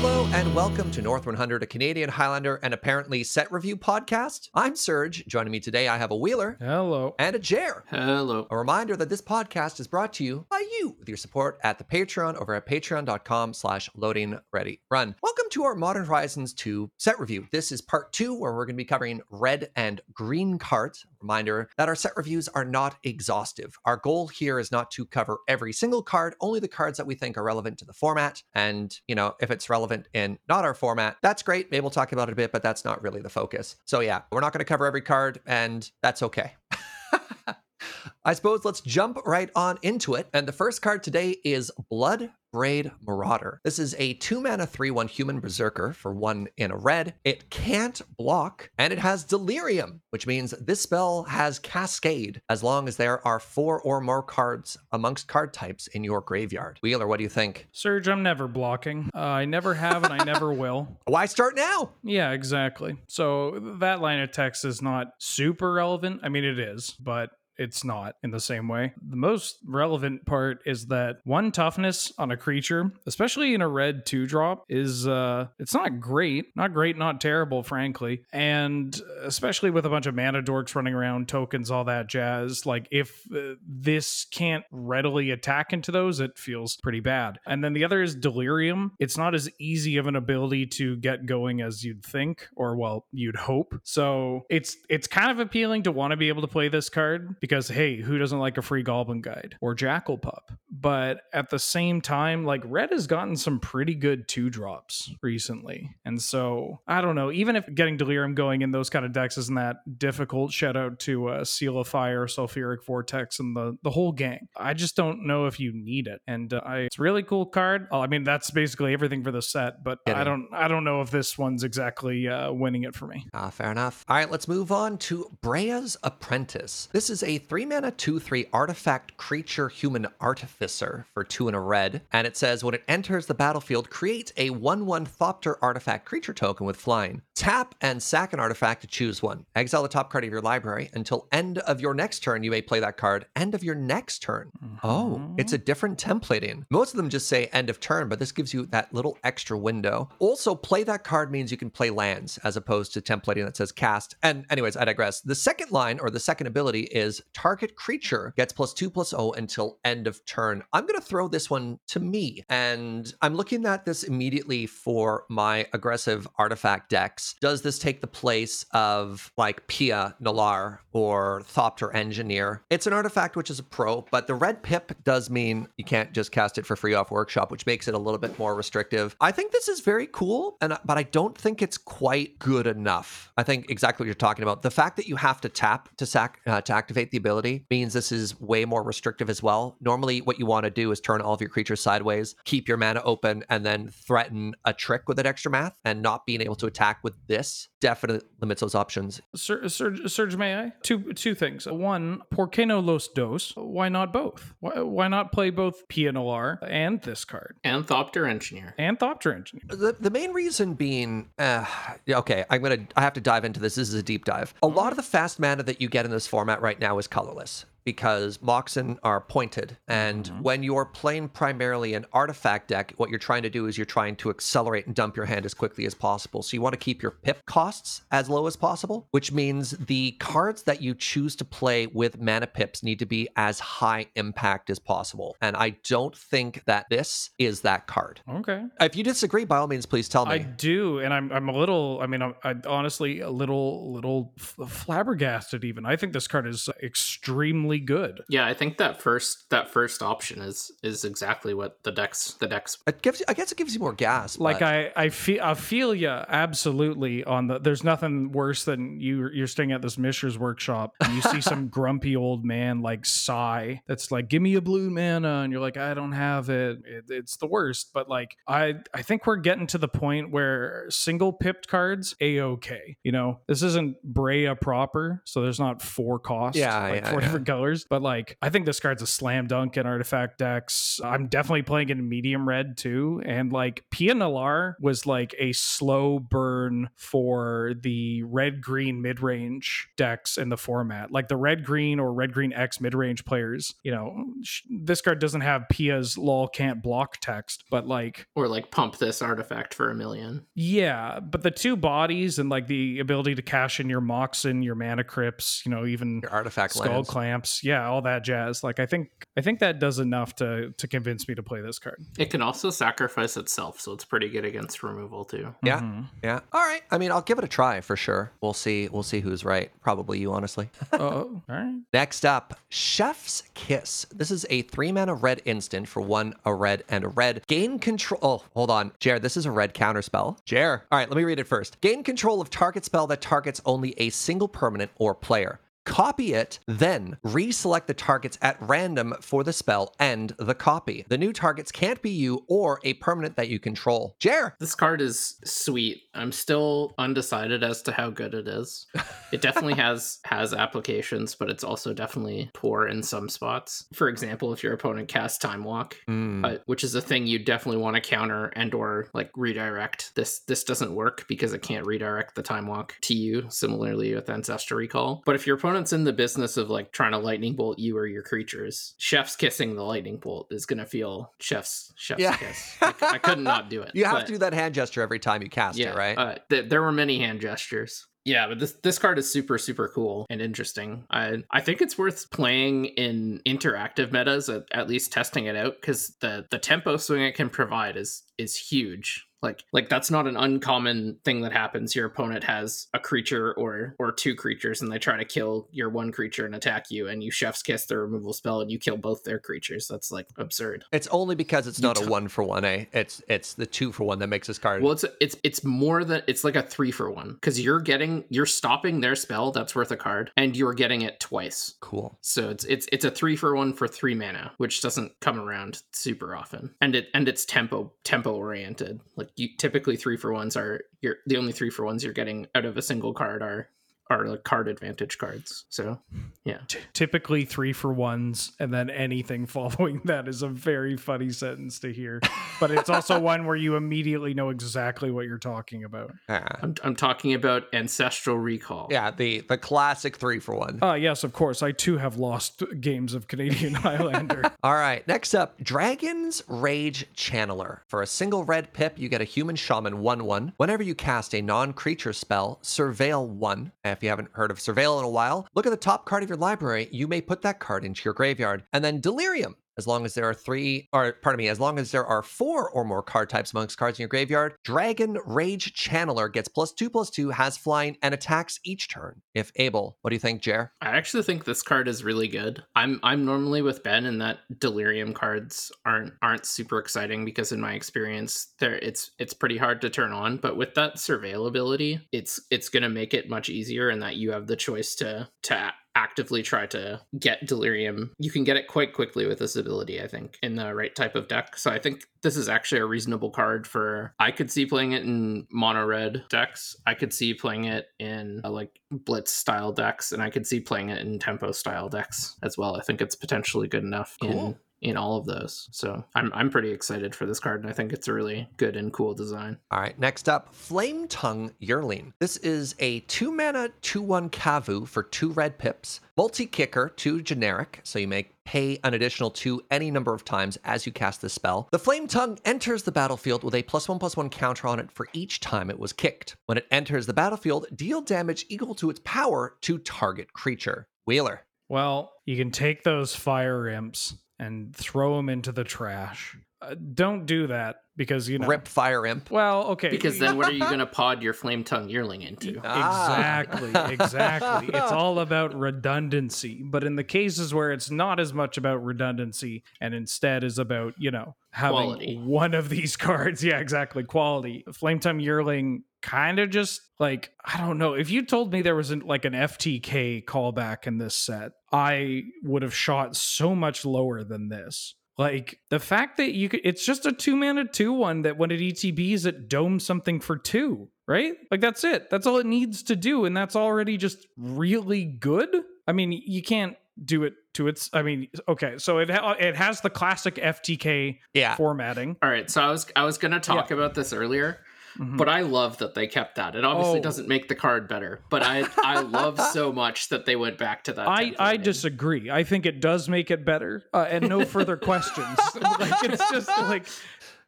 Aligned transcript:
Hello 0.00 0.28
and 0.32 0.54
welcome 0.54 0.92
to 0.92 1.02
North 1.02 1.26
100, 1.26 1.64
a 1.64 1.66
Canadian 1.66 2.08
Highlander 2.08 2.60
and 2.62 2.72
apparently 2.72 3.24
set 3.24 3.50
review 3.50 3.76
podcast. 3.76 4.48
I'm 4.54 4.76
Serge. 4.76 5.26
Joining 5.26 5.50
me 5.50 5.58
today, 5.58 5.88
I 5.88 5.98
have 5.98 6.12
a 6.12 6.16
Wheeler 6.16 6.56
Hello. 6.60 7.16
and 7.18 7.34
a 7.34 7.38
Jer. 7.40 7.82
Hello. 7.88 8.46
A 8.48 8.56
reminder 8.56 8.96
that 8.96 9.08
this 9.08 9.20
podcast 9.20 9.80
is 9.80 9.88
brought 9.88 10.12
to 10.14 10.24
you 10.24 10.46
by 10.50 10.60
you 10.78 10.94
with 11.00 11.08
your 11.08 11.16
support 11.16 11.58
at 11.64 11.78
the 11.78 11.84
Patreon 11.84 12.40
over 12.40 12.54
at 12.54 12.64
patreon.com 12.64 13.52
slash 13.52 13.90
loading 13.96 14.38
ready 14.52 14.80
run. 14.88 15.16
Welcome 15.20 15.46
to 15.50 15.64
our 15.64 15.74
Modern 15.74 16.04
Horizons 16.04 16.54
2 16.54 16.88
set 16.98 17.18
review. 17.18 17.48
This 17.50 17.72
is 17.72 17.80
part 17.80 18.12
two 18.12 18.38
where 18.38 18.52
we're 18.52 18.66
going 18.66 18.76
to 18.76 18.82
be 18.82 18.84
covering 18.84 19.20
red 19.30 19.70
and 19.74 20.00
green 20.12 20.58
cards. 20.60 21.06
Reminder 21.20 21.68
that 21.76 21.88
our 21.88 21.94
set 21.94 22.12
reviews 22.16 22.48
are 22.48 22.64
not 22.64 22.96
exhaustive. 23.02 23.76
Our 23.84 23.96
goal 23.96 24.28
here 24.28 24.58
is 24.58 24.70
not 24.70 24.90
to 24.92 25.04
cover 25.06 25.38
every 25.48 25.72
single 25.72 26.02
card, 26.02 26.34
only 26.40 26.60
the 26.60 26.68
cards 26.68 26.98
that 26.98 27.06
we 27.06 27.14
think 27.14 27.36
are 27.36 27.42
relevant 27.42 27.78
to 27.78 27.84
the 27.84 27.92
format. 27.92 28.42
And, 28.54 28.96
you 29.08 29.14
know, 29.14 29.34
if 29.40 29.50
it's 29.50 29.68
relevant 29.70 30.08
in 30.14 30.38
not 30.48 30.64
our 30.64 30.74
format, 30.74 31.16
that's 31.22 31.42
great. 31.42 31.70
Maybe 31.70 31.80
we'll 31.80 31.90
talk 31.90 32.12
about 32.12 32.28
it 32.28 32.32
a 32.32 32.36
bit, 32.36 32.52
but 32.52 32.62
that's 32.62 32.84
not 32.84 33.02
really 33.02 33.20
the 33.20 33.28
focus. 33.28 33.76
So 33.84 34.00
yeah, 34.00 34.22
we're 34.30 34.40
not 34.40 34.52
going 34.52 34.60
to 34.60 34.64
cover 34.64 34.86
every 34.86 35.02
card, 35.02 35.40
and 35.46 35.90
that's 36.02 36.22
okay. 36.22 36.52
I 38.24 38.34
suppose 38.34 38.64
let's 38.64 38.80
jump 38.80 39.18
right 39.24 39.50
on 39.54 39.78
into 39.82 40.14
it. 40.14 40.28
And 40.32 40.46
the 40.46 40.52
first 40.52 40.82
card 40.82 41.02
today 41.02 41.36
is 41.44 41.70
Blood 41.88 42.30
Braid 42.52 42.90
Marauder. 43.06 43.60
This 43.64 43.78
is 43.78 43.94
a 43.98 44.14
two 44.14 44.40
mana, 44.40 44.66
three 44.66 44.90
one 44.90 45.08
human 45.08 45.40
berserker 45.40 45.92
for 45.92 46.12
one 46.12 46.48
in 46.56 46.70
a 46.70 46.76
red. 46.76 47.14
It 47.24 47.50
can't 47.50 48.00
block, 48.16 48.70
and 48.78 48.92
it 48.92 48.98
has 48.98 49.24
Delirium, 49.24 50.00
which 50.10 50.26
means 50.26 50.52
this 50.52 50.80
spell 50.80 51.24
has 51.24 51.58
Cascade 51.58 52.40
as 52.48 52.62
long 52.62 52.88
as 52.88 52.96
there 52.96 53.26
are 53.26 53.38
four 53.40 53.80
or 53.82 54.00
more 54.00 54.22
cards 54.22 54.78
amongst 54.92 55.28
card 55.28 55.52
types 55.52 55.86
in 55.88 56.04
your 56.04 56.20
graveyard. 56.20 56.78
Wheeler, 56.82 57.06
what 57.06 57.18
do 57.18 57.22
you 57.22 57.28
think? 57.28 57.68
Serge, 57.72 58.08
I'm 58.08 58.22
never 58.22 58.48
blocking. 58.48 59.10
Uh, 59.14 59.18
I 59.18 59.44
never 59.44 59.74
have 59.74 60.04
and 60.04 60.12
I 60.12 60.24
never 60.24 60.52
will. 60.58 60.98
Why 61.04 61.26
start 61.26 61.56
now? 61.56 61.90
Yeah, 62.02 62.32
exactly. 62.32 62.96
So 63.06 63.76
that 63.80 64.00
line 64.00 64.20
of 64.20 64.32
text 64.32 64.64
is 64.64 64.82
not 64.82 65.12
super 65.18 65.72
relevant. 65.72 66.20
I 66.22 66.28
mean, 66.28 66.44
it 66.44 66.58
is, 66.58 66.96
but 67.00 67.30
it's 67.58 67.84
not 67.84 68.16
in 68.22 68.30
the 68.30 68.40
same 68.40 68.68
way. 68.68 68.92
The 69.08 69.16
most 69.16 69.58
relevant 69.66 70.26
part 70.26 70.60
is 70.66 70.86
that 70.86 71.18
one 71.24 71.52
toughness 71.52 72.12
on 72.18 72.30
a 72.30 72.36
creature, 72.36 72.92
especially 73.06 73.54
in 73.54 73.62
a 73.62 73.68
red 73.68 74.06
two 74.06 74.26
drop, 74.26 74.64
is 74.68 75.06
uh 75.06 75.48
it's 75.58 75.74
not 75.74 76.00
great. 76.00 76.56
Not 76.56 76.72
great, 76.72 76.96
not 76.96 77.20
terrible, 77.20 77.62
frankly. 77.62 78.22
And 78.32 79.00
especially 79.22 79.70
with 79.70 79.86
a 79.86 79.90
bunch 79.90 80.06
of 80.06 80.14
mana 80.14 80.42
dorks 80.42 80.74
running 80.74 80.94
around, 80.94 81.28
tokens, 81.28 81.70
all 81.70 81.84
that 81.84 82.08
jazz. 82.08 82.66
Like 82.66 82.88
if 82.90 83.22
uh, 83.34 83.54
this 83.66 84.26
can't 84.30 84.64
readily 84.70 85.30
attack 85.30 85.72
into 85.72 85.90
those, 85.90 86.20
it 86.20 86.38
feels 86.38 86.76
pretty 86.76 87.00
bad. 87.00 87.38
And 87.46 87.62
then 87.62 87.72
the 87.72 87.84
other 87.84 88.02
is 88.02 88.14
delirium. 88.14 88.92
It's 88.98 89.16
not 89.16 89.34
as 89.34 89.50
easy 89.58 89.96
of 89.96 90.06
an 90.06 90.16
ability 90.16 90.66
to 90.66 90.96
get 90.96 91.26
going 91.26 91.60
as 91.60 91.84
you'd 91.84 92.04
think, 92.04 92.48
or 92.56 92.76
well, 92.76 93.06
you'd 93.12 93.36
hope. 93.36 93.74
So 93.82 94.46
it's 94.48 94.76
it's 94.88 95.06
kind 95.06 95.30
of 95.30 95.38
appealing 95.40 95.84
to 95.84 95.92
want 95.92 96.12
to 96.12 96.16
be 96.16 96.28
able 96.28 96.42
to 96.42 96.48
play 96.48 96.68
this 96.68 96.88
card 96.88 97.36
because 97.48 97.68
hey, 97.68 97.96
who 97.96 98.18
doesn't 98.18 98.38
like 98.38 98.58
a 98.58 98.62
free 98.62 98.82
goblin 98.82 99.20
guide 99.20 99.56
or 99.60 99.74
jackal 99.74 100.18
pup? 100.18 100.52
But 100.70 101.22
at 101.32 101.50
the 101.50 101.58
same 101.58 102.00
time, 102.00 102.44
like 102.44 102.62
red 102.64 102.90
has 102.92 103.06
gotten 103.06 103.36
some 103.36 103.58
pretty 103.58 103.94
good 103.94 104.28
two 104.28 104.50
drops 104.50 105.10
recently. 105.22 105.90
And 106.04 106.20
so 106.20 106.80
I 106.86 107.00
don't 107.00 107.14
know, 107.16 107.32
even 107.32 107.56
if 107.56 107.64
getting 107.74 107.96
delirium 107.96 108.34
going 108.34 108.62
in 108.62 108.70
those 108.70 108.90
kind 108.90 109.04
of 109.04 109.12
decks 109.12 109.38
isn't 109.38 109.54
that 109.56 109.98
difficult, 109.98 110.52
shout 110.52 110.76
out 110.76 110.98
to 111.00 111.28
uh, 111.28 111.44
Seal 111.44 111.78
of 111.78 111.88
Fire, 111.88 112.26
Sulfuric 112.26 112.84
Vortex, 112.84 113.40
and 113.40 113.56
the 113.56 113.78
the 113.82 113.90
whole 113.90 114.12
gang. 114.12 114.48
I 114.56 114.74
just 114.74 114.94
don't 114.94 115.26
know 115.26 115.46
if 115.46 115.58
you 115.58 115.72
need 115.72 116.06
it. 116.06 116.20
And 116.26 116.52
uh, 116.52 116.60
I, 116.64 116.78
it's 116.80 116.98
a 116.98 117.02
really 117.02 117.22
cool 117.22 117.46
card. 117.46 117.88
Oh, 117.90 118.00
I 118.00 118.06
mean, 118.06 118.24
that's 118.24 118.50
basically 118.50 118.92
everything 118.92 119.24
for 119.24 119.32
the 119.32 119.42
set, 119.42 119.82
but 119.82 120.04
Get 120.04 120.16
I 120.16 120.24
don't 120.24 120.48
I 120.52 120.68
don't 120.68 120.84
know 120.84 121.00
if 121.00 121.10
this 121.10 121.38
one's 121.38 121.64
exactly 121.64 122.28
uh, 122.28 122.52
winning 122.52 122.84
it 122.84 122.94
for 122.94 123.06
me. 123.06 123.26
Ah, 123.32 123.50
fair 123.50 123.70
enough. 123.70 124.04
All 124.08 124.16
right, 124.16 124.30
let's 124.30 124.48
move 124.48 124.70
on 124.70 124.98
to 124.98 125.36
Breya's 125.40 125.96
Apprentice. 126.02 126.88
This 126.92 127.10
is 127.10 127.22
a 127.22 127.37
three 127.38 127.64
mana, 127.64 127.90
two, 127.90 128.18
three 128.18 128.46
artifact 128.52 129.16
creature 129.16 129.68
human 129.68 130.06
artificer 130.20 131.06
for 131.12 131.24
two 131.24 131.48
and 131.48 131.56
a 131.56 131.60
red. 131.60 132.02
And 132.12 132.26
it 132.26 132.36
says 132.36 132.64
when 132.64 132.74
it 132.74 132.84
enters 132.88 133.26
the 133.26 133.34
battlefield, 133.34 133.90
create 133.90 134.32
a 134.36 134.50
1 134.50 134.86
1 134.86 135.06
Thopter 135.06 135.56
artifact 135.62 136.04
creature 136.06 136.34
token 136.34 136.66
with 136.66 136.76
flying. 136.76 137.22
Tap 137.34 137.74
and 137.80 138.02
sack 138.02 138.32
an 138.32 138.40
artifact 138.40 138.82
to 138.82 138.86
choose 138.86 139.22
one. 139.22 139.46
Exile 139.54 139.82
the 139.82 139.88
top 139.88 140.10
card 140.10 140.24
of 140.24 140.30
your 140.30 140.40
library 140.40 140.90
until 140.92 141.28
end 141.32 141.58
of 141.58 141.80
your 141.80 141.94
next 141.94 142.20
turn. 142.20 142.42
You 142.42 142.50
may 142.50 142.62
play 142.62 142.80
that 142.80 142.96
card. 142.96 143.26
End 143.36 143.54
of 143.54 143.62
your 143.62 143.74
next 143.74 144.20
turn. 144.20 144.50
Oh, 144.82 145.16
uh-huh. 145.16 145.28
it's 145.38 145.52
a 145.52 145.58
different 145.58 145.98
templating. 145.98 146.64
Most 146.70 146.92
of 146.92 146.96
them 146.96 147.08
just 147.08 147.28
say 147.28 147.46
end 147.46 147.70
of 147.70 147.80
turn, 147.80 148.08
but 148.08 148.18
this 148.18 148.32
gives 148.32 148.52
you 148.52 148.66
that 148.66 148.92
little 148.92 149.18
extra 149.24 149.58
window. 149.58 150.08
Also, 150.18 150.54
play 150.54 150.82
that 150.84 151.04
card 151.04 151.30
means 151.30 151.50
you 151.50 151.56
can 151.56 151.70
play 151.70 151.90
lands 151.90 152.38
as 152.38 152.56
opposed 152.56 152.92
to 152.94 153.00
templating 153.00 153.44
that 153.44 153.56
says 153.56 153.72
cast. 153.72 154.16
And, 154.22 154.44
anyways, 154.50 154.76
I 154.76 154.84
digress. 154.84 155.20
The 155.20 155.34
second 155.34 155.70
line 155.70 155.98
or 156.00 156.10
the 156.10 156.20
second 156.20 156.46
ability 156.46 156.82
is 156.82 157.22
target 157.34 157.76
creature 157.76 158.32
gets 158.36 158.52
plus 158.52 158.72
two 158.72 158.90
plus 158.90 159.12
O 159.12 159.32
until 159.32 159.78
end 159.84 160.06
of 160.06 160.24
turn. 160.24 160.62
I'm 160.72 160.86
going 160.86 160.98
to 161.00 161.06
throw 161.06 161.28
this 161.28 161.50
one 161.50 161.78
to 161.88 162.00
me. 162.00 162.44
And 162.48 163.12
I'm 163.22 163.34
looking 163.34 163.64
at 163.66 163.84
this 163.84 164.02
immediately 164.02 164.66
for 164.66 165.24
my 165.28 165.66
aggressive 165.72 166.26
artifact 166.36 166.90
decks. 166.90 167.34
Does 167.40 167.62
this 167.62 167.78
take 167.78 168.00
the 168.00 168.06
place 168.06 168.64
of 168.72 169.32
like 169.36 169.66
Pia 169.66 170.16
Nalaar 170.22 170.78
or 170.92 171.42
Thopter 171.44 171.94
Engineer? 171.94 172.62
It's 172.70 172.86
an 172.86 172.92
artifact 172.92 173.36
which 173.36 173.50
is 173.50 173.58
a 173.58 173.62
pro, 173.62 174.04
but 174.10 174.26
the 174.26 174.34
red 174.34 174.62
pip 174.62 174.92
does 175.04 175.30
mean 175.30 175.68
you 175.76 175.84
can't 175.84 176.12
just 176.12 176.32
cast 176.32 176.58
it 176.58 176.66
for 176.66 176.76
free 176.76 176.94
off 176.94 177.10
workshop, 177.10 177.50
which 177.50 177.66
makes 177.66 177.88
it 177.88 177.94
a 177.94 177.98
little 177.98 178.18
bit 178.18 178.38
more 178.38 178.54
restrictive. 178.54 179.16
I 179.20 179.32
think 179.32 179.52
this 179.52 179.68
is 179.68 179.80
very 179.80 180.06
cool, 180.06 180.56
and 180.60 180.76
but 180.84 180.98
I 180.98 181.02
don't 181.04 181.36
think 181.36 181.62
it's 181.62 181.78
quite 181.78 182.38
good 182.38 182.66
enough. 182.66 183.32
I 183.36 183.42
think 183.42 183.70
exactly 183.70 184.04
what 184.04 184.06
you're 184.06 184.14
talking 184.14 184.42
about. 184.42 184.62
The 184.62 184.70
fact 184.70 184.96
that 184.96 185.06
you 185.06 185.16
have 185.16 185.40
to 185.42 185.48
tap 185.48 185.88
to 185.96 186.06
sac 186.06 186.40
uh, 186.46 186.60
to 186.62 186.72
activate 186.72 187.10
the 187.10 187.17
ability 187.18 187.66
means 187.70 187.92
this 187.92 188.10
is 188.10 188.40
way 188.40 188.64
more 188.64 188.82
restrictive 188.82 189.28
as 189.28 189.42
well. 189.42 189.76
Normally, 189.80 190.20
what 190.22 190.38
you 190.38 190.46
want 190.46 190.64
to 190.64 190.70
do 190.70 190.90
is 190.90 191.00
turn 191.00 191.20
all 191.20 191.34
of 191.34 191.40
your 191.42 191.50
creatures 191.50 191.80
sideways, 191.82 192.34
keep 192.44 192.66
your 192.66 192.78
mana 192.78 193.02
open, 193.04 193.44
and 193.50 193.64
then 193.66 193.88
threaten 193.88 194.54
a 194.64 194.72
trick 194.72 195.02
with 195.06 195.18
an 195.18 195.26
extra 195.26 195.50
math. 195.50 195.76
And 195.84 196.00
not 196.02 196.24
being 196.24 196.40
able 196.40 196.56
to 196.56 196.66
attack 196.66 197.00
with 197.02 197.14
this 197.26 197.68
definitely 197.80 198.26
limits 198.40 198.60
those 198.60 198.74
options. 198.74 199.20
Sir, 199.36 199.68
Serge, 199.68 200.10
Serge, 200.10 200.36
may 200.36 200.56
I? 200.56 200.72
Two 200.82 201.12
two 201.12 201.34
things. 201.34 201.66
One, 201.66 202.22
por 202.30 202.48
qué 202.48 202.66
no 202.66 202.80
los 202.80 203.08
dos? 203.08 203.52
Why 203.56 203.88
not 203.88 204.12
both? 204.12 204.54
Why, 204.60 204.80
why 204.80 205.08
not 205.08 205.32
play 205.32 205.50
both 205.50 205.86
Pia 205.88 206.12
Nalaar 206.12 206.58
and 206.68 207.00
this 207.02 207.24
card 207.24 207.56
And 207.64 207.86
Thopter 207.86 208.28
Engineer. 208.28 208.74
and 208.78 208.98
Thopter 208.98 209.34
Engineer? 209.34 209.64
The, 209.68 209.96
the 209.98 210.10
main 210.10 210.32
reason 210.32 210.74
being, 210.74 211.30
uh, 211.38 211.64
okay, 212.08 212.44
I'm 212.50 212.62
gonna, 212.62 212.86
I 212.96 213.00
have 213.02 213.14
to 213.14 213.20
dive 213.20 213.44
into 213.44 213.60
this. 213.60 213.74
This 213.74 213.88
is 213.88 213.94
a 213.94 214.02
deep 214.02 214.24
dive. 214.24 214.54
A 214.62 214.66
lot 214.66 214.92
of 214.92 214.96
the 214.96 215.02
fast 215.02 215.38
mana 215.40 215.62
that 215.64 215.80
you 215.80 215.88
get 215.88 216.04
in 216.04 216.10
this 216.10 216.26
format 216.26 216.60
right 216.62 216.78
now 216.78 216.98
is 216.98 217.06
colorless 217.10 217.66
because 217.88 218.36
Moxen 218.42 218.98
are 219.02 219.18
pointed. 219.18 219.74
And 219.88 220.24
mm-hmm. 220.24 220.42
when 220.42 220.62
you're 220.62 220.84
playing 220.84 221.30
primarily 221.30 221.94
an 221.94 222.04
artifact 222.12 222.68
deck, 222.68 222.92
what 222.98 223.08
you're 223.08 223.18
trying 223.18 223.44
to 223.44 223.48
do 223.48 223.64
is 223.64 223.78
you're 223.78 223.86
trying 223.86 224.14
to 224.16 224.28
accelerate 224.28 224.84
and 224.84 224.94
dump 224.94 225.16
your 225.16 225.24
hand 225.24 225.46
as 225.46 225.54
quickly 225.54 225.86
as 225.86 225.94
possible. 225.94 226.42
So 226.42 226.54
you 226.54 226.60
want 226.60 226.74
to 226.74 226.78
keep 226.78 227.00
your 227.00 227.12
pip 227.12 227.46
costs 227.46 228.02
as 228.10 228.28
low 228.28 228.46
as 228.46 228.56
possible, 228.56 229.08
which 229.12 229.32
means 229.32 229.70
the 229.70 230.10
cards 230.18 230.64
that 230.64 230.82
you 230.82 230.94
choose 230.94 231.34
to 231.36 231.46
play 231.46 231.86
with 231.86 232.20
mana 232.20 232.46
pips 232.46 232.82
need 232.82 232.98
to 232.98 233.06
be 233.06 233.26
as 233.36 233.58
high 233.58 234.04
impact 234.16 234.68
as 234.68 234.78
possible. 234.78 235.34
And 235.40 235.56
I 235.56 235.70
don't 235.88 236.14
think 236.14 236.64
that 236.66 236.90
this 236.90 237.30
is 237.38 237.62
that 237.62 237.86
card. 237.86 238.20
Okay. 238.28 238.66
If 238.82 238.96
you 238.96 239.02
disagree, 239.02 239.46
by 239.46 239.56
all 239.56 239.66
means, 239.66 239.86
please 239.86 240.10
tell 240.10 240.26
me. 240.26 240.32
I 240.32 240.38
do, 240.38 240.98
and 240.98 241.14
I'm 241.14 241.32
I'm 241.32 241.48
a 241.48 241.56
little. 241.56 242.00
I 242.02 242.06
mean, 242.06 242.20
I'm, 242.20 242.34
I 242.44 242.54
honestly 242.66 243.20
a 243.20 243.30
little 243.30 243.94
little 243.94 244.34
flabbergasted. 244.38 245.64
Even 245.64 245.86
I 245.86 245.96
think 245.96 246.12
this 246.12 246.28
card 246.28 246.46
is 246.46 246.68
extremely 246.82 247.77
good. 247.80 248.22
Yeah, 248.28 248.46
I 248.46 248.54
think 248.54 248.78
that 248.78 249.00
first 249.00 249.50
that 249.50 249.70
first 249.70 250.02
option 250.02 250.42
is 250.42 250.72
is 250.82 251.04
exactly 251.04 251.54
what 251.54 251.82
the 251.82 251.92
decks 251.92 252.34
the 252.34 252.46
decks 252.46 252.78
It 252.86 253.02
gives, 253.02 253.22
I 253.28 253.34
guess, 253.34 253.52
it 253.52 253.58
gives 253.58 253.74
you 253.74 253.80
more 253.80 253.92
gas. 253.92 254.38
Like 254.38 254.60
but- 254.60 254.68
I, 254.68 254.92
I 254.96 255.08
feel, 255.10 255.42
I 255.42 255.54
feel 255.54 255.94
you 255.94 256.08
absolutely 256.08 257.24
on 257.24 257.46
the. 257.46 257.58
There's 257.58 257.84
nothing 257.84 258.32
worse 258.32 258.64
than 258.64 259.00
you. 259.00 259.28
You're 259.32 259.46
staying 259.46 259.72
at 259.72 259.82
this 259.82 259.96
Mishra's 259.96 260.38
workshop 260.38 260.94
and 261.00 261.14
you 261.14 261.22
see 261.22 261.40
some 261.40 261.68
grumpy 261.78 262.16
old 262.16 262.44
man 262.44 262.80
like 262.80 263.06
sigh. 263.06 263.82
That's 263.86 264.10
like, 264.10 264.28
give 264.28 264.42
me 264.42 264.54
a 264.54 264.60
blue 264.60 264.90
mana, 264.90 265.40
and 265.42 265.52
you're 265.52 265.60
like, 265.60 265.76
I 265.76 265.94
don't 265.94 266.12
have 266.12 266.50
it. 266.50 266.78
it. 266.84 267.04
It's 267.08 267.36
the 267.36 267.46
worst. 267.46 267.90
But 267.92 268.08
like, 268.08 268.36
I, 268.46 268.74
I 268.94 269.02
think 269.02 269.26
we're 269.26 269.36
getting 269.36 269.66
to 269.68 269.78
the 269.78 269.88
point 269.88 270.30
where 270.30 270.86
single 270.90 271.32
pipped 271.32 271.68
cards 271.68 272.14
a 272.20 272.40
okay. 272.40 272.96
You 273.02 273.12
know, 273.12 273.40
this 273.46 273.62
isn't 273.62 273.96
Breya 274.06 274.60
proper, 274.60 275.22
so 275.24 275.42
there's 275.42 275.60
not 275.60 275.82
four 275.82 276.18
costs. 276.18 276.58
Yeah, 276.58 276.78
like 276.78 277.02
yeah, 277.02 277.10
four 277.10 277.20
yeah. 277.20 277.26
different 277.26 277.46
colors. 277.46 277.58
Colors. 277.68 277.86
But 277.88 278.02
like, 278.02 278.36
I 278.42 278.50
think 278.50 278.66
this 278.66 278.80
card's 278.80 279.02
a 279.02 279.06
slam 279.06 279.46
dunk 279.46 279.76
in 279.76 279.86
artifact 279.86 280.38
decks. 280.38 281.00
I'm 281.04 281.26
definitely 281.28 281.62
playing 281.62 281.88
it 281.90 281.98
in 281.98 282.08
medium 282.08 282.48
red 282.48 282.76
too. 282.76 283.22
And 283.24 283.52
like, 283.52 283.84
Pia 283.90 284.14
Nalaar 284.14 284.74
was 284.80 285.06
like 285.06 285.34
a 285.38 285.52
slow 285.52 286.18
burn 286.18 286.90
for 286.96 287.74
the 287.80 288.22
red 288.24 288.60
green 288.60 289.02
mid 289.02 289.20
range 289.20 289.88
decks 289.96 290.38
in 290.38 290.48
the 290.48 290.56
format. 290.56 291.10
Like 291.10 291.28
the 291.28 291.36
red 291.36 291.64
green 291.64 292.00
or 292.00 292.12
red 292.12 292.32
green 292.32 292.52
X 292.52 292.80
mid 292.80 292.94
range 292.94 293.24
players, 293.24 293.74
you 293.82 293.90
know, 293.92 294.24
sh- 294.42 294.62
this 294.70 295.00
card 295.00 295.18
doesn't 295.18 295.40
have 295.42 295.68
Pia's 295.68 296.16
lol 296.18 296.48
can't 296.48 296.82
block 296.82 297.18
text, 297.20 297.64
but 297.70 297.86
like, 297.86 298.26
Or 298.34 298.48
like 298.48 298.70
pump 298.70 298.98
this 298.98 299.22
artifact 299.22 299.74
for 299.74 299.90
a 299.90 299.94
million. 299.94 300.46
yeah, 300.54 301.20
but 301.20 301.42
the 301.42 301.50
two 301.50 301.76
bodies 301.76 302.38
and 302.38 302.48
like 302.50 302.66
the 302.66 302.98
ability 303.00 303.34
to 303.34 303.42
cash 303.42 303.80
in 303.80 303.88
your 303.88 304.00
Moxen, 304.00 304.62
your 304.62 304.74
mana 304.74 305.04
crypts, 305.04 305.62
you 305.64 305.70
know, 305.70 305.84
even 305.86 306.20
Your 306.22 306.30
artifact 306.30 306.74
skull 306.74 306.92
lands. 306.92 307.08
clamps, 307.10 307.47
yeah, 307.62 307.88
all 307.88 308.02
that 308.02 308.24
jazz. 308.24 308.62
Like 308.62 308.78
I 308.80 308.86
think 308.86 309.10
I 309.36 309.40
think 309.40 309.58
that 309.60 309.78
does 309.78 309.98
enough 309.98 310.34
to 310.36 310.72
to 310.76 310.88
convince 310.88 311.28
me 311.28 311.34
to 311.34 311.42
play 311.42 311.60
this 311.60 311.78
card. 311.78 312.00
It 312.18 312.30
can 312.30 312.42
also 312.42 312.70
sacrifice 312.70 313.36
itself, 313.36 313.80
so 313.80 313.92
it's 313.92 314.04
pretty 314.04 314.28
good 314.28 314.44
against 314.44 314.82
removal 314.82 315.24
too. 315.24 315.54
Yeah. 315.62 315.80
Mhm. 315.80 316.06
Yeah. 316.22 316.40
All 316.52 316.60
right. 316.60 316.82
I 316.90 316.98
mean, 316.98 317.10
I'll 317.12 317.22
give 317.22 317.38
it 317.38 317.44
a 317.44 317.48
try 317.48 317.80
for 317.80 317.96
sure. 317.96 318.32
We'll 318.40 318.52
see. 318.54 318.88
We'll 318.88 319.02
see 319.02 319.20
who's 319.20 319.44
right. 319.44 319.70
Probably 319.80 320.18
you, 320.18 320.32
honestly. 320.32 320.70
Oh, 320.92 320.98
all 321.00 321.42
right. 321.48 321.74
Next 321.92 322.24
up, 322.24 322.58
Chef's 322.68 323.42
Kiss. 323.54 324.06
This 324.14 324.30
is 324.30 324.46
a 324.50 324.62
three 324.62 324.92
mana 324.92 325.14
red 325.14 325.42
instant 325.44 325.88
for 325.88 326.00
one, 326.00 326.34
a 326.44 326.54
red, 326.54 326.84
and 326.88 327.04
a 327.04 327.08
red. 327.08 327.42
Gain 327.46 327.78
control. 327.78 328.18
Oh, 328.22 328.44
hold 328.54 328.70
on. 328.70 328.92
jared 329.00 329.22
this 329.22 329.36
is 329.36 329.46
a 329.46 329.50
red 329.50 329.74
counter 329.74 330.02
spell. 330.02 330.38
jared 330.44 330.80
All 330.90 330.98
right, 330.98 331.08
let 331.08 331.16
me 331.16 331.24
read 331.24 331.38
it 331.38 331.46
first. 331.46 331.80
Gain 331.80 332.02
control 332.04 332.40
of 332.40 332.50
target 332.50 332.84
spell 332.84 333.06
that 333.08 333.20
targets 333.20 333.60
only 333.64 333.94
a 333.98 334.10
single 334.10 334.48
permanent 334.48 334.90
or 334.96 335.14
player. 335.14 335.60
Copy 335.88 336.34
it, 336.34 336.58
then 336.66 337.16
reselect 337.24 337.86
the 337.86 337.94
targets 337.94 338.38
at 338.42 338.56
random 338.60 339.14
for 339.20 339.42
the 339.42 339.52
spell 339.52 339.94
and 339.98 340.34
the 340.38 340.54
copy. 340.54 341.04
The 341.08 341.18
new 341.18 341.32
targets 341.32 341.72
can't 341.72 342.00
be 342.02 342.10
you 342.10 342.44
or 342.46 342.78
a 342.84 342.94
permanent 342.94 343.36
that 343.36 343.48
you 343.48 343.58
control. 343.58 344.14
Jer. 344.20 344.54
This 344.60 344.74
card 344.74 345.00
is 345.00 345.36
sweet. 345.44 346.02
I'm 346.14 346.30
still 346.32 346.92
undecided 346.98 347.62
as 347.64 347.82
to 347.82 347.92
how 347.92 348.10
good 348.10 348.34
it 348.34 348.46
is. 348.46 348.86
It 349.30 349.42
definitely 349.42 349.74
has 349.74 350.20
has 350.24 350.54
applications, 350.54 351.34
but 351.34 351.50
it's 351.50 351.62
also 351.62 351.92
definitely 351.92 352.50
poor 352.54 352.86
in 352.86 353.02
some 353.02 353.28
spots. 353.28 353.84
For 353.92 354.08
example, 354.08 354.54
if 354.54 354.62
your 354.62 354.72
opponent 354.72 355.08
casts 355.08 355.36
Time 355.36 355.64
Walk, 355.64 355.96
Mm. 356.08 356.46
uh, 356.46 356.58
which 356.64 356.82
is 356.82 356.94
a 356.94 357.02
thing 357.02 357.26
you 357.26 357.38
definitely 357.38 357.82
want 357.82 357.94
to 357.96 358.00
counter 358.00 358.46
and 358.56 358.72
or 358.72 359.10
like 359.12 359.30
redirect. 359.36 360.12
This 360.14 360.40
this 360.46 360.64
doesn't 360.64 360.94
work 360.94 361.26
because 361.28 361.52
it 361.52 361.60
can't 361.60 361.84
redirect 361.84 362.36
the 362.36 362.42
Time 362.42 362.66
Walk 362.66 362.94
to 363.02 363.14
you. 363.14 363.44
Similarly 363.50 364.14
with 364.14 364.30
Ancestral 364.30 364.78
Recall, 364.78 365.22
but 365.26 365.34
if 365.34 365.46
your 365.46 365.58
opponent's 365.78 365.92
in 365.92 366.04
the 366.04 366.12
business 366.12 366.56
of 366.56 366.70
like 366.70 366.92
trying 366.92 367.12
to 367.12 367.18
lightning 367.18 367.54
bolt 367.54 367.78
you 367.78 367.96
or 367.96 368.06
your 368.06 368.22
creatures, 368.22 368.94
Chef's 368.98 369.36
kissing 369.36 369.76
the 369.76 369.82
lightning 369.84 370.16
bolt 370.18 370.48
is 370.50 370.66
gonna 370.66 370.86
feel 370.86 371.32
Chef's 371.40 371.92
Chef's 371.96 372.20
Yeah. 372.20 372.36
kiss. 372.36 372.76
I, 372.82 372.94
I 373.02 373.18
couldn't 373.18 373.44
not 373.44 373.70
do 373.70 373.82
it. 373.82 373.92
You 373.94 374.04
have 374.04 374.14
but- 374.14 374.26
to 374.26 374.32
do 374.32 374.38
that 374.38 374.52
hand 374.54 374.74
gesture 374.74 375.02
every 375.02 375.18
time 375.18 375.42
you 375.42 375.48
cast 375.48 375.78
it, 375.78 375.94
right? 375.94 376.18
uh, 376.18 376.34
th- 376.50 376.68
there 376.68 376.82
were 376.82 376.92
many 376.92 377.18
hand 377.20 377.40
gestures. 377.40 378.06
Yeah, 378.24 378.46
but 378.48 378.58
this 378.58 378.72
this 378.82 378.98
card 378.98 379.18
is 379.18 379.32
super 379.32 379.56
super 379.56 379.88
cool 379.94 380.26
and 380.28 380.42
interesting. 380.42 381.04
I 381.10 381.44
I 381.50 381.60
think 381.62 381.80
it's 381.80 381.96
worth 381.96 382.30
playing 382.30 382.86
in 382.86 383.40
interactive 383.46 384.12
metas 384.12 384.50
at, 384.50 384.64
at 384.70 384.86
least 384.88 385.12
testing 385.12 385.46
it 385.46 385.56
out 385.56 385.76
because 385.80 386.14
the 386.20 386.44
the 386.50 386.58
tempo 386.58 386.96
swing 386.98 387.22
it 387.22 387.34
can 387.36 387.48
provide 387.48 387.96
is 387.96 388.24
is 388.36 388.54
huge. 388.56 389.24
Like 389.42 389.64
like 389.72 389.88
that's 389.88 390.10
not 390.10 390.26
an 390.26 390.36
uncommon 390.36 391.18
thing 391.24 391.42
that 391.42 391.52
happens. 391.52 391.94
Your 391.94 392.06
opponent 392.06 392.44
has 392.44 392.88
a 392.94 392.98
creature 392.98 393.52
or 393.54 393.94
or 393.98 394.12
two 394.12 394.34
creatures 394.34 394.82
and 394.82 394.90
they 394.90 394.98
try 394.98 395.16
to 395.16 395.24
kill 395.24 395.68
your 395.70 395.90
one 395.90 396.12
creature 396.12 396.46
and 396.46 396.54
attack 396.54 396.90
you 396.90 397.08
and 397.08 397.22
you 397.22 397.30
chef's 397.30 397.62
kiss 397.62 397.86
their 397.86 398.00
removal 398.00 398.32
spell 398.32 398.60
and 398.60 398.70
you 398.70 398.78
kill 398.78 398.96
both 398.96 399.24
their 399.24 399.38
creatures. 399.38 399.86
That's 399.88 400.10
like 400.10 400.26
absurd. 400.36 400.84
It's 400.92 401.06
only 401.08 401.34
because 401.34 401.66
it's 401.66 401.80
not 401.80 401.98
a 401.98 402.04
t- 402.04 402.10
one 402.10 402.28
for 402.28 402.42
one, 402.42 402.64
eh? 402.64 402.86
It's 402.92 403.22
it's 403.28 403.54
the 403.54 403.66
two 403.66 403.92
for 403.92 404.04
one 404.04 404.18
that 404.18 404.28
makes 404.28 404.48
this 404.48 404.58
card. 404.58 404.82
Well, 404.82 404.92
it's 404.92 405.04
it's 405.20 405.36
it's 405.44 405.64
more 405.64 406.04
than 406.04 406.22
it's 406.26 406.44
like 406.44 406.56
a 406.56 406.62
three 406.62 406.90
for 406.90 407.10
one 407.10 407.34
because 407.34 407.60
you're 407.60 407.80
getting 407.80 408.24
you're 408.28 408.46
stopping 408.46 409.00
their 409.00 409.16
spell 409.16 409.52
that's 409.52 409.74
worth 409.74 409.90
a 409.90 409.96
card, 409.96 410.30
and 410.36 410.56
you're 410.56 410.74
getting 410.74 411.02
it 411.02 411.20
twice. 411.20 411.74
cool. 411.80 412.18
So 412.22 412.50
it's 412.50 412.64
it's 412.64 412.88
it's 412.92 413.04
a 413.04 413.10
three 413.10 413.36
for 413.36 413.54
one 413.54 413.72
for 413.72 413.86
three 413.86 414.14
mana, 414.14 414.52
which 414.58 414.80
doesn't 414.82 415.12
come 415.20 415.38
around 415.38 415.82
super 415.92 416.34
often, 416.34 416.74
and 416.80 416.94
it 416.94 417.08
and 417.14 417.28
it's 417.28 417.44
tempo 417.44 417.92
tempo 418.04 418.34
oriented. 418.34 419.00
Like 419.16 419.27
you 419.36 419.48
typically 419.56 419.96
three 419.96 420.16
for 420.16 420.32
ones 420.32 420.56
are 420.56 420.82
you're 421.00 421.16
the 421.26 421.36
only 421.36 421.52
three 421.52 421.70
for 421.70 421.84
ones 421.84 422.04
you're 422.04 422.12
getting 422.12 422.46
out 422.54 422.64
of 422.64 422.76
a 422.76 422.82
single 422.82 423.12
card 423.12 423.42
are 423.42 423.68
are 424.10 424.26
like 424.26 424.44
card 424.44 424.68
advantage 424.68 425.18
cards. 425.18 425.64
So 425.68 425.98
yeah, 426.44 426.58
T- 426.66 426.78
typically 426.94 427.44
three 427.44 427.72
for 427.72 427.92
ones, 427.92 428.52
and 428.58 428.72
then 428.72 428.88
anything 428.90 429.46
following 429.58 430.00
that 430.04 430.28
is 430.28 430.42
a 430.42 430.48
very 430.48 430.96
funny 430.96 431.30
sentence 431.30 431.78
to 431.80 431.92
hear. 431.92 432.20
But 432.60 432.70
it's 432.70 432.88
also 432.88 433.18
one 433.20 433.44
where 433.46 433.56
you 433.56 433.76
immediately 433.76 434.34
know 434.34 434.48
exactly 434.50 435.10
what 435.10 435.26
you're 435.26 435.38
talking 435.38 435.84
about. 435.84 436.12
Ah. 436.28 436.42
I'm 436.62 436.74
I'm 436.82 436.96
talking 436.96 437.34
about 437.34 437.64
ancestral 437.72 438.38
recall. 438.38 438.88
yeah, 438.90 439.10
the 439.10 439.40
the 439.40 439.58
classic 439.58 440.16
three 440.16 440.38
for 440.38 440.54
one. 440.54 440.78
Ah, 440.82 440.94
yes, 440.94 441.24
of 441.24 441.32
course. 441.32 441.62
I 441.62 441.72
too 441.72 441.98
have 441.98 442.16
lost 442.16 442.62
games 442.80 443.14
of 443.14 443.28
Canadian 443.28 443.74
Highlander. 443.84 444.42
All 444.62 444.74
right, 444.74 445.06
next 445.06 445.34
up, 445.34 445.62
Dragon's 445.62 446.42
Rage 446.48 447.06
Channeler. 447.14 447.80
For 447.88 448.02
a 448.02 448.06
single 448.06 448.44
red 448.44 448.72
pip, 448.72 448.98
you 448.98 449.08
get 449.08 449.20
a 449.20 449.24
human 449.24 449.56
shaman 449.56 450.00
1 450.00 450.24
1. 450.24 450.52
Whenever 450.56 450.82
you 450.82 450.94
cast 450.94 451.34
a 451.34 451.42
non 451.42 451.72
creature 451.72 452.12
spell, 452.12 452.58
Surveil 452.62 453.26
1. 453.26 453.72
If 453.84 453.97
you 454.02 454.08
haven't 454.08 454.30
heard 454.32 454.50
of 454.50 454.58
Surveil 454.58 454.98
in 454.98 455.04
a 455.04 455.10
while, 455.10 455.46
look 455.54 455.66
at 455.66 455.70
the 455.70 455.76
top 455.76 456.06
card 456.06 456.22
of 456.22 456.28
your 456.28 456.38
library. 456.38 456.88
You 456.92 457.08
may 457.08 457.20
put 457.20 457.42
that 457.42 457.60
card 457.60 457.84
into 457.84 458.02
your 458.04 458.14
graveyard. 458.14 458.64
And 458.72 458.84
then 458.84 459.00
Delirium. 459.00 459.56
As 459.78 459.86
long 459.86 460.04
as 460.04 460.14
there 460.14 460.24
are 460.24 460.34
three, 460.34 460.88
or 460.92 461.12
pardon 461.22 461.38
me, 461.38 461.48
as 461.48 461.60
long 461.60 461.78
as 461.78 461.92
there 461.92 462.04
are 462.04 462.22
four 462.22 462.68
or 462.68 462.84
more 462.84 463.02
card 463.02 463.30
types 463.30 463.52
amongst 463.52 463.78
cards 463.78 463.98
in 463.98 464.02
your 464.02 464.08
graveyard, 464.08 464.54
Dragon 464.64 465.16
Rage 465.24 465.72
Channeler 465.72 466.32
gets 466.32 466.48
plus 466.48 466.72
two 466.72 466.90
plus 466.90 467.10
two, 467.10 467.30
has 467.30 467.56
flying, 467.56 467.96
and 468.02 468.12
attacks 468.12 468.58
each 468.64 468.88
turn 468.88 469.22
if 469.34 469.52
able. 469.54 469.96
What 470.02 470.10
do 470.10 470.16
you 470.16 470.20
think, 470.20 470.42
Jer? 470.42 470.72
I 470.80 470.88
actually 470.88 471.22
think 471.22 471.44
this 471.44 471.62
card 471.62 471.86
is 471.86 472.02
really 472.02 472.26
good. 472.26 472.64
I'm 472.74 472.98
I'm 473.04 473.24
normally 473.24 473.62
with 473.62 473.84
Ben 473.84 474.04
in 474.04 474.18
that 474.18 474.38
delirium 474.58 475.14
cards 475.14 475.70
aren't 475.86 476.12
aren't 476.22 476.44
super 476.44 476.80
exciting 476.80 477.24
because 477.24 477.52
in 477.52 477.60
my 477.60 477.74
experience 477.74 478.48
there 478.58 478.74
it's 478.78 479.12
it's 479.20 479.32
pretty 479.32 479.58
hard 479.58 479.80
to 479.82 479.90
turn 479.90 480.12
on, 480.12 480.38
but 480.38 480.56
with 480.56 480.74
that 480.74 480.96
surveil 480.96 481.46
ability, 481.46 482.00
it's 482.10 482.40
it's 482.50 482.68
going 482.68 482.82
to 482.82 482.88
make 482.88 483.14
it 483.14 483.30
much 483.30 483.48
easier 483.48 483.90
in 483.90 484.00
that 484.00 484.16
you 484.16 484.32
have 484.32 484.48
the 484.48 484.56
choice 484.56 484.96
to 484.96 485.28
to 485.44 485.72
actively 485.98 486.42
try 486.44 486.64
to 486.64 487.00
get 487.18 487.44
delirium. 487.44 488.12
You 488.20 488.30
can 488.30 488.44
get 488.44 488.56
it 488.56 488.68
quite 488.68 488.92
quickly 488.92 489.26
with 489.26 489.40
this 489.40 489.56
ability, 489.56 490.00
I 490.00 490.06
think, 490.06 490.38
in 490.44 490.54
the 490.54 490.72
right 490.72 490.94
type 490.94 491.16
of 491.16 491.26
deck. 491.26 491.56
So 491.56 491.72
I 491.72 491.80
think 491.80 492.04
this 492.22 492.36
is 492.36 492.48
actually 492.48 492.80
a 492.80 492.86
reasonable 492.86 493.30
card 493.30 493.66
for 493.66 494.14
I 494.20 494.30
could 494.30 494.48
see 494.50 494.64
playing 494.64 494.92
it 494.92 495.02
in 495.02 495.48
mono 495.50 495.84
red 495.84 496.24
decks. 496.30 496.76
I 496.86 496.94
could 496.94 497.12
see 497.12 497.34
playing 497.34 497.64
it 497.64 497.86
in 497.98 498.40
uh, 498.44 498.50
like 498.50 498.78
blitz 498.92 499.32
style 499.32 499.72
decks 499.72 500.12
and 500.12 500.22
I 500.22 500.30
could 500.30 500.46
see 500.46 500.60
playing 500.60 500.90
it 500.90 501.04
in 501.04 501.18
tempo 501.18 501.50
style 501.50 501.88
decks 501.88 502.36
as 502.44 502.56
well. 502.56 502.76
I 502.76 502.82
think 502.82 503.00
it's 503.02 503.16
potentially 503.16 503.66
good 503.66 503.82
enough 503.82 504.16
Cool. 504.20 504.30
in 504.30 504.56
all 504.96 505.16
of 505.16 505.26
those. 505.26 505.68
So 505.72 506.04
I'm 506.14 506.30
I'm 506.34 506.50
pretty 506.50 506.70
excited 506.70 507.14
for 507.14 507.26
this 507.26 507.40
card 507.40 507.62
and 507.62 507.70
I 507.70 507.72
think 507.72 507.92
it's 507.92 508.08
a 508.08 508.12
really 508.12 508.48
good 508.56 508.76
and 508.76 508.92
cool 508.92 509.14
design. 509.14 509.58
All 509.70 509.80
right, 509.80 509.98
next 509.98 510.28
up, 510.28 510.54
Flame 510.54 511.08
Tongue 511.08 511.52
Yearling. 511.58 512.12
This 512.20 512.36
is 512.38 512.74
a 512.78 513.00
two 513.00 513.32
mana, 513.32 513.70
two 513.82 514.02
one 514.02 514.30
Kavu 514.30 514.86
for 514.86 515.02
two 515.02 515.30
red 515.30 515.58
pips, 515.58 516.00
multi 516.16 516.46
kicker, 516.46 516.92
two 516.96 517.22
generic, 517.22 517.80
so 517.82 517.98
you 517.98 518.08
may 518.08 518.28
pay 518.44 518.78
an 518.82 518.94
additional 518.94 519.30
two 519.30 519.62
any 519.70 519.90
number 519.90 520.14
of 520.14 520.24
times 520.24 520.56
as 520.64 520.86
you 520.86 520.92
cast 520.92 521.20
this 521.20 521.34
spell. 521.34 521.68
The 521.70 521.78
Flame 521.78 522.06
Tongue 522.06 522.38
enters 522.46 522.82
the 522.82 522.92
battlefield 522.92 523.44
with 523.44 523.54
a 523.54 523.62
plus 523.62 523.88
one 523.88 523.98
plus 523.98 524.16
one 524.16 524.30
counter 524.30 524.68
on 524.68 524.78
it 524.78 524.90
for 524.90 525.08
each 525.12 525.40
time 525.40 525.68
it 525.70 525.78
was 525.78 525.92
kicked. 525.92 526.36
When 526.46 526.56
it 526.56 526.66
enters 526.70 527.06
the 527.06 527.12
battlefield, 527.12 527.66
deal 527.74 528.00
damage 528.00 528.46
equal 528.48 528.74
to 528.76 528.90
its 528.90 529.00
power 529.04 529.56
to 529.62 529.78
target 529.78 530.32
creature. 530.32 530.86
Wheeler. 531.04 531.42
Well, 531.68 532.12
you 532.24 532.36
can 532.36 532.50
take 532.50 532.82
those 532.82 533.14
fire 533.14 533.68
imps 533.68 534.14
and 534.38 534.74
throw 534.74 535.16
them 535.16 535.28
into 535.28 535.52
the 535.52 535.64
trash. 535.64 536.36
Uh, 536.60 536.74
don't 536.94 537.24
do 537.24 537.46
that 537.46 537.82
because 537.96 538.28
you 538.28 538.38
know. 538.38 538.46
Rip 538.48 538.66
Fire 538.66 539.06
Imp. 539.06 539.30
Well, 539.30 539.64
okay. 539.68 539.90
Because 539.90 540.18
then 540.18 540.36
what 540.36 540.48
are 540.48 540.52
you 540.52 540.58
going 540.66 540.80
to 540.80 540.86
pod 540.86 541.22
your 541.22 541.32
flame 541.32 541.62
tongue 541.62 541.88
yearling 541.88 542.22
into? 542.22 542.60
Ah. 542.64 543.40
Exactly, 543.40 543.94
exactly. 543.94 544.68
it's 544.74 544.90
all 544.92 545.20
about 545.20 545.54
redundancy. 545.54 546.62
But 546.64 546.82
in 546.82 546.96
the 546.96 547.04
cases 547.04 547.54
where 547.54 547.70
it's 547.70 547.90
not 547.90 548.18
as 548.18 548.32
much 548.34 548.58
about 548.58 548.84
redundancy 548.84 549.62
and 549.80 549.94
instead 549.94 550.42
is 550.42 550.58
about, 550.58 550.94
you 550.98 551.12
know, 551.12 551.36
having 551.50 551.76
Quality. 551.76 552.16
one 552.18 552.54
of 552.54 552.68
these 552.68 552.96
cards, 552.96 553.44
yeah, 553.44 553.58
exactly, 553.58 554.02
quality. 554.02 554.64
Flame 554.72 554.98
tongue 554.98 555.20
Yearling 555.20 555.84
kind 556.02 556.38
of 556.38 556.50
just 556.50 556.80
like, 556.98 557.30
I 557.44 557.58
don't 557.58 557.78
know. 557.78 557.94
If 557.94 558.10
you 558.10 558.24
told 558.24 558.52
me 558.52 558.62
there 558.62 558.74
was 558.76 558.90
an, 558.90 559.00
like 559.00 559.24
an 559.24 559.32
FTK 559.34 560.24
callback 560.24 560.86
in 560.86 560.98
this 560.98 561.14
set, 561.14 561.52
I 561.72 562.22
would 562.42 562.62
have 562.62 562.74
shot 562.74 563.16
so 563.16 563.54
much 563.54 563.84
lower 563.84 564.24
than 564.24 564.48
this. 564.48 564.94
Like 565.16 565.58
the 565.70 565.80
fact 565.80 566.18
that 566.18 566.32
you 566.32 566.48
could, 566.48 566.60
it's 566.62 566.86
just 566.86 567.04
a 567.04 567.12
two 567.12 567.34
mana 567.34 567.64
two 567.64 567.92
one 567.92 568.22
that 568.22 568.38
when 568.38 568.52
it 568.52 568.60
ETBs, 568.60 569.26
it 569.26 569.48
domes 569.48 569.84
something 569.84 570.20
for 570.20 570.36
two, 570.38 570.90
right? 571.08 571.34
Like 571.50 571.60
that's 571.60 571.82
it. 571.82 572.08
That's 572.08 572.24
all 572.26 572.38
it 572.38 572.46
needs 572.46 572.84
to 572.84 572.94
do. 572.96 573.24
And 573.24 573.36
that's 573.36 573.56
already 573.56 573.96
just 573.96 574.26
really 574.36 575.04
good. 575.04 575.48
I 575.88 575.92
mean, 575.92 576.12
you 576.12 576.40
can't 576.42 576.76
do 577.04 577.24
it 577.24 577.34
to 577.54 577.66
its. 577.66 577.90
I 577.92 578.02
mean, 578.02 578.28
okay, 578.48 578.78
so 578.78 578.98
it 578.98 579.10
ha- 579.10 579.36
it 579.40 579.56
has 579.56 579.80
the 579.80 579.90
classic 579.90 580.36
FTK 580.36 581.18
Yeah. 581.34 581.56
formatting. 581.56 582.16
All 582.22 582.28
right, 582.30 582.48
so 582.48 582.62
I 582.62 582.70
was 582.70 582.86
I 582.94 583.04
was 583.04 583.18
gonna 583.18 583.40
talk 583.40 583.70
about 583.72 583.94
this 583.94 584.12
earlier, 584.12 584.60
Mhm. 584.98 585.16
but 585.16 585.28
I 585.28 585.42
love 585.42 585.78
that 585.78 585.94
they 585.94 586.06
kept 586.06 586.34
that. 586.36 586.56
It 586.56 586.64
obviously 586.64 586.98
Oh. 586.98 587.02
doesn't 587.02 587.28
make 587.28 587.48
the 587.48 587.54
card 587.54 587.86
better, 587.88 588.20
but 588.30 588.42
I 588.42 588.64
I 588.82 589.00
love 589.18 589.40
so 589.40 589.72
much 589.72 590.08
that 590.08 590.26
they 590.26 590.34
went 590.36 590.58
back 590.58 590.84
to 590.84 590.92
that. 590.94 591.06
I, 591.08 591.34
I 591.38 591.52
name. 591.52 591.62
disagree. 591.62 592.30
I 592.30 592.42
think 592.44 592.66
it 592.66 592.80
does 592.80 593.08
make 593.08 593.30
it 593.30 593.44
better, 593.44 593.84
uh, 593.94 594.06
and 594.10 594.28
no 594.28 594.44
further 594.44 594.76
questions. 594.76 595.38
like 595.78 596.02
it's 596.04 596.30
just 596.30 596.48
like 596.48 596.86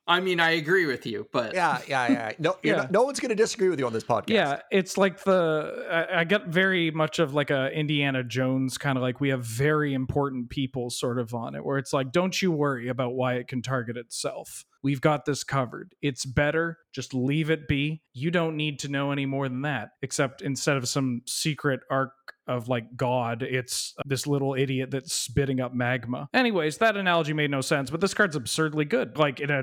I 0.06 0.18
mean, 0.20 0.40
I 0.40 0.50
agree 0.52 0.86
with 0.86 1.06
you, 1.06 1.28
but 1.32 1.54
Yeah, 1.54 1.78
yeah, 1.86 2.10
yeah. 2.10 2.32
No, 2.38 2.56
Yeah. 2.62 2.76
not- 2.76 2.90
no 2.90 3.02
one's 3.02 3.20
going 3.20 3.28
to 3.28 3.34
disagree 3.36 3.68
with 3.68 3.78
you 3.78 3.86
on 3.86 3.92
this 3.92 4.02
podcast. 4.02 4.30
Yeah, 4.30 4.60
it's 4.72 4.98
like 4.98 5.22
the 5.22 5.86
I, 5.90 6.20
I 6.20 6.24
get 6.24 6.46
very 6.48 6.90
much 6.90 7.18
of 7.18 7.32
like 7.32 7.50
a 7.50 7.70
Indiana 7.72 8.24
Jones 8.24 8.76
kind 8.76 8.96
of 8.98 9.02
like 9.02 9.20
we 9.20 9.28
have 9.28 9.44
very 9.44 9.94
important 9.94 10.50
people 10.50 10.90
sort 10.90 11.18
of 11.18 11.32
on 11.34 11.54
it, 11.54 11.64
where 11.64 11.78
it's 11.78 11.92
like, 11.92 12.10
don't 12.12 12.40
you 12.42 12.50
worry 12.50 12.88
about 12.88 13.14
why 13.14 13.34
it 13.34 13.46
can 13.46 13.62
target 13.62 13.96
itself. 13.96 14.64
We've 14.82 15.00
got 15.00 15.26
this 15.26 15.44
covered. 15.44 15.94
It's 16.02 16.24
better. 16.24 16.78
Just 16.92 17.12
leave 17.14 17.50
it 17.50 17.68
be. 17.68 18.02
You 18.14 18.30
don't 18.30 18.56
need 18.56 18.78
to 18.80 18.88
know 18.88 19.12
any 19.12 19.26
more 19.26 19.48
than 19.48 19.62
that. 19.62 19.90
Except 20.02 20.40
instead 20.42 20.76
of 20.76 20.88
some 20.88 21.22
secret 21.26 21.80
arc 21.90 22.12
of 22.46 22.68
like 22.68 22.96
God, 22.96 23.42
it's 23.42 23.94
this 24.04 24.26
little 24.26 24.54
idiot 24.54 24.90
that's 24.90 25.12
spitting 25.12 25.60
up 25.60 25.72
magma. 25.72 26.28
Anyways, 26.34 26.78
that 26.78 26.96
analogy 26.96 27.32
made 27.32 27.50
no 27.50 27.60
sense, 27.60 27.90
but 27.90 28.00
this 28.00 28.14
card's 28.14 28.36
absurdly 28.36 28.84
good. 28.84 29.16
Like 29.16 29.40
in 29.40 29.50
a 29.50 29.62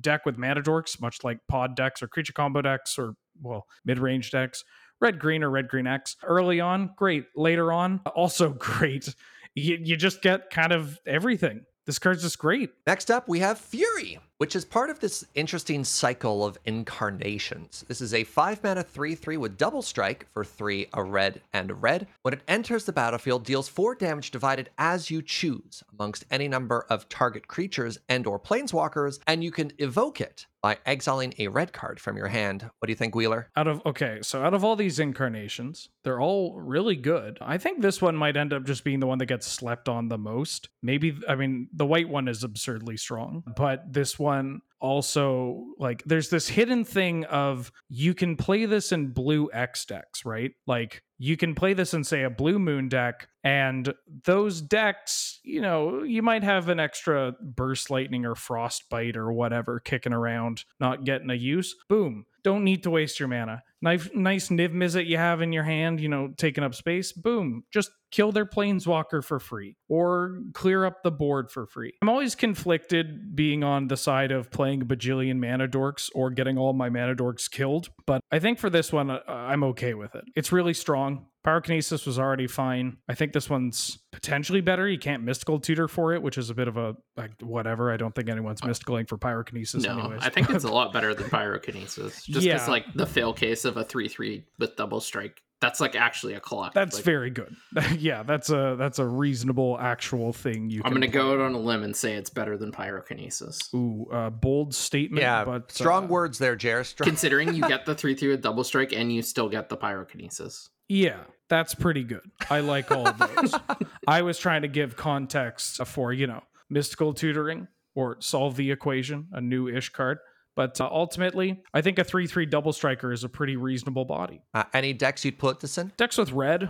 deck 0.00 0.26
with 0.26 0.36
mana 0.36 0.62
dorks, 0.62 1.00
much 1.00 1.24
like 1.24 1.38
pod 1.48 1.76
decks 1.76 2.02
or 2.02 2.08
creature 2.08 2.32
combo 2.32 2.62
decks 2.62 2.98
or 2.98 3.14
well, 3.40 3.66
mid-range 3.84 4.30
decks, 4.30 4.64
red 5.00 5.18
green 5.18 5.42
or 5.42 5.50
red 5.50 5.68
green 5.68 5.86
X. 5.86 6.16
Early 6.22 6.60
on, 6.60 6.90
great. 6.96 7.26
Later 7.36 7.72
on, 7.72 8.00
also 8.14 8.50
great. 8.58 9.14
You, 9.54 9.78
you 9.82 9.96
just 9.96 10.22
get 10.22 10.50
kind 10.50 10.72
of 10.72 10.98
everything. 11.06 11.62
This 11.88 11.98
card's 11.98 12.20
just 12.20 12.38
great. 12.38 12.74
Next 12.86 13.10
up, 13.10 13.28
we 13.28 13.38
have 13.38 13.58
Fury, 13.58 14.18
which 14.36 14.54
is 14.54 14.66
part 14.66 14.90
of 14.90 15.00
this 15.00 15.24
interesting 15.34 15.84
cycle 15.84 16.44
of 16.44 16.58
incarnations. 16.66 17.82
This 17.88 18.02
is 18.02 18.12
a 18.12 18.24
5 18.24 18.62
mana 18.62 18.82
3 18.82 19.14
3 19.14 19.38
with 19.38 19.56
double 19.56 19.80
strike 19.80 20.26
for 20.34 20.44
3, 20.44 20.88
a 20.92 21.02
red 21.02 21.40
and 21.54 21.70
a 21.70 21.74
red. 21.74 22.06
When 22.20 22.34
it 22.34 22.42
enters 22.46 22.84
the 22.84 22.92
battlefield, 22.92 23.44
deals 23.44 23.70
4 23.70 23.94
damage 23.94 24.30
divided 24.30 24.68
as 24.76 25.10
you 25.10 25.22
choose 25.22 25.82
amongst 25.98 26.26
any 26.30 26.46
number 26.46 26.84
of 26.90 27.08
target 27.08 27.48
creatures 27.48 27.98
and 28.06 28.26
or 28.26 28.38
planeswalkers, 28.38 29.20
and 29.26 29.42
you 29.42 29.50
can 29.50 29.72
evoke 29.78 30.20
it 30.20 30.46
by 30.62 30.78
exiling 30.84 31.34
a 31.38 31.48
red 31.48 31.72
card 31.72 32.00
from 32.00 32.16
your 32.16 32.28
hand. 32.28 32.62
What 32.78 32.86
do 32.86 32.92
you 32.92 32.96
think, 32.96 33.14
Wheeler? 33.14 33.50
Out 33.56 33.68
of 33.68 33.84
okay, 33.86 34.18
so 34.22 34.42
out 34.42 34.54
of 34.54 34.64
all 34.64 34.76
these 34.76 34.98
incarnations, 34.98 35.88
they're 36.04 36.20
all 36.20 36.58
really 36.60 36.96
good. 36.96 37.38
I 37.40 37.58
think 37.58 37.80
this 37.80 38.02
one 38.02 38.16
might 38.16 38.36
end 38.36 38.52
up 38.52 38.64
just 38.64 38.84
being 38.84 39.00
the 39.00 39.06
one 39.06 39.18
that 39.18 39.26
gets 39.26 39.46
slept 39.46 39.88
on 39.88 40.08
the 40.08 40.18
most. 40.18 40.68
Maybe 40.82 41.16
I 41.28 41.34
mean 41.34 41.68
the 41.72 41.86
white 41.86 42.08
one 42.08 42.28
is 42.28 42.42
absurdly 42.42 42.96
strong, 42.96 43.44
but 43.56 43.92
this 43.92 44.18
one 44.18 44.62
also 44.80 45.66
like 45.78 46.02
there's 46.04 46.30
this 46.30 46.48
hidden 46.48 46.84
thing 46.84 47.24
of 47.24 47.72
you 47.88 48.14
can 48.14 48.36
play 48.36 48.64
this 48.64 48.92
in 48.92 49.08
blue 49.08 49.50
X 49.52 49.84
decks, 49.84 50.24
right? 50.24 50.52
Like 50.66 51.02
you 51.18 51.36
can 51.36 51.54
play 51.54 51.74
this 51.74 51.94
in 51.94 52.04
say 52.04 52.22
a 52.22 52.30
blue 52.30 52.58
moon 52.58 52.88
deck 52.88 53.28
and 53.42 53.92
those 54.24 54.60
decks, 54.60 55.40
you 55.42 55.60
know, 55.60 56.02
you 56.02 56.22
might 56.22 56.44
have 56.44 56.68
an 56.68 56.78
extra 56.78 57.34
burst 57.40 57.90
lightning 57.90 58.24
or 58.24 58.34
frostbite 58.34 59.16
or 59.16 59.32
whatever 59.32 59.80
kicking 59.80 60.12
around, 60.12 60.64
not 60.78 61.04
getting 61.04 61.30
a 61.30 61.34
use. 61.34 61.74
Boom. 61.88 62.26
Don't 62.44 62.64
need 62.64 62.84
to 62.84 62.90
waste 62.90 63.18
your 63.18 63.28
mana. 63.28 63.62
Nice, 63.80 64.08
nice 64.14 64.48
Niv 64.48 64.72
Mizzet 64.72 65.06
you 65.06 65.16
have 65.16 65.42
in 65.42 65.52
your 65.52 65.64
hand, 65.64 66.00
you 66.00 66.08
know, 66.08 66.32
taking 66.36 66.64
up 66.64 66.74
space. 66.74 67.12
Boom. 67.12 67.64
Just 67.70 67.90
kill 68.10 68.32
their 68.32 68.46
planeswalker 68.46 69.22
for 69.22 69.38
free 69.38 69.76
or 69.88 70.38
clear 70.54 70.84
up 70.84 71.02
the 71.02 71.10
board 71.10 71.50
for 71.50 71.66
free. 71.66 71.92
I'm 72.02 72.08
always 72.08 72.34
conflicted 72.34 73.34
being 73.36 73.62
on 73.62 73.88
the 73.88 73.96
side 73.96 74.32
of 74.32 74.50
playing 74.50 74.82
a 74.82 74.84
bajillion 74.86 75.36
mana 75.38 75.68
dorks 75.68 76.10
or 76.14 76.30
getting 76.30 76.58
all 76.58 76.72
my 76.72 76.88
mana 76.88 77.14
dorks 77.14 77.50
killed, 77.50 77.90
but 78.06 78.20
I 78.30 78.38
think 78.38 78.58
for 78.58 78.70
this 78.70 78.92
one, 78.92 79.10
uh, 79.10 79.20
I'm 79.28 79.62
okay 79.64 79.94
with 79.94 80.14
it. 80.14 80.24
It's 80.34 80.52
really 80.52 80.74
strong. 80.74 81.26
Pyrokinesis 81.46 82.04
was 82.04 82.18
already 82.18 82.46
fine. 82.46 82.98
I 83.08 83.14
think 83.14 83.32
this 83.32 83.48
one's 83.48 83.98
potentially 84.12 84.60
better. 84.60 84.88
You 84.88 84.98
can't 84.98 85.22
mystical 85.22 85.60
tutor 85.60 85.88
for 85.88 86.12
it, 86.12 86.20
which 86.20 86.36
is 86.36 86.50
a 86.50 86.54
bit 86.54 86.68
of 86.68 86.76
a 86.76 86.96
like 87.16 87.30
whatever. 87.40 87.90
I 87.92 87.96
don't 87.96 88.14
think 88.14 88.28
anyone's 88.28 88.60
mysticaling 88.60 89.08
for 89.08 89.16
pyrokinesis 89.16 89.84
no, 89.86 89.98
anyways. 89.98 90.20
I 90.22 90.28
think 90.30 90.50
it's 90.50 90.64
a 90.64 90.68
lot 90.72 90.92
better 90.92 91.14
than 91.14 91.30
pyrokinesis. 91.30 92.24
Just 92.24 92.44
Yeah. 92.44 92.54
because 92.54 92.68
like 92.68 92.92
the 92.94 93.06
fail 93.06 93.32
case 93.32 93.64
of 93.64 93.76
a 93.76 93.84
three 93.84 94.08
three 94.08 94.44
with 94.58 94.76
double 94.76 95.00
strike, 95.00 95.40
that's 95.60 95.80
like 95.80 95.96
actually 95.96 96.34
a 96.34 96.40
collect. 96.40 96.74
That's 96.74 96.96
Like, 96.96 97.04
very 97.04 97.30
good. 97.30 97.56
yeah, 97.98 98.22
that's 98.22 98.50
a 98.50 98.76
that's 98.78 98.98
a 98.98 99.06
reasonable 99.06 99.76
actual 99.80 100.32
thing 100.32 100.70
you 100.70 100.82
I'm 100.84 100.92
gonna 100.92 101.06
play. 101.06 101.12
go 101.14 101.32
out 101.34 101.40
on 101.40 101.54
a 101.54 101.58
limb 101.58 101.82
and 101.82 101.94
say 101.96 102.14
it's 102.14 102.30
better 102.30 102.56
than 102.56 102.70
pyrokinesis. 102.72 103.74
Ooh, 103.74 104.06
uh, 104.12 104.30
bold 104.30 104.74
statement. 104.74 105.22
Yeah, 105.22 105.44
but 105.44 105.72
strong 105.72 106.04
uh, 106.04 106.08
words 106.08 106.38
there, 106.38 106.56
Jer. 106.56 106.84
Strong- 106.84 107.06
Considering 107.08 107.54
you 107.54 107.66
get 107.66 107.86
the 107.86 107.94
three 107.94 108.14
three 108.14 108.28
with 108.28 108.42
double 108.42 108.64
strike 108.64 108.92
and 108.92 109.12
you 109.12 109.22
still 109.22 109.48
get 109.48 109.68
the 109.68 109.76
pyrokinesis. 109.76 110.68
Yeah, 110.88 111.20
that's 111.48 111.74
pretty 111.74 112.04
good. 112.04 112.22
I 112.48 112.60
like 112.60 112.90
all 112.90 113.06
of 113.08 113.18
those. 113.18 113.54
I 114.06 114.22
was 114.22 114.38
trying 114.38 114.62
to 114.62 114.68
give 114.68 114.96
context 114.96 115.84
for 115.86 116.12
you 116.12 116.26
know 116.26 116.42
mystical 116.70 117.12
tutoring 117.14 117.68
or 117.94 118.16
solve 118.20 118.56
the 118.56 118.70
equation, 118.70 119.26
a 119.32 119.40
new 119.40 119.68
ish 119.68 119.88
card. 119.90 120.18
But 120.58 120.80
uh, 120.80 120.88
ultimately, 120.90 121.62
I 121.72 121.82
think 121.82 122.00
a 122.00 122.04
three 122.04 122.26
three 122.26 122.44
double 122.44 122.72
striker 122.72 123.12
is 123.12 123.22
a 123.22 123.28
pretty 123.28 123.54
reasonable 123.54 124.04
body. 124.04 124.42
Uh, 124.52 124.64
any 124.74 124.92
decks 124.92 125.24
you'd 125.24 125.38
put 125.38 125.60
this 125.60 125.78
in? 125.78 125.92
Decks 125.96 126.18
with 126.18 126.32
red, 126.32 126.68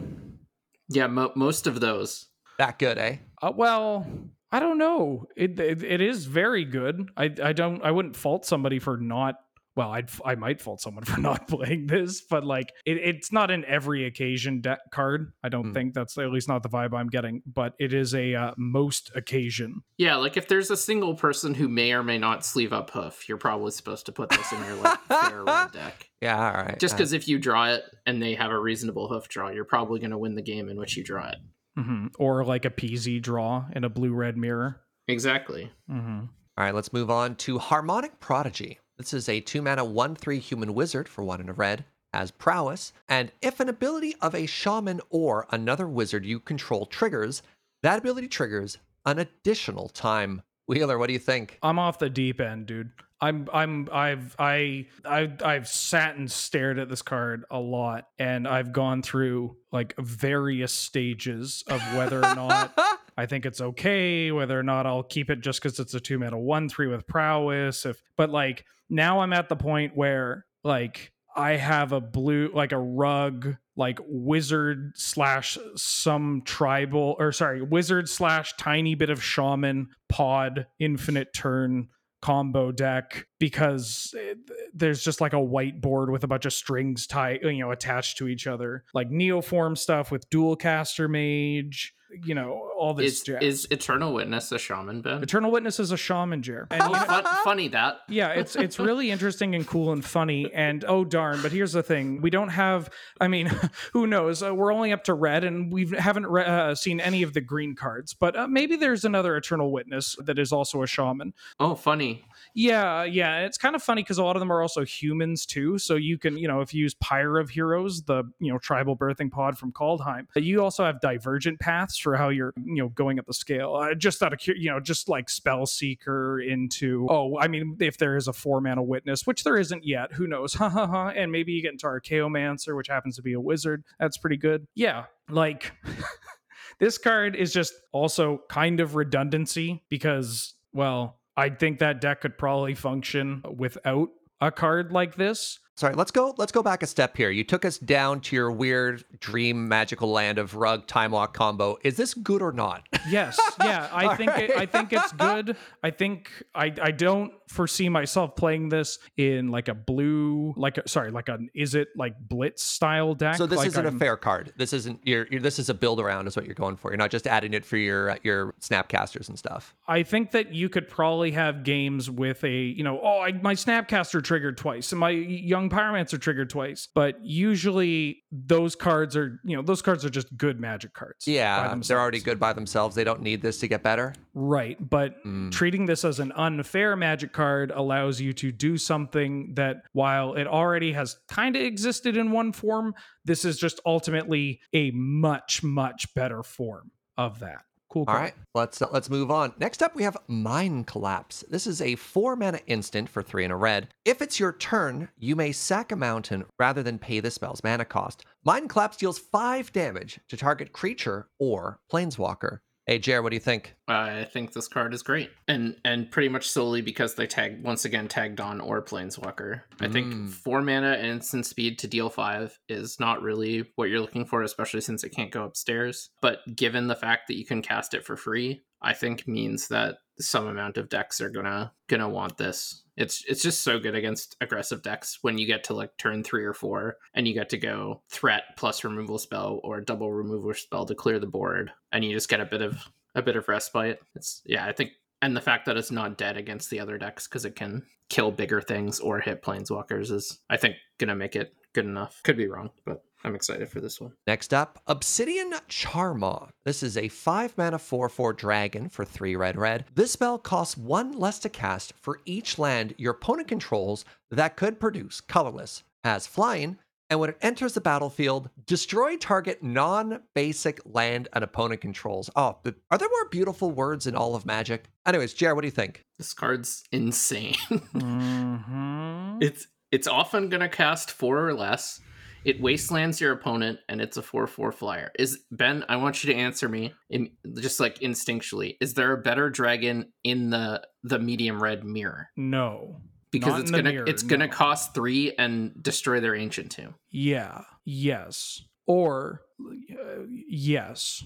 Yeah, 0.91 1.07
mo- 1.07 1.33
most 1.35 1.67
of 1.67 1.81
those. 1.81 2.27
That 2.59 2.79
good, 2.79 2.99
eh? 2.99 3.17
Uh, 3.41 3.53
well, 3.57 4.07
I 4.53 4.61
don't 4.61 4.77
know. 4.77 5.25
It, 5.39 5.59
it 5.59 5.83
it 5.83 6.03
is 6.03 6.27
very 6.27 6.67
good. 6.67 7.09
I 7.17 7.35
I 7.43 7.55
don't 7.55 7.83
I 7.83 7.91
wouldn't 7.91 8.15
fault 8.15 8.45
somebody 8.45 8.79
for 8.79 8.99
not. 8.99 9.37
Well, 9.79 9.91
I'd 9.93 10.11
I 10.25 10.35
might 10.35 10.61
fault 10.61 10.81
someone 10.81 11.05
for 11.13 11.21
not 11.21 11.47
playing 11.47 11.87
this, 11.87 12.21
but 12.21 12.45
like 12.45 12.73
it, 12.85 12.97
it's 12.97 13.31
not 13.31 13.53
an 13.53 13.65
every 13.65 14.05
occasion 14.07 14.61
deck 14.61 14.81
card. 14.93 15.33
I 15.45 15.49
don't 15.51 15.67
Hmm. 15.69 15.73
think 15.73 15.95
that's 15.95 16.19
at 16.19 16.33
least 16.33 16.49
not 16.49 16.65
the 16.65 16.69
vibe 16.69 16.93
I'm 16.95 17.07
getting. 17.07 17.43
But 17.47 17.75
it 17.79 17.93
is 17.95 18.13
a 18.13 18.35
uh, 18.35 18.55
most 18.57 19.13
occasion. 19.15 19.83
Yeah, 19.97 20.17
like 20.17 20.37
if 20.37 20.49
there's 20.49 20.73
a 20.73 20.77
single 20.77 21.15
person 21.15 21.55
who 21.55 21.69
may 21.69 21.93
or 21.93 22.03
may 22.03 22.19
not 22.19 22.45
sleeve 22.45 22.73
up 22.73 22.91
hoof, 22.91 23.29
you're 23.29 23.39
probably 23.39 23.71
supposed 23.71 24.07
to 24.07 24.13
put 24.13 24.31
this 24.31 24.53
in 24.53 24.59
your 24.65 24.75
like 24.75 24.99
fair 25.09 25.45
red 25.45 25.71
deck. 25.71 26.09
Yeah, 26.21 26.37
all 26.45 26.65
right. 26.65 26.79
Just 26.81 26.95
Uh, 26.95 26.97
because 26.97 27.13
if 27.13 27.29
you 27.29 27.39
draw 27.39 27.69
it 27.71 27.85
and 28.05 28.21
they 28.21 28.35
have 28.35 28.51
a 28.51 28.59
reasonable 28.59 29.07
hoof 29.09 29.29
draw, 29.29 29.49
you're 29.51 29.65
probably 29.65 30.01
going 30.01 30.11
to 30.11 30.19
win 30.19 30.35
the 30.35 30.43
game 30.43 30.69
in 30.69 30.77
which 30.77 30.97
you 30.97 31.05
draw 31.05 31.29
it. 31.29 31.37
hmm 31.77 32.07
Or 32.19 32.45
like 32.45 32.65
a 32.65 32.71
PZ 32.71 33.23
draw 33.23 33.67
in 33.77 33.85
a 33.85 33.89
blue 33.89 34.13
red 34.13 34.37
mirror. 34.37 34.81
Exactly. 35.07 35.71
hmm 35.89 36.23
All 36.59 36.65
right, 36.65 36.75
let's 36.75 36.93
move 36.93 37.11
on 37.11 37.37
to 37.37 37.59
Harmonic 37.61 38.19
Prodigy. 38.19 38.81
This 38.99 39.15
is 39.15 39.29
a 39.29 39.41
2 39.41 39.63
mana 39.63 39.85
1 39.85 40.17
3 40.17 40.39
human 40.41 40.75
wizard 40.75 41.09
for 41.09 41.23
1 41.23 41.41
and 41.41 41.49
a 41.49 41.53
red, 41.53 41.85
has 42.13 42.33
prowess, 42.33 42.93
and 43.09 43.31
if 43.41 43.61
an 43.61 43.69
ability 43.69 44.17
of 44.21 44.35
a 44.35 44.47
shaman 44.47 45.01
or 45.09 45.47
another 45.51 45.87
wizard 45.87 46.27
you 46.27 46.41
control 46.41 46.85
triggers, 46.85 47.43
that 47.83 48.01
ability 48.01 48.27
triggers 48.27 48.77
an 49.07 49.21
additional 49.21 49.89
time. 49.89 50.43
Wheeler, 50.67 50.99
what 50.99 51.07
do 51.07 51.13
you 51.13 51.21
think? 51.21 51.59
I'm 51.63 51.79
off 51.79 52.01
the 52.01 52.11
deep 52.11 52.41
end, 52.41 52.67
dude. 52.67 52.91
I'm 53.21 53.49
I'm 53.53 53.89
I've 53.93 54.35
I 54.39 54.87
I 55.05 55.33
I've 55.45 55.69
sat 55.69 56.17
and 56.17 56.31
stared 56.31 56.79
at 56.79 56.89
this 56.89 57.03
card 57.03 57.45
a 57.51 57.59
lot 57.59 58.09
and 58.19 58.47
I've 58.47 58.73
gone 58.73 59.03
through 59.03 59.57
like 59.73 59.95
various 59.99 60.73
stages 60.73 61.65
of 61.69 61.81
whether 61.97 62.19
or 62.19 62.35
not 62.35 62.73
I 63.17 63.27
think 63.27 63.45
it's 63.45 63.61
okay, 63.61 64.31
whether 64.31 64.59
or 64.59 64.63
not 64.63 64.87
I'll 64.87 65.03
keep 65.03 65.31
it 65.31 65.41
just 65.41 65.61
because 65.61 65.81
it's 65.81 65.95
a 65.95 66.01
two 66.01 66.19
mana 66.19 66.39
one 66.39 66.69
three 66.69 66.87
with 66.87 67.07
prowess. 67.07 67.87
If 67.87 68.01
but 68.17 68.31
like 68.31 68.65
now 68.91 69.21
I'm 69.21 69.33
at 69.33 69.49
the 69.49 69.57
point 69.57 69.97
where 69.97 70.47
like 70.65 71.13
I 71.37 71.53
have 71.53 71.93
a 71.93 72.01
blue 72.01 72.51
like 72.53 72.73
a 72.73 72.79
rug 72.79 73.57
like 73.77 74.01
wizard 74.07 74.93
slash 74.97 75.57
some 75.77 76.43
tribal 76.45 77.17
or 77.19 77.33
sorry 77.33 77.63
wizard 77.63 78.09
slash 78.09 78.55
tiny 78.57 78.95
bit 78.95 79.11
of 79.11 79.23
shaman 79.23 79.89
pod 80.09 80.67
infinite 80.81 81.33
turn 81.33 81.89
combo 82.21 82.73
deck 82.73 83.27
because 83.39 84.15
eh, 84.19 84.35
there's 84.75 85.05
just 85.05 85.21
like 85.21 85.33
a 85.33 85.37
whiteboard 85.37 86.11
with 86.11 86.25
a 86.25 86.27
bunch 86.27 86.45
of 86.45 86.53
strings 86.53 87.07
tied 87.07 87.41
you 87.43 87.61
know 87.61 87.71
attached 87.71 88.19
to 88.19 88.29
each 88.29 88.47
other. 88.47 88.85
Like 88.95 89.11
neoform 89.11 89.79
stuff 89.79 90.11
with 90.11 90.29
dual 90.31 90.57
caster 90.57 91.09
mage 91.09 91.95
you 92.25 92.35
know 92.35 92.69
all 92.79 92.95
this 92.95 93.15
Is, 93.15 93.23
jazz. 93.23 93.43
is 93.43 93.69
Eternal 93.71 94.13
Witness 94.15 94.51
a 94.53 94.59
shaman, 94.59 95.03
Ben? 95.03 95.23
eternal 95.23 95.51
witness 95.51 95.79
is 95.79 95.93
a 95.93 95.97
shaman 95.97 96.43
jer 96.43 96.67
and 96.71 96.83
Oh, 96.83 96.87
you 96.87 96.93
know- 96.93 97.05
fun, 97.05 97.25
funny 97.45 97.69
that. 97.69 97.99
yeah 98.09 98.29
it's 98.31 98.57
it's 98.57 98.79
really 98.79 99.11
interesting 99.11 99.55
and 99.55 99.67
cool 99.67 99.93
and 99.93 100.05
funny 100.05 100.51
and 100.55 100.85
oh 100.87 101.05
darn 101.05 101.43
but 101.43 101.53
here's 101.53 101.73
the 101.73 101.83
thing 101.83 102.21
we 102.23 102.31
don't 102.31 102.49
have 102.51 102.89
i 103.21 103.29
mean 103.29 103.47
who 103.93 104.07
knows 104.07 104.43
uh, 104.43 104.55
we're 104.55 104.73
only 104.73 104.93
up 104.93 105.05
to 105.05 105.15
red 105.15 105.45
and 105.45 105.73
we 105.73 105.87
haven't 105.99 106.27
re- 106.27 106.45
uh, 106.45 106.75
seen 106.75 107.01
any 107.01 107.23
of 107.23 107.35
the 107.35 107.41
green 107.41 107.75
cards 107.75 108.15
but 108.15 108.37
uh, 108.37 108.47
maybe 108.49 108.77
there's 108.77 109.05
another 109.05 109.37
eternal 109.37 109.71
witness 109.71 110.17
that 110.25 110.39
is 110.39 110.53
also 110.53 110.83
a 110.83 110.87
shaman 110.87 111.35
Oh, 111.61 111.75
funny. 111.75 112.25
Yeah, 112.59 113.05
yeah. 113.05 113.43
It's 113.43 113.57
kind 113.57 113.77
of 113.77 113.85
funny 113.85 114.03
because 114.03 114.19
a 114.19 114.25
lot 114.25 114.35
of 114.35 114.41
them 114.41 114.51
are 114.51 114.61
also 114.61 114.85
humans 114.85 115.47
too. 115.47 115.79
So 115.79 115.95
you 115.95 116.19
can, 116.19 116.37
you 116.37 116.49
know, 116.49 116.61
if 116.61 116.75
you 116.75 116.83
use 116.83 116.93
Pyre 116.95 117.39
of 117.39 117.51
Heroes, 117.51 118.03
the 118.03 118.25
you 118.41 118.53
know 118.53 118.59
tribal 118.59 118.97
birthing 118.97 119.31
pod 119.31 119.57
from 119.57 119.71
Kaldheim, 119.71 120.27
you 120.35 120.61
also 120.61 120.85
have 120.85 121.01
divergent 121.01 121.61
paths 121.61 121.97
for 121.97 122.17
how 122.17 122.31
you're, 122.31 122.53
you 122.57 122.83
know, 122.83 122.89
going 122.89 123.21
up 123.21 123.27
the 123.27 123.33
scale. 123.33 123.77
Uh, 123.77 123.95
just 123.95 124.21
out 124.25 124.33
of 124.33 124.45
you 124.45 124.71
know, 124.71 124.81
just 124.81 125.09
like 125.09 125.31
Spell 125.31 125.67
Seeker 125.67 126.41
into. 126.41 127.07
Oh, 127.09 127.39
I 127.39 127.47
mean, 127.47 127.77
if 127.79 127.97
there 127.97 128.17
is 128.17 128.27
a 128.27 128.33
four 128.33 128.61
mana 128.61 128.83
witness, 128.83 129.25
which 129.25 129.45
there 129.45 129.57
isn't 129.57 129.87
yet, 129.87 130.13
who 130.15 130.27
knows? 130.27 130.55
Ha 130.59 130.69
ha 130.69 130.89
ha. 130.89 131.09
And 131.11 131.31
maybe 131.31 131.53
you 131.53 131.63
get 131.63 131.71
into 131.71 131.87
Archaeomancer, 131.87 132.77
which 132.77 132.89
happens 132.89 133.15
to 133.15 133.23
be 133.23 133.35
a 133.35 133.41
wizard. 133.41 133.85
That's 134.01 134.19
pretty 134.19 134.37
good. 134.37 134.67
Yeah, 134.75 135.05
like. 135.31 135.73
this 136.81 136.99
card 136.99 137.37
is 137.37 137.53
just 137.53 137.73
also 137.93 138.43
kind 138.49 138.81
of 138.81 138.97
redundancy 138.97 139.85
because, 139.89 140.55
well, 140.73 141.18
I 141.39 141.51
think 141.51 141.79
that 141.79 142.01
deck 142.01 142.23
could 142.23 142.37
probably 142.37 142.75
function 142.75 143.45
without 143.57 144.09
a 144.41 144.51
card 144.51 144.91
like 144.91 145.15
this. 145.15 145.61
Sorry, 145.79 145.95
let's 145.95 146.11
go. 146.11 146.35
Let's 146.37 146.51
go 146.51 146.61
back 146.61 146.83
a 146.83 146.89
step 146.89 147.17
here. 147.17 147.31
You 147.31 147.45
took 147.45 147.65
us 147.65 147.79
down 147.79 148.21
to 148.23 148.35
your 148.35 148.51
weird 148.51 149.05
dream 149.21 149.69
magical 149.69 150.11
land 150.11 150.39
of 150.39 150.57
rug 150.57 150.89
time 150.89 151.13
walk 151.13 151.35
combo. 151.35 151.79
Is 151.85 151.97
this 151.97 152.15
good 152.15 152.43
or 152.43 152.51
not? 152.51 152.89
Yes, 153.09 153.39
yeah, 153.61 153.89
I 153.93 154.17
think 154.17 154.37
it, 154.37 154.51
I 154.57 154.67
think 154.67 154.93
it's 154.93 155.13
good. 155.13 155.57
I 155.85 155.91
think 155.91 156.33
I 156.53 156.75
I 156.83 156.91
don't 156.91 157.33
foresee 157.47 157.89
myself 157.89 158.35
playing 158.35 158.71
this 158.71 158.99
in 159.17 159.53
like 159.53 159.69
a 159.69 159.75
blue 159.75 160.53
like 160.57 160.79
a, 160.79 160.89
sorry 160.89 161.13
like 161.13 161.29
an 161.29 161.49
is 161.55 161.77
it 161.77 161.89
like 161.95 162.15
blitz 162.19 162.65
style 162.65 163.15
deck. 163.15 163.37
So 163.37 163.47
this 163.47 163.59
Like, 163.59 163.69
isn't 163.69 163.87
a 163.87 163.91
I'm- 163.91 164.01
fair 164.01 164.17
card. 164.17 164.53
This 164.57 164.73
isn't 164.73 165.07
your, 165.07 165.29
your. 165.31 165.41
This 165.41 165.61
is 165.61 165.69
a 165.69 165.75
build 165.75 166.01
around, 166.01 166.27
is 166.27 166.35
what 166.35 166.45
you're 166.45 166.57
going 166.57 166.75
for. 166.75 166.91
You're 166.91 166.99
not 166.99 167.13
just 167.13 167.29
adding 167.29 167.55
it 167.55 167.65
for 167.65 167.77
your 167.77 168.19
your 168.25 168.53
snapcasters 168.61 169.29
and 169.29 169.39
stuff. 169.39 169.77
I 169.87 170.03
think 170.03 170.33
that 170.33 170.53
you 170.53 170.69
could 170.69 170.89
probably 170.89 171.31
have 171.31 171.63
games 171.63 172.11
with 172.11 172.43
a, 172.43 172.51
you 172.51 172.83
know, 172.83 173.01
oh, 173.01 173.21
I, 173.21 173.33
my 173.33 173.55
Snapcaster 173.55 174.23
triggered 174.23 174.59
twice 174.59 174.91
and 174.91 174.99
my 174.99 175.11
Young 175.11 175.68
Pyromancer 175.71 176.21
triggered 176.21 176.51
twice. 176.51 176.89
But 176.95 177.17
usually 177.25 178.23
those 178.31 178.75
cards 178.75 179.17
are, 179.17 179.41
you 179.45 179.57
know, 179.57 179.63
those 179.63 179.83
cards 179.83 180.05
are 180.05 180.11
just 180.11 180.37
good 180.37 180.61
magic 180.61 180.95
cards. 180.95 181.27
Yeah, 181.27 181.75
they're 181.87 182.01
already 182.01 182.21
good 182.21 182.39
by 182.39 182.53
themselves. 182.53 182.95
They 182.95 183.05
don't 183.05 183.23
need 183.23 183.43
this 183.43 183.59
to 183.61 183.69
get 183.69 183.83
better. 183.83 184.15
Right. 184.35 184.77
But 184.81 185.25
Mm. 185.25 185.51
treating 185.51 185.87
this 185.87 186.05
as 186.05 186.21
an 186.21 186.33
unfair 186.37 186.97
magic 186.97 187.33
card 187.33 187.71
allows 187.75 188.21
you 188.21 188.33
to 188.35 188.53
do 188.53 188.77
something 188.79 189.55
that, 189.55 189.83
while 189.93 190.35
it 190.35 190.47
already 190.47 190.93
has 190.93 191.17
kind 191.29 191.57
of 191.57 191.63
existed 191.63 192.17
in 192.17 192.31
one 192.31 192.53
form, 192.53 192.95
this 193.25 193.45
is 193.45 193.59
just 193.59 193.81
ultimately 193.85 194.61
a 194.73 194.91
much, 194.93 195.63
much 195.63 196.13
better 196.15 196.43
form 196.43 196.91
of 197.17 197.41
that. 197.41 197.63
Cool. 197.91 198.05
Card. 198.05 198.21
right, 198.21 198.35
let's 198.55 198.83
uh, 198.83 198.89
let's 198.93 199.09
move 199.09 199.31
on. 199.31 199.55
Next 199.59 199.83
up, 199.83 199.97
we 199.97 200.03
have 200.03 200.17
Mine 200.27 200.85
Collapse. 200.85 201.43
This 201.49 201.67
is 201.67 201.81
a 201.81 201.95
four 201.97 202.37
mana 202.37 202.61
instant 202.67 203.09
for 203.09 203.23
three 203.23 203.45
and 203.45 203.53
a 203.53 203.57
red. 203.57 203.89
If 204.05 204.21
it's 204.21 204.39
your 204.39 204.53
turn, 204.53 205.09
you 205.17 205.35
may 205.35 205.53
sack 205.53 205.91
a 205.91 205.97
mountain 205.97 206.45
rather 206.59 206.83
than 206.83 206.99
pay 206.99 207.21
the 207.21 207.31
spell's 207.31 207.65
mana 207.65 207.87
cost. 207.87 208.27
Mine 208.45 208.69
Collapse 208.69 208.99
deals 208.99 209.19
five 209.19 209.73
damage 209.73 210.21
to 210.29 210.37
target 210.37 210.73
creature 210.73 211.29
or 211.39 211.81
planeswalker. 211.91 212.59
Hey, 212.89 212.99
Jer, 212.99 213.21
what 213.23 213.29
do 213.29 213.37
you 213.37 213.41
think? 213.41 213.75
I 213.87 214.25
think 214.25 214.55
this 214.55 214.67
card 214.67 214.95
is 214.95 215.03
great, 215.03 215.31
and 215.47 215.77
and 215.85 216.11
pretty 216.11 216.31
much 216.31 216.49
solely 216.49 216.81
because 216.81 217.15
they 217.17 217.27
tag 217.27 217.63
once 217.63 217.85
again 217.85 218.09
tagged 218.09 218.41
on 218.41 218.63
or 218.63 218.83
planeswalker. 218.83 219.61
I 219.79 219.89
Mm. 219.89 219.93
think 219.93 220.31
four 220.31 220.63
mana 220.63 220.93
and 220.93 221.07
instant 221.07 221.45
speed 221.45 221.79
to 221.81 221.87
deal 221.87 222.09
five 222.09 222.59
is 222.67 222.99
not 222.99 223.21
really 223.21 223.71
what 223.77 223.91
you're 223.91 224.01
looking 224.01 224.25
for, 224.25 224.43
especially 224.43 224.81
since 224.81 225.05
it 225.05 225.11
can't 225.11 225.31
go 225.31 225.45
upstairs. 225.45 226.09
But 226.23 226.39
given 226.57 226.87
the 226.87 226.97
fact 226.97 227.29
that 227.29 227.37
you 227.37 227.45
can 227.45 227.61
cast 227.61 227.93
it 227.93 228.07
for 228.07 228.17
free, 228.17 228.63
I 228.81 228.95
think 228.95 229.29
means 229.29 229.69
that 229.69 229.99
some 230.21 230.47
amount 230.47 230.77
of 230.77 230.89
decks 230.89 231.21
are 231.21 231.31
gonna 231.31 231.73
gonna 231.89 232.09
want 232.09 232.37
this. 232.37 232.83
It's 232.97 233.25
it's 233.29 233.43
just 233.43 233.63
so 233.63 233.79
good 233.79 233.95
against 233.95 234.37
aggressive 234.41 234.83
decks 234.83 235.19
when 235.23 235.39
you 235.39 235.47
get 235.47 235.65
to 235.65 235.75
like 235.75 235.97
turn 235.97 236.25
three 236.25 236.45
or 236.45 236.53
four 236.53 236.97
and 237.15 237.27
you 237.29 237.35
get 237.35 237.49
to 237.51 237.59
go 237.59 238.03
threat 238.09 238.43
plus 238.57 238.85
removal 238.85 239.19
spell 239.19 239.61
or 239.63 239.81
double 239.81 240.13
removal 240.13 240.55
spell 240.55 240.87
to 240.87 240.95
clear 240.95 241.19
the 241.19 241.27
board, 241.27 241.71
and 241.93 242.05
you 242.05 242.13
just 242.13 242.29
get 242.29 242.41
a 242.41 242.47
bit 242.47 242.63
of 242.63 242.89
a 243.15 243.23
bit 243.23 243.37
of 243.37 243.49
respite. 243.49 244.01
It's 244.15 244.43
yeah, 244.45 244.65
I 244.65 244.73
think, 244.73 244.93
and 245.23 245.37
the 245.37 245.41
fact 245.41 245.67
that 245.67 245.77
it's 245.77 245.91
not 245.91 246.19
dead 246.19 246.37
against 246.37 246.71
the 246.71 246.81
other 246.81 246.99
decks 246.99 247.29
because 247.29 247.45
it 247.45 247.57
can 247.57 247.85
kill 248.09 248.31
bigger 248.31 248.61
things 248.61 249.01
or 249.01 249.21
hit 249.21 249.43
planeswalkers 249.43 250.11
is 250.11 250.41
I 250.51 250.57
think 250.57 250.77
gonna 250.99 251.17
make 251.17 251.37
it 251.37 251.55
good 251.73 251.85
enough. 251.85 252.21
Could 252.25 252.37
be 252.37 252.49
wrong, 252.49 252.71
but 252.85 253.05
I'm 253.25 253.35
excited 253.35 253.69
for 253.69 253.81
this 253.81 254.01
one. 254.01 254.13
Next 254.27 254.55
up, 254.55 254.81
Obsidian 254.87 255.53
Charmaw. 255.69 256.51
This 256.65 256.83
is 256.83 256.97
a 256.97 257.09
5 257.09 257.59
mana 257.59 257.79
4 257.79 258.09
4 258.09 258.33
dragon 258.33 258.89
for 258.89 259.05
3 259.05 259.35
red 259.37 259.57
red. 259.57 259.85
This 259.95 260.13
spell 260.13 260.39
costs 260.39 260.77
1 260.77 261.13
less 261.13 261.39
to 261.41 261.49
cast 261.49 261.93
for 262.01 262.21
each 262.25 262.59
land 262.59 262.95
your 262.97 263.13
opponent 263.15 263.49
controls 263.49 264.05
that 264.31 264.57
could 264.57 264.79
produce 264.79 265.21
colorless, 265.21 265.83
has 266.05 266.27
flying, 266.27 266.79
and 267.11 267.19
when 267.19 267.31
it 267.31 267.39
enters 267.41 267.73
the 267.73 267.81
battlefield, 267.81 268.51
destroy 268.67 269.17
target 269.17 269.63
non 269.63 270.21
basic 270.35 270.79
land 270.85 271.27
an 271.33 271.43
opponent 271.43 271.81
controls. 271.81 272.29
Oh, 272.37 272.59
but 272.63 272.75
are 272.91 272.99
there 272.99 273.09
more 273.09 273.29
beautiful 273.31 273.71
words 273.71 274.07
in 274.07 274.15
all 274.15 274.35
of 274.37 274.45
Magic? 274.45 274.85
Anyways, 275.07 275.33
Jared, 275.33 275.57
what 275.57 275.63
do 275.63 275.69
you 275.69 275.73
think? 275.73 276.05
This 276.19 276.35
card's 276.35 276.85
insane. 276.93 277.55
Mhm. 277.95 279.43
it's 279.43 279.67
it's 279.91 280.07
often 280.07 280.49
gonna 280.51 280.69
cast 280.69 281.11
four 281.11 281.49
or 281.49 281.55
less. 281.55 282.01
It 282.45 282.61
wastelands 282.61 283.21
your 283.21 283.33
opponent, 283.33 283.81
and 283.89 284.01
it's 284.01 284.17
a 284.17 284.23
four-four 284.23 284.73
flyer. 284.73 285.11
Is 285.19 285.41
Ben? 285.51 285.85
I 285.89 285.97
want 285.97 286.23
you 286.23 286.33
to 286.33 286.39
answer 286.39 286.69
me, 286.69 286.95
in, 287.11 287.31
just 287.59 287.81
like 287.81 287.99
instinctually. 287.99 288.77
Is 288.81 288.95
there 288.95 289.13
a 289.13 289.23
better 289.23 289.51
dragon 289.51 290.13
in 290.25 290.51
the 290.51 290.83
the 291.03 291.19
medium 291.19 291.63
red 291.63 291.85
mirror? 291.85 292.29
No. 292.37 293.01
Because 293.31 293.53
Not 293.53 293.61
it's 293.61 293.71
gonna 293.71 293.91
mirror, 293.91 294.07
it's 294.07 294.23
gonna 294.23 294.49
cost 294.49 294.95
three 294.95 295.35
and 295.37 295.73
destroy 295.83 296.21
their 296.21 296.35
ancient 296.35 296.71
tomb. 296.71 296.95
Yeah. 297.11 297.63
Yes. 297.85 298.63
Or 298.87 299.43
uh, 299.61 300.23
yes. 300.49 301.25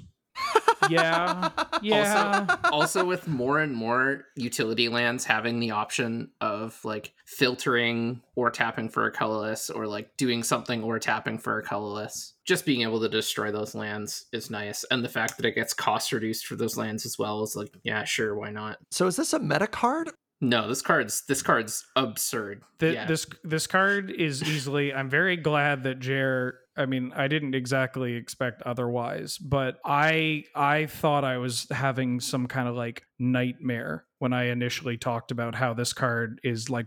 Yeah. 0.90 1.50
Yeah. 1.80 2.56
also 2.72 3.04
with 3.04 3.26
more 3.26 3.58
and 3.60 3.74
more 3.74 4.26
utility 4.36 4.88
lands 4.88 5.24
having 5.24 5.58
the 5.60 5.72
option 5.72 6.30
of 6.40 6.78
like 6.84 7.12
filtering 7.24 8.20
or 8.36 8.50
tapping 8.50 8.88
for 8.88 9.06
a 9.06 9.10
colorless 9.12 9.70
or 9.70 9.86
like 9.86 10.16
doing 10.16 10.42
something 10.42 10.82
or 10.82 10.98
tapping 10.98 11.38
for 11.38 11.58
a 11.58 11.62
colorless 11.62 12.34
just 12.44 12.66
being 12.66 12.82
able 12.82 13.00
to 13.00 13.08
destroy 13.08 13.50
those 13.50 13.74
lands 13.74 14.26
is 14.32 14.50
nice 14.50 14.84
and 14.90 15.04
the 15.04 15.08
fact 15.08 15.36
that 15.36 15.46
it 15.46 15.54
gets 15.54 15.74
cost 15.74 16.12
reduced 16.12 16.46
for 16.46 16.56
those 16.56 16.76
lands 16.76 17.06
as 17.06 17.18
well 17.18 17.42
is 17.42 17.56
like 17.56 17.74
yeah 17.82 18.04
sure 18.04 18.34
why 18.34 18.50
not 18.50 18.78
So 18.90 19.06
is 19.06 19.16
this 19.16 19.32
a 19.32 19.38
meta 19.38 19.66
card? 19.66 20.10
No 20.42 20.68
this 20.68 20.82
card's 20.82 21.24
this 21.26 21.40
card's 21.42 21.86
absurd 21.96 22.62
Th- 22.80 22.94
yeah. 22.94 23.06
This 23.06 23.26
this 23.44 23.66
card 23.66 24.10
is 24.10 24.42
easily. 24.42 24.92
I'm 24.92 25.08
very 25.08 25.36
glad 25.38 25.84
that 25.84 26.00
Jer. 26.00 26.58
I 26.74 26.86
mean, 26.86 27.12
I 27.14 27.28
didn't 27.28 27.54
exactly 27.54 28.14
expect 28.14 28.62
otherwise, 28.62 29.36
but 29.38 29.78
I 29.84 30.44
I 30.54 30.86
thought 30.86 31.22
I 31.22 31.36
was 31.36 31.66
having 31.70 32.18
some 32.18 32.46
kind 32.46 32.66
of 32.66 32.74
like 32.74 33.04
nightmare 33.18 34.06
when 34.20 34.32
I 34.32 34.44
initially 34.46 34.96
talked 34.96 35.30
about 35.30 35.54
how 35.54 35.74
this 35.74 35.92
card 35.92 36.40
is 36.42 36.70
like 36.70 36.86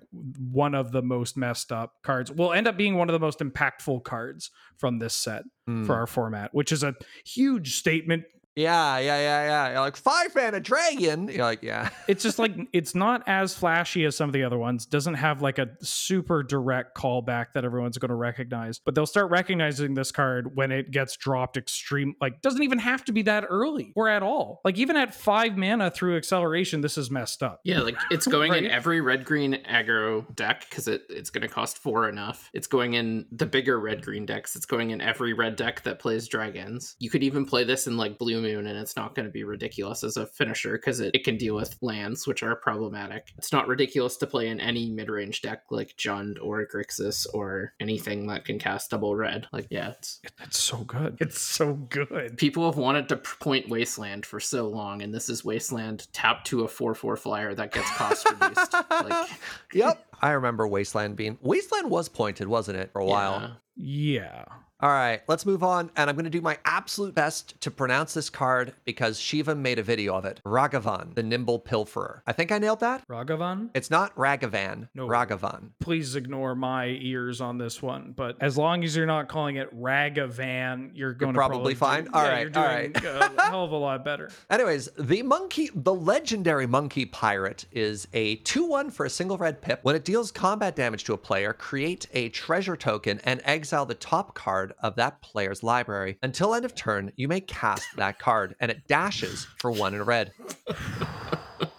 one 0.51 0.73
of 0.73 0.91
the 0.91 1.03
most 1.03 1.37
messed 1.37 1.71
up 1.71 1.93
cards. 2.03 2.31
Will 2.31 2.51
end 2.51 2.67
up 2.67 2.77
being 2.77 2.95
one 2.97 3.09
of 3.09 3.13
the 3.13 3.19
most 3.19 3.39
impactful 3.39 4.03
cards 4.03 4.49
from 4.77 4.97
this 4.99 5.13
set 5.13 5.43
Hmm. 5.67 5.85
for 5.85 5.95
our 5.95 6.07
format, 6.07 6.53
which 6.53 6.71
is 6.71 6.83
a 6.83 6.95
huge 7.25 7.75
statement 7.75 8.23
Yeah, 8.55 8.99
yeah, 8.99 9.17
yeah, 9.17 9.43
yeah. 9.45 9.71
You're 9.71 9.79
like, 9.81 9.95
5 9.95 10.35
mana 10.35 10.59
dragon. 10.59 11.27
You're 11.27 11.45
like, 11.45 11.61
yeah. 11.61 11.89
it's 12.07 12.23
just 12.23 12.39
like 12.39 12.53
it's 12.73 12.95
not 12.95 13.23
as 13.27 13.53
flashy 13.53 14.05
as 14.05 14.15
some 14.15 14.29
of 14.29 14.33
the 14.33 14.43
other 14.43 14.57
ones 14.57 14.85
doesn't 14.85 15.15
have 15.15 15.41
like 15.41 15.57
a 15.59 15.69
super 15.81 16.43
direct 16.43 16.95
callback 16.95 17.53
that 17.53 17.65
everyone's 17.65 17.97
going 17.97 18.09
to 18.09 18.15
recognize 18.15 18.79
but 18.79 18.95
they'll 18.95 19.05
start 19.05 19.29
recognizing 19.29 19.93
this 19.93 20.11
card 20.11 20.55
when 20.55 20.71
it 20.71 20.91
gets 20.91 21.17
dropped 21.17 21.57
extreme 21.57 22.15
like 22.21 22.41
doesn't 22.41 22.63
even 22.63 22.79
have 22.79 23.03
to 23.05 23.11
be 23.11 23.21
that 23.21 23.45
early 23.49 23.91
or 23.95 24.09
at 24.09 24.23
all 24.23 24.61
like 24.63 24.77
even 24.77 24.95
at 24.95 25.13
five 25.13 25.57
mana 25.57 25.89
through 25.89 26.17
acceleration 26.17 26.81
this 26.81 26.97
is 26.97 27.09
messed 27.09 27.41
up 27.43 27.59
Yeah, 27.63 27.81
like 27.81 27.97
it's 28.11 28.27
going 28.27 28.53
in 28.53 28.65
every 28.67 29.01
red 29.01 29.25
green 29.25 29.53
aggro 29.69 30.33
deck 30.35 30.65
because 30.69 30.87
it, 30.87 31.03
it's 31.09 31.29
going 31.29 31.41
to 31.41 31.47
cost 31.47 31.77
four 31.77 32.09
enough. 32.09 32.49
It's 32.53 32.67
going 32.67 32.93
in 32.93 33.25
the 33.31 33.45
bigger 33.45 33.79
red 33.79 34.01
green 34.01 34.25
decks. 34.25 34.55
It's 34.55 34.65
going 34.65 34.91
in 34.91 35.01
every 35.01 35.33
red 35.33 35.55
deck 35.55 35.83
that 35.83 35.99
plays 35.99 36.27
dragons. 36.27 36.95
You 36.99 37.09
could 37.09 37.23
even 37.23 37.45
play 37.45 37.63
this 37.63 37.87
in 37.87 37.97
like 37.97 38.17
Blue 38.17 38.41
Moon 38.45 38.67
and 38.67 38.77
it's 38.77 38.95
not 38.95 39.15
going 39.15 39.25
to 39.25 39.31
be 39.31 39.43
ridiculous 39.43 40.03
as 40.03 40.17
a 40.17 40.25
finisher 40.27 40.73
because 40.73 40.99
it, 40.99 41.11
it 41.13 41.23
can 41.23 41.37
deal 41.37 41.55
with 41.55 41.75
lands, 41.81 42.27
which 42.27 42.43
are 42.43 42.55
problematic. 42.55 43.33
It's 43.37 43.51
not 43.51 43.67
ridiculous 43.67 44.17
to 44.17 44.27
play 44.27 44.47
in 44.49 44.59
any 44.59 44.89
mid 44.89 45.09
range 45.09 45.41
deck 45.41 45.63
like 45.71 45.95
Jund 45.97 46.37
or 46.41 46.65
Grixis 46.65 47.25
or 47.33 47.73
anything 47.79 48.27
that 48.27 48.45
can 48.45 48.59
cast 48.59 48.91
double 48.91 49.15
red. 49.15 49.47
Like, 49.51 49.67
yeah, 49.69 49.89
it's. 49.89 50.21
it's 50.43 50.59
so 50.59 50.77
good 50.77 51.17
it's 51.21 51.41
so 51.41 51.73
good 51.73 52.37
People 52.37 52.65
have 52.65 52.77
wanted 52.77 53.09
to 53.09 53.17
point 53.17 53.69
Wasteland 53.69 54.25
for 54.25 54.39
so 54.39 54.67
long, 54.67 55.01
and 55.01 55.13
this 55.13 55.29
is 55.29 55.43
Wasteland 55.43 56.07
tapped 56.13 56.47
to 56.47 56.63
a 56.63 56.67
4 56.67 56.93
4 56.95 57.15
flyer 57.17 57.53
that 57.55 57.71
gets 57.71 57.89
cost 57.91 58.29
reduced. 58.39 58.73
like, 58.73 59.29
Yep. 59.73 60.05
I 60.21 60.31
remember 60.31 60.67
Wasteland 60.67 61.15
being 61.15 61.37
Wasteland 61.41 61.89
was 61.89 62.07
pointed, 62.09 62.47
wasn't 62.47 62.77
it, 62.77 62.91
for 62.91 62.99
a 62.99 63.05
while? 63.05 63.57
yeah. 63.75 64.45
All 64.85 64.91
right, 64.91 65.23
let's 65.27 65.47
move 65.47 65.63
on. 65.63 65.89
And 65.95 66.11
I'm 66.11 66.15
going 66.15 66.25
to 66.25 66.29
do 66.29 66.41
my 66.41 66.59
absolute 66.63 67.15
best 67.15 67.59
to 67.61 67.71
pronounce 67.71 68.13
this 68.13 68.29
card 68.29 68.75
because 68.83 69.19
Shiva 69.19 69.55
made 69.55 69.79
a 69.79 69.81
video 69.81 70.13
of 70.15 70.25
it. 70.25 70.39
Ragavan, 70.45 71.15
the 71.15 71.23
Nimble 71.23 71.59
Pilferer. 71.59 72.21
I 72.27 72.33
think 72.33 72.51
I 72.51 72.59
nailed 72.59 72.81
that. 72.81 73.03
Ragavan? 73.07 73.71
It's 73.73 73.89
not 73.89 74.15
Ragavan, 74.15 74.89
No. 74.93 75.07
Ragavan. 75.07 75.71
Please 75.79 76.15
ignore 76.15 76.53
my 76.53 76.85
ears 76.85 77.41
on 77.41 77.57
this 77.57 77.81
one. 77.81 78.13
But 78.15 78.37
as 78.39 78.59
long 78.59 78.83
as 78.83 78.95
you're 78.95 79.07
not 79.07 79.27
calling 79.27 79.55
it 79.55 79.75
Ragavan, 79.75 80.91
you're 80.93 81.13
going 81.13 81.33
to 81.33 81.37
probably 81.39 81.73
fine? 81.73 82.03
Do, 82.03 82.11
All 82.13 82.23
yeah, 82.23 82.29
right, 82.29 82.41
you're 82.55 83.11
all 83.11 83.19
doing 83.27 83.39
a 83.39 83.43
hell 83.49 83.63
of 83.63 83.71
a 83.71 83.77
lot 83.77 84.05
better. 84.05 84.29
Anyways, 84.51 84.89
the 84.99 85.23
monkey, 85.23 85.71
the 85.73 85.95
legendary 85.95 86.67
monkey 86.67 87.05
pirate 87.05 87.65
is 87.71 88.07
a 88.13 88.35
2 88.35 88.63
1 88.67 88.91
for 88.91 89.07
a 89.07 89.09
single 89.09 89.39
red 89.39 89.63
pip. 89.63 89.79
When 89.81 89.95
it 89.95 90.05
deals 90.05 90.31
combat 90.31 90.75
damage 90.75 91.05
to 91.05 91.13
a 91.13 91.17
player, 91.17 91.53
create 91.53 92.05
a 92.13 92.29
treasure 92.29 92.77
token 92.77 93.19
and 93.23 93.41
exile 93.45 93.87
the 93.87 93.95
top 93.95 94.35
card 94.35 94.73
of 94.79 94.95
that 94.95 95.21
player's 95.21 95.63
library. 95.63 96.17
Until 96.21 96.53
end 96.55 96.65
of 96.65 96.75
turn, 96.75 97.11
you 97.15 97.27
may 97.27 97.41
cast 97.41 97.85
that 97.97 98.19
card, 98.19 98.55
and 98.59 98.71
it 98.71 98.87
dashes 98.87 99.47
for 99.59 99.71
one 99.71 99.93
in 99.93 100.03
red. 100.03 100.31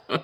Uh, 0.09 0.18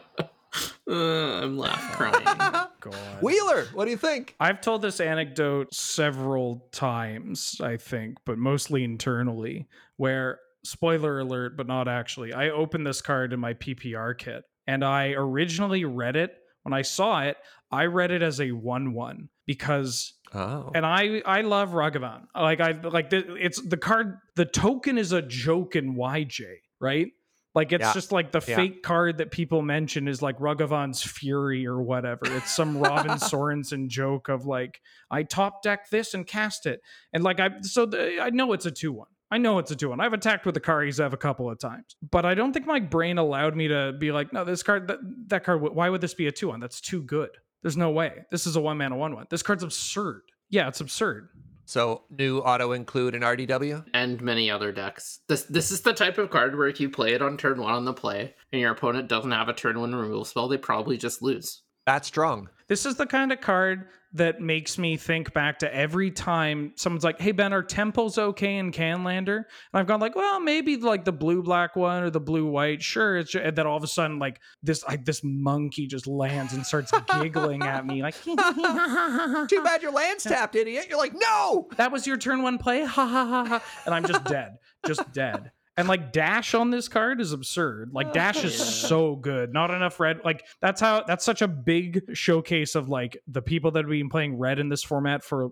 I'm 1.42 1.56
laugh 1.56 1.92
crying. 1.96 2.24
God. 2.24 2.94
Wheeler, 3.22 3.66
what 3.72 3.86
do 3.86 3.90
you 3.90 3.96
think? 3.96 4.34
I've 4.40 4.60
told 4.60 4.82
this 4.82 5.00
anecdote 5.00 5.72
several 5.72 6.68
times, 6.72 7.60
I 7.62 7.76
think, 7.76 8.18
but 8.26 8.36
mostly 8.36 8.84
internally, 8.84 9.68
where 9.96 10.40
spoiler 10.64 11.20
alert, 11.20 11.56
but 11.56 11.66
not 11.66 11.88
actually. 11.88 12.32
I 12.32 12.50
opened 12.50 12.86
this 12.86 13.00
card 13.00 13.32
in 13.32 13.40
my 13.40 13.54
PPR 13.54 14.16
kit 14.18 14.44
and 14.66 14.84
I 14.84 15.12
originally 15.12 15.84
read 15.84 16.16
it. 16.16 16.34
When 16.62 16.72
I 16.72 16.82
saw 16.82 17.22
it, 17.22 17.36
I 17.70 17.86
read 17.86 18.10
it 18.10 18.22
as 18.22 18.40
a 18.40 18.52
1 18.52 18.92
1 18.92 19.28
because 19.46 20.14
Oh. 20.34 20.70
and 20.74 20.84
I 20.86 21.22
I 21.26 21.42
love 21.42 21.70
Ragavan. 21.70 22.22
Like 22.34 22.60
I 22.60 22.72
like 22.72 23.10
the, 23.10 23.34
it's 23.36 23.60
the 23.60 23.76
card 23.76 24.18
the 24.36 24.44
token 24.44 24.98
is 24.98 25.12
a 25.12 25.22
joke 25.22 25.76
in 25.76 25.94
YJ, 25.96 26.42
right? 26.80 27.08
Like 27.54 27.72
it's 27.72 27.82
Yeah. 27.82 27.92
just 27.92 28.12
like 28.12 28.32
the 28.32 28.42
Yeah. 28.48 28.56
fake 28.56 28.82
card 28.82 29.18
that 29.18 29.30
people 29.30 29.60
mention 29.60 30.08
is 30.08 30.22
like 30.22 30.38
Ragavan's 30.38 31.02
Fury 31.02 31.66
or 31.66 31.82
whatever. 31.82 32.22
It's 32.24 32.50
some 32.54 32.78
Robin 32.88 33.18
Sorensen 33.18 33.88
joke 33.88 34.28
of 34.30 34.46
like 34.46 34.80
I 35.10 35.22
top 35.22 35.62
deck 35.62 35.90
this 35.90 36.14
and 36.14 36.26
cast 36.26 36.64
it, 36.66 36.80
and 37.12 37.22
like 37.22 37.40
I 37.40 37.50
so 37.60 37.84
the, 37.86 38.20
I 38.22 38.30
know 38.30 38.52
it's 38.54 38.64
a 38.66 38.70
two 38.70 38.92
one. 38.92 39.08
I 39.30 39.38
know 39.38 39.58
it's 39.58 39.70
a 39.70 39.76
two 39.76 39.90
one. 39.90 40.00
I've 40.00 40.12
attacked 40.14 40.44
with 40.46 40.54
the 40.54 40.60
Karizev 40.60 41.12
a 41.12 41.16
couple 41.18 41.50
of 41.50 41.58
times, 41.58 41.96
but 42.10 42.24
I 42.24 42.34
don't 42.34 42.52
think 42.52 42.66
my 42.66 42.80
brain 42.80 43.18
allowed 43.18 43.54
me 43.56 43.68
to 43.68 43.92
be 43.98 44.12
like, 44.12 44.32
no, 44.32 44.44
this 44.44 44.62
card 44.62 44.88
that 44.88 44.98
that 45.28 45.44
card. 45.44 45.60
Why 45.60 45.88
would 45.90 46.00
this 46.00 46.14
be 46.14 46.26
a 46.26 46.32
two 46.32 46.48
one? 46.48 46.60
That's 46.60 46.80
too 46.80 47.02
good. 47.02 47.30
There's 47.62 47.76
no 47.76 47.90
way. 47.90 48.24
This 48.30 48.46
is 48.46 48.56
a 48.56 48.60
one 48.60 48.78
mana 48.78 48.96
one 48.96 49.14
one. 49.14 49.26
This 49.30 49.42
card's 49.42 49.62
absurd. 49.62 50.22
Yeah, 50.50 50.68
it's 50.68 50.80
absurd. 50.80 51.28
So, 51.64 52.02
new 52.10 52.40
auto 52.40 52.72
include 52.72 53.14
in 53.14 53.22
RDW? 53.22 53.86
and 53.94 54.20
many 54.20 54.50
other 54.50 54.72
decks. 54.72 55.20
This 55.28 55.44
this 55.44 55.70
is 55.70 55.82
the 55.82 55.92
type 55.94 56.18
of 56.18 56.28
card 56.30 56.58
where 56.58 56.66
if 56.68 56.80
you 56.80 56.90
play 56.90 57.14
it 57.14 57.22
on 57.22 57.36
turn 57.36 57.60
one 57.60 57.72
on 57.72 57.84
the 57.84 57.94
play, 57.94 58.34
and 58.52 58.60
your 58.60 58.72
opponent 58.72 59.08
doesn't 59.08 59.30
have 59.30 59.48
a 59.48 59.52
turn 59.54 59.78
one 59.78 59.94
removal 59.94 60.24
spell, 60.24 60.48
they 60.48 60.58
probably 60.58 60.96
just 60.98 61.22
lose. 61.22 61.62
That's 61.86 62.08
strong. 62.08 62.48
This 62.68 62.84
is 62.84 62.96
the 62.96 63.06
kind 63.06 63.32
of 63.32 63.40
card 63.40 63.86
that 64.14 64.40
makes 64.40 64.76
me 64.76 64.96
think 64.96 65.32
back 65.32 65.60
to 65.60 65.74
every 65.74 66.10
time 66.10 66.72
someone's 66.76 67.04
like, 67.04 67.20
"Hey 67.20 67.32
Ben, 67.32 67.52
are 67.52 67.62
temples 67.62 68.18
okay 68.18 68.56
in 68.56 68.72
Canlander?" 68.72 69.36
And 69.36 69.46
I've 69.74 69.86
gone 69.86 70.00
like, 70.00 70.14
"Well, 70.14 70.40
maybe 70.40 70.76
like 70.76 71.04
the 71.04 71.12
blue 71.12 71.42
black 71.42 71.76
one 71.76 72.02
or 72.02 72.10
the 72.10 72.20
blue 72.20 72.46
white, 72.46 72.82
sure." 72.82 73.18
It's 73.18 73.34
and 73.34 73.56
then 73.56 73.66
all 73.66 73.76
of 73.76 73.82
a 73.82 73.88
sudden, 73.88 74.18
like 74.18 74.40
this, 74.62 74.84
like 74.84 75.04
this 75.04 75.22
monkey 75.24 75.86
just 75.86 76.06
lands 76.06 76.52
and 76.52 76.66
starts 76.66 76.92
giggling 77.20 77.62
at 77.62 77.86
me, 77.86 78.02
like, 78.02 78.20
Too 78.24 79.62
bad 79.62 79.82
your 79.82 79.92
land's 79.92 80.24
tapped, 80.24 80.56
idiot. 80.56 80.86
You're 80.88 80.98
like, 80.98 81.14
no! 81.14 81.68
"That 81.76 81.92
was 81.92 82.06
your 82.06 82.18
turn 82.18 82.42
one 82.42 82.58
play," 82.58 82.84
ha 82.84 83.06
ha 83.06 83.24
ha 83.24 83.44
ha, 83.46 83.62
and 83.86 83.94
I'm 83.94 84.04
just 84.04 84.24
dead, 84.24 84.56
just 84.86 85.10
dead. 85.12 85.52
And 85.76 85.88
like 85.88 86.12
dash 86.12 86.54
on 86.54 86.70
this 86.70 86.86
card 86.88 87.20
is 87.20 87.32
absurd. 87.32 87.92
Like 87.94 88.12
dash 88.12 88.44
is 88.44 88.54
so 88.54 89.16
good. 89.16 89.54
Not 89.54 89.70
enough 89.70 89.98
red. 90.00 90.20
Like 90.22 90.44
that's 90.60 90.80
how 90.80 91.02
that's 91.06 91.24
such 91.24 91.40
a 91.40 91.48
big 91.48 92.02
showcase 92.12 92.74
of 92.74 92.90
like 92.90 93.16
the 93.26 93.40
people 93.40 93.70
that 93.70 93.84
have 93.84 93.90
been 93.90 94.10
playing 94.10 94.36
red 94.38 94.58
in 94.58 94.68
this 94.68 94.82
format 94.82 95.24
for 95.24 95.48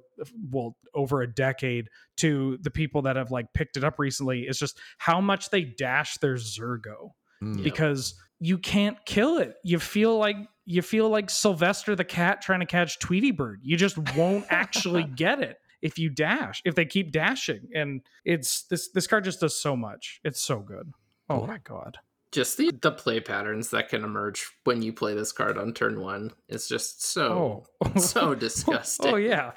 well 0.50 0.76
over 0.94 1.22
a 1.22 1.32
decade 1.32 1.88
to 2.18 2.58
the 2.60 2.70
people 2.70 3.02
that 3.02 3.16
have 3.16 3.30
like 3.30 3.46
picked 3.54 3.78
it 3.78 3.84
up 3.84 3.98
recently. 3.98 4.40
It's 4.42 4.58
just 4.58 4.78
how 4.98 5.22
much 5.22 5.48
they 5.48 5.62
dash 5.64 6.18
their 6.18 6.34
Zurgo 6.34 7.12
Mm. 7.42 7.62
because 7.62 8.14
you 8.38 8.58
can't 8.58 8.98
kill 9.06 9.38
it. 9.38 9.54
You 9.64 9.78
feel 9.78 10.18
like 10.18 10.36
you 10.66 10.82
feel 10.82 11.08
like 11.08 11.30
Sylvester 11.30 11.96
the 11.96 12.04
cat 12.04 12.42
trying 12.42 12.60
to 12.60 12.66
catch 12.66 12.98
Tweety 12.98 13.30
Bird. 13.30 13.60
You 13.62 13.78
just 13.78 13.96
won't 14.14 14.44
actually 14.50 15.04
get 15.04 15.40
it 15.42 15.56
if 15.82 15.98
you 15.98 16.10
dash. 16.10 16.62
If 16.64 16.74
they 16.74 16.84
keep 16.84 17.12
dashing, 17.12 17.68
and 17.74 18.02
it's 18.24 18.62
this 18.64 18.88
this 18.90 19.06
card 19.06 19.24
just 19.24 19.40
does 19.40 19.56
so 19.56 19.76
much. 19.76 20.20
It's 20.24 20.40
so 20.40 20.58
good. 20.60 20.92
Oh 21.28 21.38
Cool. 21.38 21.46
my 21.46 21.58
god. 21.58 21.98
Just 22.32 22.56
the 22.58 22.70
the 22.80 22.92
play 22.92 23.20
patterns 23.20 23.70
that 23.70 23.88
can 23.88 24.04
emerge 24.04 24.46
when 24.64 24.82
you 24.82 24.92
play 24.92 25.14
this 25.14 25.32
card 25.32 25.58
on 25.58 25.72
turn 25.74 26.00
one 26.00 26.30
is 26.48 26.68
just 26.68 27.04
so 27.04 27.64
Oh, 27.84 27.98
so 28.00 28.34
disgusting. 28.46 29.12
oh 29.12 29.16
yeah. 29.16 29.52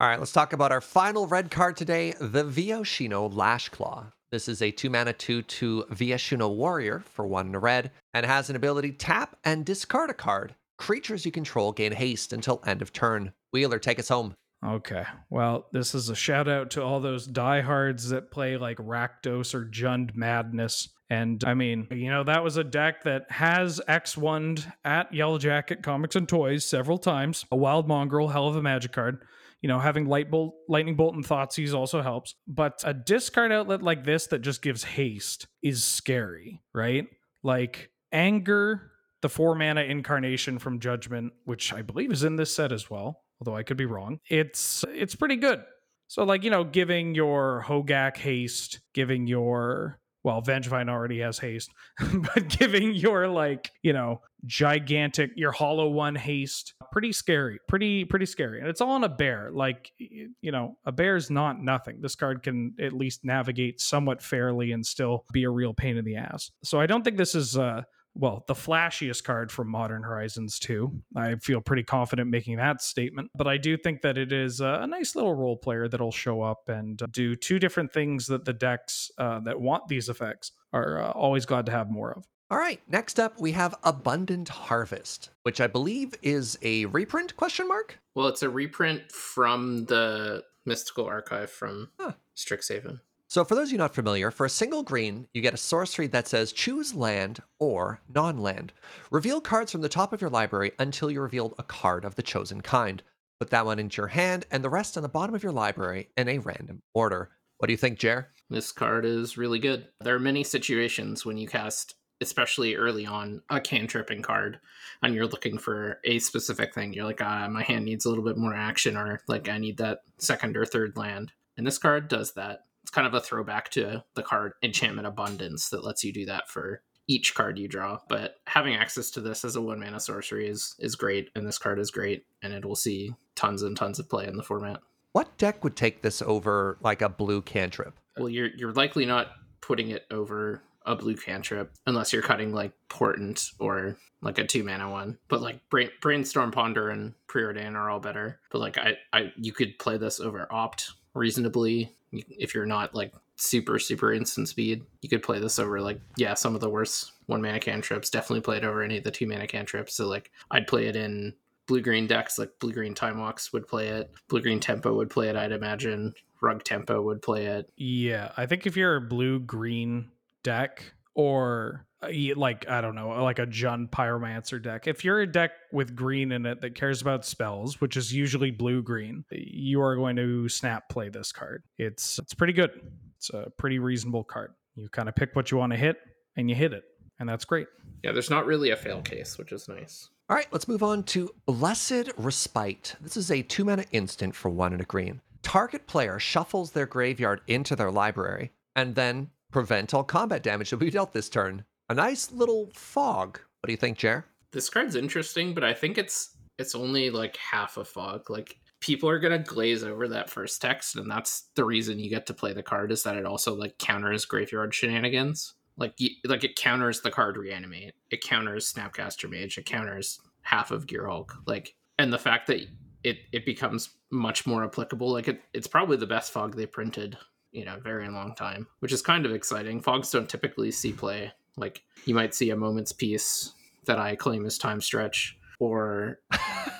All 0.00 0.08
right, 0.08 0.18
let's 0.18 0.32
talk 0.32 0.52
about 0.52 0.72
our 0.72 0.80
final 0.80 1.26
red 1.28 1.50
card 1.50 1.76
today, 1.76 2.14
the 2.20 2.44
Viashino 2.44 3.32
Lash 3.32 3.68
Claw. 3.68 4.06
This 4.32 4.48
is 4.48 4.62
a 4.62 4.70
two 4.70 4.88
mana 4.90 5.12
2 5.12 5.42
2 5.42 5.86
Viashino 5.90 6.54
Warrior 6.54 7.00
for 7.06 7.26
one 7.26 7.48
in 7.48 7.54
a 7.54 7.58
red 7.60 7.90
and 8.14 8.24
has 8.26 8.50
an 8.50 8.56
ability 8.56 8.92
tap 8.92 9.36
and 9.44 9.64
discard 9.64 10.10
a 10.10 10.14
card. 10.14 10.54
Creatures 10.78 11.24
you 11.26 11.30
control 11.32 11.70
gain 11.72 11.92
haste 11.92 12.32
until 12.32 12.62
end 12.66 12.82
of 12.82 12.92
turn. 12.92 13.32
Wheeler, 13.52 13.78
take 13.78 13.98
us 14.00 14.08
home. 14.08 14.34
Okay. 14.64 15.04
Well, 15.28 15.66
this 15.72 15.94
is 15.94 16.08
a 16.08 16.14
shout 16.14 16.48
out 16.48 16.70
to 16.72 16.82
all 16.82 17.00
those 17.00 17.26
diehards 17.26 18.10
that 18.10 18.30
play 18.30 18.56
like 18.56 18.78
Rakdos 18.78 19.54
or 19.54 19.64
Jund 19.64 20.14
Madness. 20.14 20.88
And 21.10 21.42
I 21.44 21.54
mean, 21.54 21.88
you 21.90 22.10
know, 22.10 22.24
that 22.24 22.44
was 22.44 22.56
a 22.56 22.64
deck 22.64 23.02
that 23.04 23.30
has 23.30 23.80
X1 23.88 24.64
at 24.84 25.12
Yellow 25.12 25.38
Jacket 25.38 25.82
Comics 25.82 26.16
and 26.16 26.28
Toys 26.28 26.64
several 26.64 26.96
times. 26.96 27.44
A 27.50 27.56
Wild 27.56 27.88
Mongrel, 27.88 28.28
hell 28.28 28.48
of 28.48 28.56
a 28.56 28.62
magic 28.62 28.92
card. 28.92 29.24
You 29.60 29.68
know, 29.68 29.78
having 29.78 30.06
light 30.06 30.30
bolt, 30.30 30.54
lightning 30.68 30.96
bolt, 30.96 31.14
and 31.14 31.24
Thoughtseize 31.24 31.74
also 31.74 32.00
helps. 32.00 32.34
But 32.46 32.82
a 32.84 32.94
discard 32.94 33.52
outlet 33.52 33.82
like 33.82 34.04
this 34.04 34.28
that 34.28 34.40
just 34.40 34.62
gives 34.62 34.84
haste 34.84 35.46
is 35.62 35.84
scary, 35.84 36.62
right? 36.72 37.06
Like 37.42 37.90
anger, 38.12 38.92
the 39.22 39.28
four 39.28 39.54
mana 39.54 39.82
incarnation 39.82 40.58
from 40.58 40.80
Judgment, 40.80 41.32
which 41.44 41.72
I 41.72 41.82
believe 41.82 42.10
is 42.10 42.24
in 42.24 42.36
this 42.36 42.54
set 42.54 42.72
as 42.72 42.90
well, 42.90 43.22
although 43.42 43.56
I 43.56 43.64
could 43.64 43.76
be 43.76 43.86
wrong. 43.86 44.20
It's 44.30 44.84
it's 44.94 45.16
pretty 45.16 45.34
good. 45.34 45.64
So 46.06 46.22
like, 46.22 46.44
you 46.44 46.50
know, 46.50 46.62
giving 46.62 47.16
your 47.16 47.64
Hogaak 47.66 48.16
haste, 48.16 48.80
giving 48.94 49.26
your 49.26 49.98
well, 50.22 50.40
Vengevine 50.40 50.88
already 50.88 51.18
has 51.18 51.40
haste, 51.40 51.72
but 51.98 52.46
giving 52.46 52.94
your 52.94 53.26
like, 53.26 53.72
you 53.82 53.92
know, 53.92 54.20
gigantic 54.46 55.32
your 55.34 55.50
hollow 55.50 55.88
one 55.88 56.14
haste, 56.14 56.74
pretty 56.92 57.10
scary. 57.10 57.58
Pretty 57.66 58.04
pretty 58.04 58.26
scary. 58.26 58.60
And 58.60 58.68
it's 58.68 58.80
all 58.80 58.92
on 58.92 59.02
a 59.02 59.08
bear. 59.08 59.50
Like 59.52 59.90
you 59.98 60.52
know, 60.52 60.76
a 60.84 60.92
bear's 60.92 61.28
not 61.28 61.60
nothing. 61.60 62.00
This 62.00 62.14
card 62.14 62.44
can 62.44 62.74
at 62.80 62.92
least 62.92 63.24
navigate 63.24 63.80
somewhat 63.80 64.22
fairly 64.22 64.70
and 64.70 64.86
still 64.86 65.24
be 65.32 65.42
a 65.42 65.50
real 65.50 65.74
pain 65.74 65.96
in 65.96 66.04
the 66.04 66.14
ass. 66.14 66.52
So 66.62 66.78
I 66.78 66.86
don't 66.86 67.02
think 67.02 67.16
this 67.16 67.34
is 67.34 67.58
uh 67.58 67.82
well, 68.14 68.44
the 68.46 68.54
flashiest 68.54 69.24
card 69.24 69.50
from 69.50 69.68
Modern 69.68 70.02
Horizons 70.02 70.58
2. 70.58 70.92
I 71.16 71.36
feel 71.36 71.60
pretty 71.60 71.82
confident 71.82 72.30
making 72.30 72.56
that 72.56 72.82
statement, 72.82 73.30
but 73.34 73.46
I 73.46 73.56
do 73.56 73.76
think 73.76 74.02
that 74.02 74.18
it 74.18 74.32
is 74.32 74.60
a, 74.60 74.80
a 74.82 74.86
nice 74.86 75.14
little 75.16 75.34
role 75.34 75.56
player 75.56 75.88
that'll 75.88 76.12
show 76.12 76.42
up 76.42 76.68
and 76.68 77.00
uh, 77.02 77.06
do 77.10 77.34
two 77.34 77.58
different 77.58 77.92
things 77.92 78.26
that 78.26 78.44
the 78.44 78.52
decks 78.52 79.10
uh, 79.18 79.40
that 79.40 79.60
want 79.60 79.88
these 79.88 80.08
effects 80.08 80.52
are 80.72 81.00
uh, 81.02 81.10
always 81.12 81.46
glad 81.46 81.66
to 81.66 81.72
have 81.72 81.90
more 81.90 82.12
of. 82.12 82.24
All 82.50 82.58
right, 82.58 82.80
next 82.86 83.18
up 83.18 83.40
we 83.40 83.52
have 83.52 83.74
Abundant 83.82 84.50
Harvest, 84.50 85.30
which 85.44 85.58
I 85.58 85.66
believe 85.66 86.14
is 86.20 86.58
a 86.60 86.84
reprint 86.86 87.34
question 87.36 87.66
mark? 87.66 87.98
Well, 88.14 88.28
it's 88.28 88.42
a 88.42 88.50
reprint 88.50 89.10
from 89.10 89.86
the 89.86 90.42
Mystical 90.66 91.06
Archive 91.06 91.50
from 91.50 91.88
Huh. 91.98 92.12
Strixhaven. 92.36 93.00
So, 93.32 93.46
for 93.46 93.54
those 93.54 93.68
of 93.68 93.72
you 93.72 93.78
not 93.78 93.94
familiar, 93.94 94.30
for 94.30 94.44
a 94.44 94.50
single 94.50 94.82
green, 94.82 95.26
you 95.32 95.40
get 95.40 95.54
a 95.54 95.56
sorcery 95.56 96.06
that 96.08 96.28
says 96.28 96.52
choose 96.52 96.94
land 96.94 97.40
or 97.58 98.02
non 98.06 98.36
land. 98.36 98.74
Reveal 99.10 99.40
cards 99.40 99.72
from 99.72 99.80
the 99.80 99.88
top 99.88 100.12
of 100.12 100.20
your 100.20 100.28
library 100.28 100.72
until 100.78 101.10
you 101.10 101.22
reveal 101.22 101.54
a 101.56 101.62
card 101.62 102.04
of 102.04 102.14
the 102.14 102.22
chosen 102.22 102.60
kind. 102.60 103.02
Put 103.40 103.48
that 103.48 103.64
one 103.64 103.78
into 103.78 104.02
your 104.02 104.08
hand 104.08 104.44
and 104.50 104.62
the 104.62 104.68
rest 104.68 104.98
on 104.98 105.02
the 105.02 105.08
bottom 105.08 105.34
of 105.34 105.42
your 105.42 105.50
library 105.50 106.10
in 106.14 106.28
a 106.28 106.40
random 106.40 106.82
order. 106.92 107.30
What 107.56 107.68
do 107.68 107.72
you 107.72 107.78
think, 107.78 107.98
Jer? 107.98 108.28
This 108.50 108.70
card 108.70 109.06
is 109.06 109.38
really 109.38 109.58
good. 109.58 109.88
There 110.02 110.14
are 110.14 110.20
many 110.20 110.44
situations 110.44 111.24
when 111.24 111.38
you 111.38 111.48
cast, 111.48 111.94
especially 112.20 112.74
early 112.74 113.06
on, 113.06 113.40
a 113.48 113.62
cantripping 113.62 114.20
card, 114.20 114.60
and 115.02 115.14
you're 115.14 115.26
looking 115.26 115.56
for 115.56 116.00
a 116.04 116.18
specific 116.18 116.74
thing. 116.74 116.92
You're 116.92 117.06
like, 117.06 117.22
ah, 117.22 117.48
my 117.48 117.62
hand 117.62 117.86
needs 117.86 118.04
a 118.04 118.10
little 118.10 118.24
bit 118.24 118.36
more 118.36 118.54
action, 118.54 118.94
or 118.94 119.22
like 119.26 119.48
I 119.48 119.56
need 119.56 119.78
that 119.78 120.00
second 120.18 120.54
or 120.54 120.66
third 120.66 120.98
land. 120.98 121.32
And 121.56 121.66
this 121.66 121.78
card 121.78 122.08
does 122.08 122.34
that. 122.34 122.64
Kind 122.92 123.06
of 123.06 123.14
a 123.14 123.20
throwback 123.20 123.70
to 123.70 124.04
the 124.14 124.22
card 124.22 124.52
Enchantment 124.62 125.06
Abundance 125.06 125.70
that 125.70 125.84
lets 125.84 126.04
you 126.04 126.12
do 126.12 126.26
that 126.26 126.48
for 126.48 126.82
each 127.08 127.34
card 127.34 127.58
you 127.58 127.68
draw. 127.68 127.98
But 128.08 128.36
having 128.46 128.74
access 128.74 129.10
to 129.12 129.20
this 129.20 129.44
as 129.44 129.56
a 129.56 129.62
one 129.62 129.80
mana 129.80 130.00
sorcery 130.00 130.48
is 130.48 130.74
is 130.78 130.94
great, 130.94 131.30
and 131.34 131.46
this 131.46 131.58
card 131.58 131.78
is 131.78 131.90
great, 131.90 132.24
and 132.42 132.52
it 132.52 132.64
will 132.64 132.76
see 132.76 133.14
tons 133.34 133.62
and 133.62 133.76
tons 133.76 133.98
of 133.98 134.08
play 134.08 134.26
in 134.26 134.36
the 134.36 134.42
format. 134.42 134.80
What 135.12 135.36
deck 135.38 135.62
would 135.64 135.76
take 135.76 136.02
this 136.02 136.22
over 136.22 136.78
like 136.80 137.02
a 137.02 137.08
blue 137.08 137.42
cantrip? 137.42 137.98
Well, 138.16 138.28
you're 138.28 138.50
you're 138.56 138.72
likely 138.72 139.06
not 139.06 139.28
putting 139.60 139.90
it 139.90 140.06
over 140.10 140.62
a 140.84 140.96
blue 140.96 141.14
cantrip 141.14 141.72
unless 141.86 142.12
you're 142.12 142.22
cutting 142.22 142.52
like 142.52 142.72
portent 142.88 143.50
or 143.58 143.96
like 144.20 144.38
a 144.38 144.46
two 144.46 144.64
mana 144.64 144.90
one. 144.90 145.18
But 145.28 145.42
like 145.42 145.60
Brain, 145.70 145.90
brainstorm 146.00 146.50
ponder 146.50 146.90
and 146.90 147.14
preordain 147.28 147.74
are 147.74 147.90
all 147.90 148.00
better. 148.00 148.40
But 148.50 148.60
like 148.60 148.78
I, 148.78 148.96
I 149.12 149.32
you 149.36 149.52
could 149.52 149.78
play 149.78 149.96
this 149.96 150.20
over 150.20 150.46
opt 150.50 150.92
reasonably 151.14 151.92
if 152.12 152.54
you're 152.54 152.66
not 152.66 152.94
like 152.94 153.12
super 153.36 153.78
super 153.78 154.12
instant 154.12 154.48
speed. 154.48 154.84
You 155.00 155.08
could 155.08 155.22
play 155.22 155.40
this 155.40 155.58
over 155.58 155.80
like 155.80 156.00
yeah 156.16 156.34
some 156.34 156.54
of 156.54 156.60
the 156.60 156.70
worst 156.70 157.12
one 157.26 157.42
mana 157.42 157.60
cantrips. 157.60 158.10
Definitely 158.10 158.42
play 158.42 158.58
it 158.58 158.64
over 158.64 158.82
any 158.82 158.98
of 158.98 159.04
the 159.04 159.10
two 159.10 159.26
mana 159.26 159.46
cantrips. 159.46 159.94
So 159.94 160.06
like 160.06 160.30
I'd 160.50 160.66
play 160.66 160.86
it 160.86 160.96
in 160.96 161.34
blue 161.66 161.80
green 161.80 162.06
decks 162.06 162.38
like 162.38 162.50
blue 162.58 162.72
green 162.72 162.94
time 162.94 163.18
walks 163.18 163.52
would 163.52 163.66
play 163.66 163.88
it. 163.88 164.10
Blue 164.28 164.42
green 164.42 164.60
tempo 164.60 164.94
would 164.94 165.10
play 165.10 165.28
it. 165.28 165.36
I'd 165.36 165.52
imagine 165.52 166.14
rug 166.40 166.64
tempo 166.64 167.00
would 167.02 167.22
play 167.22 167.46
it. 167.46 167.70
Yeah, 167.76 168.32
I 168.36 168.46
think 168.46 168.66
if 168.66 168.76
you're 168.76 168.96
a 168.96 169.00
blue 169.00 169.40
green 169.40 170.10
deck 170.42 170.92
or 171.14 171.86
uh, 172.02 172.08
like 172.36 172.68
I 172.68 172.80
don't 172.80 172.94
know, 172.94 173.10
like 173.22 173.38
a 173.38 173.46
Jund 173.46 173.90
Pyromancer 173.90 174.62
deck. 174.62 174.86
If 174.86 175.04
you're 175.04 175.20
a 175.20 175.26
deck 175.26 175.52
with 175.72 175.94
green 175.94 176.32
in 176.32 176.46
it 176.46 176.60
that 176.60 176.74
cares 176.74 177.00
about 177.00 177.24
spells, 177.24 177.80
which 177.80 177.96
is 177.96 178.12
usually 178.12 178.50
blue 178.50 178.82
green, 178.82 179.24
you 179.30 179.80
are 179.82 179.96
going 179.96 180.16
to 180.16 180.48
snap 180.48 180.88
play 180.88 181.08
this 181.08 181.32
card. 181.32 181.62
It's 181.78 182.18
it's 182.18 182.34
pretty 182.34 182.52
good. 182.52 182.70
It's 183.16 183.30
a 183.30 183.50
pretty 183.56 183.78
reasonable 183.78 184.24
card. 184.24 184.52
You 184.74 184.88
kind 184.88 185.08
of 185.08 185.14
pick 185.14 185.36
what 185.36 185.50
you 185.50 185.58
want 185.58 185.72
to 185.72 185.78
hit 185.78 185.98
and 186.36 186.48
you 186.48 186.56
hit 186.56 186.72
it, 186.72 186.84
and 187.18 187.28
that's 187.28 187.44
great. 187.44 187.66
Yeah, 188.02 188.12
there's 188.12 188.30
not 188.30 188.46
really 188.46 188.70
a 188.70 188.76
fail 188.76 189.02
case, 189.02 189.38
which 189.38 189.52
is 189.52 189.68
nice. 189.68 190.08
All 190.28 190.36
right, 190.36 190.46
let's 190.50 190.66
move 190.66 190.82
on 190.82 191.02
to 191.04 191.30
Blessed 191.46 192.10
Respite. 192.16 192.96
This 193.00 193.16
is 193.16 193.30
a 193.30 193.42
two 193.42 193.64
mana 193.64 193.84
instant 193.92 194.34
for 194.34 194.48
one 194.48 194.72
and 194.72 194.80
a 194.80 194.84
green. 194.84 195.20
Target 195.42 195.86
player 195.86 196.18
shuffles 196.18 196.70
their 196.70 196.86
graveyard 196.86 197.42
into 197.48 197.76
their 197.76 197.90
library 197.90 198.52
and 198.74 198.94
then 198.94 199.30
prevent 199.52 199.94
all 199.94 200.02
combat 200.02 200.42
damage 200.42 200.70
to 200.70 200.76
be 200.76 200.90
dealt 200.90 201.12
this 201.12 201.28
turn. 201.28 201.64
A 201.88 201.94
nice 201.94 202.32
little 202.32 202.70
fog. 202.74 203.38
What 203.60 203.68
do 203.68 203.72
you 203.72 203.76
think, 203.76 203.98
Jer? 203.98 204.24
This 204.50 204.68
card's 204.68 204.96
interesting, 204.96 205.54
but 205.54 205.62
I 205.62 205.74
think 205.74 205.98
it's 205.98 206.36
it's 206.58 206.74
only 206.74 207.10
like 207.10 207.36
half 207.36 207.76
a 207.76 207.84
fog. 207.84 208.28
Like 208.28 208.58
people 208.80 209.08
are 209.08 209.18
gonna 209.18 209.38
glaze 209.38 209.84
over 209.84 210.08
that 210.08 210.30
first 210.30 210.60
text, 210.60 210.96
and 210.96 211.10
that's 211.10 211.48
the 211.54 211.64
reason 211.64 211.98
you 211.98 212.10
get 212.10 212.26
to 212.26 212.34
play 212.34 212.52
the 212.52 212.62
card 212.62 212.92
is 212.92 213.02
that 213.04 213.16
it 213.16 213.26
also 213.26 213.54
like 213.54 213.78
counters 213.78 214.24
graveyard 214.24 214.74
shenanigans. 214.74 215.54
Like 215.76 215.94
like 216.24 216.44
it 216.44 216.56
counters 216.56 217.00
the 217.00 217.10
card 217.10 217.36
reanimate. 217.36 217.94
It 218.10 218.22
counters 218.22 218.72
Snapcaster 218.72 219.30
Mage. 219.30 219.56
It 219.56 219.66
counters 219.66 220.20
half 220.42 220.70
of 220.70 220.86
Gearhulk. 220.86 221.30
Like 221.46 221.74
and 221.98 222.12
the 222.12 222.18
fact 222.18 222.46
that 222.48 222.60
it 223.04 223.18
it 223.32 223.46
becomes 223.46 223.90
much 224.10 224.46
more 224.46 224.64
applicable. 224.64 225.10
Like 225.10 225.28
it, 225.28 225.40
it's 225.54 225.66
probably 225.66 225.96
the 225.96 226.06
best 226.06 226.32
fog 226.32 226.56
they 226.56 226.66
printed 226.66 227.16
you 227.52 227.64
know 227.64 227.78
very 227.82 228.08
long 228.08 228.34
time, 228.34 228.66
which 228.80 228.92
is 228.92 229.02
kind 229.02 229.24
of 229.24 229.32
exciting. 229.32 229.80
Fogs 229.80 230.10
don't 230.10 230.28
typically 230.28 230.70
see 230.70 230.92
play. 230.92 231.32
Like 231.56 231.82
you 232.04 232.14
might 232.14 232.34
see 232.34 232.50
a 232.50 232.56
moment's 232.56 232.92
peace 232.92 233.52
that 233.86 233.98
I 233.98 234.16
claim 234.16 234.46
as 234.46 234.58
time 234.58 234.80
stretch, 234.80 235.36
or 235.62 236.18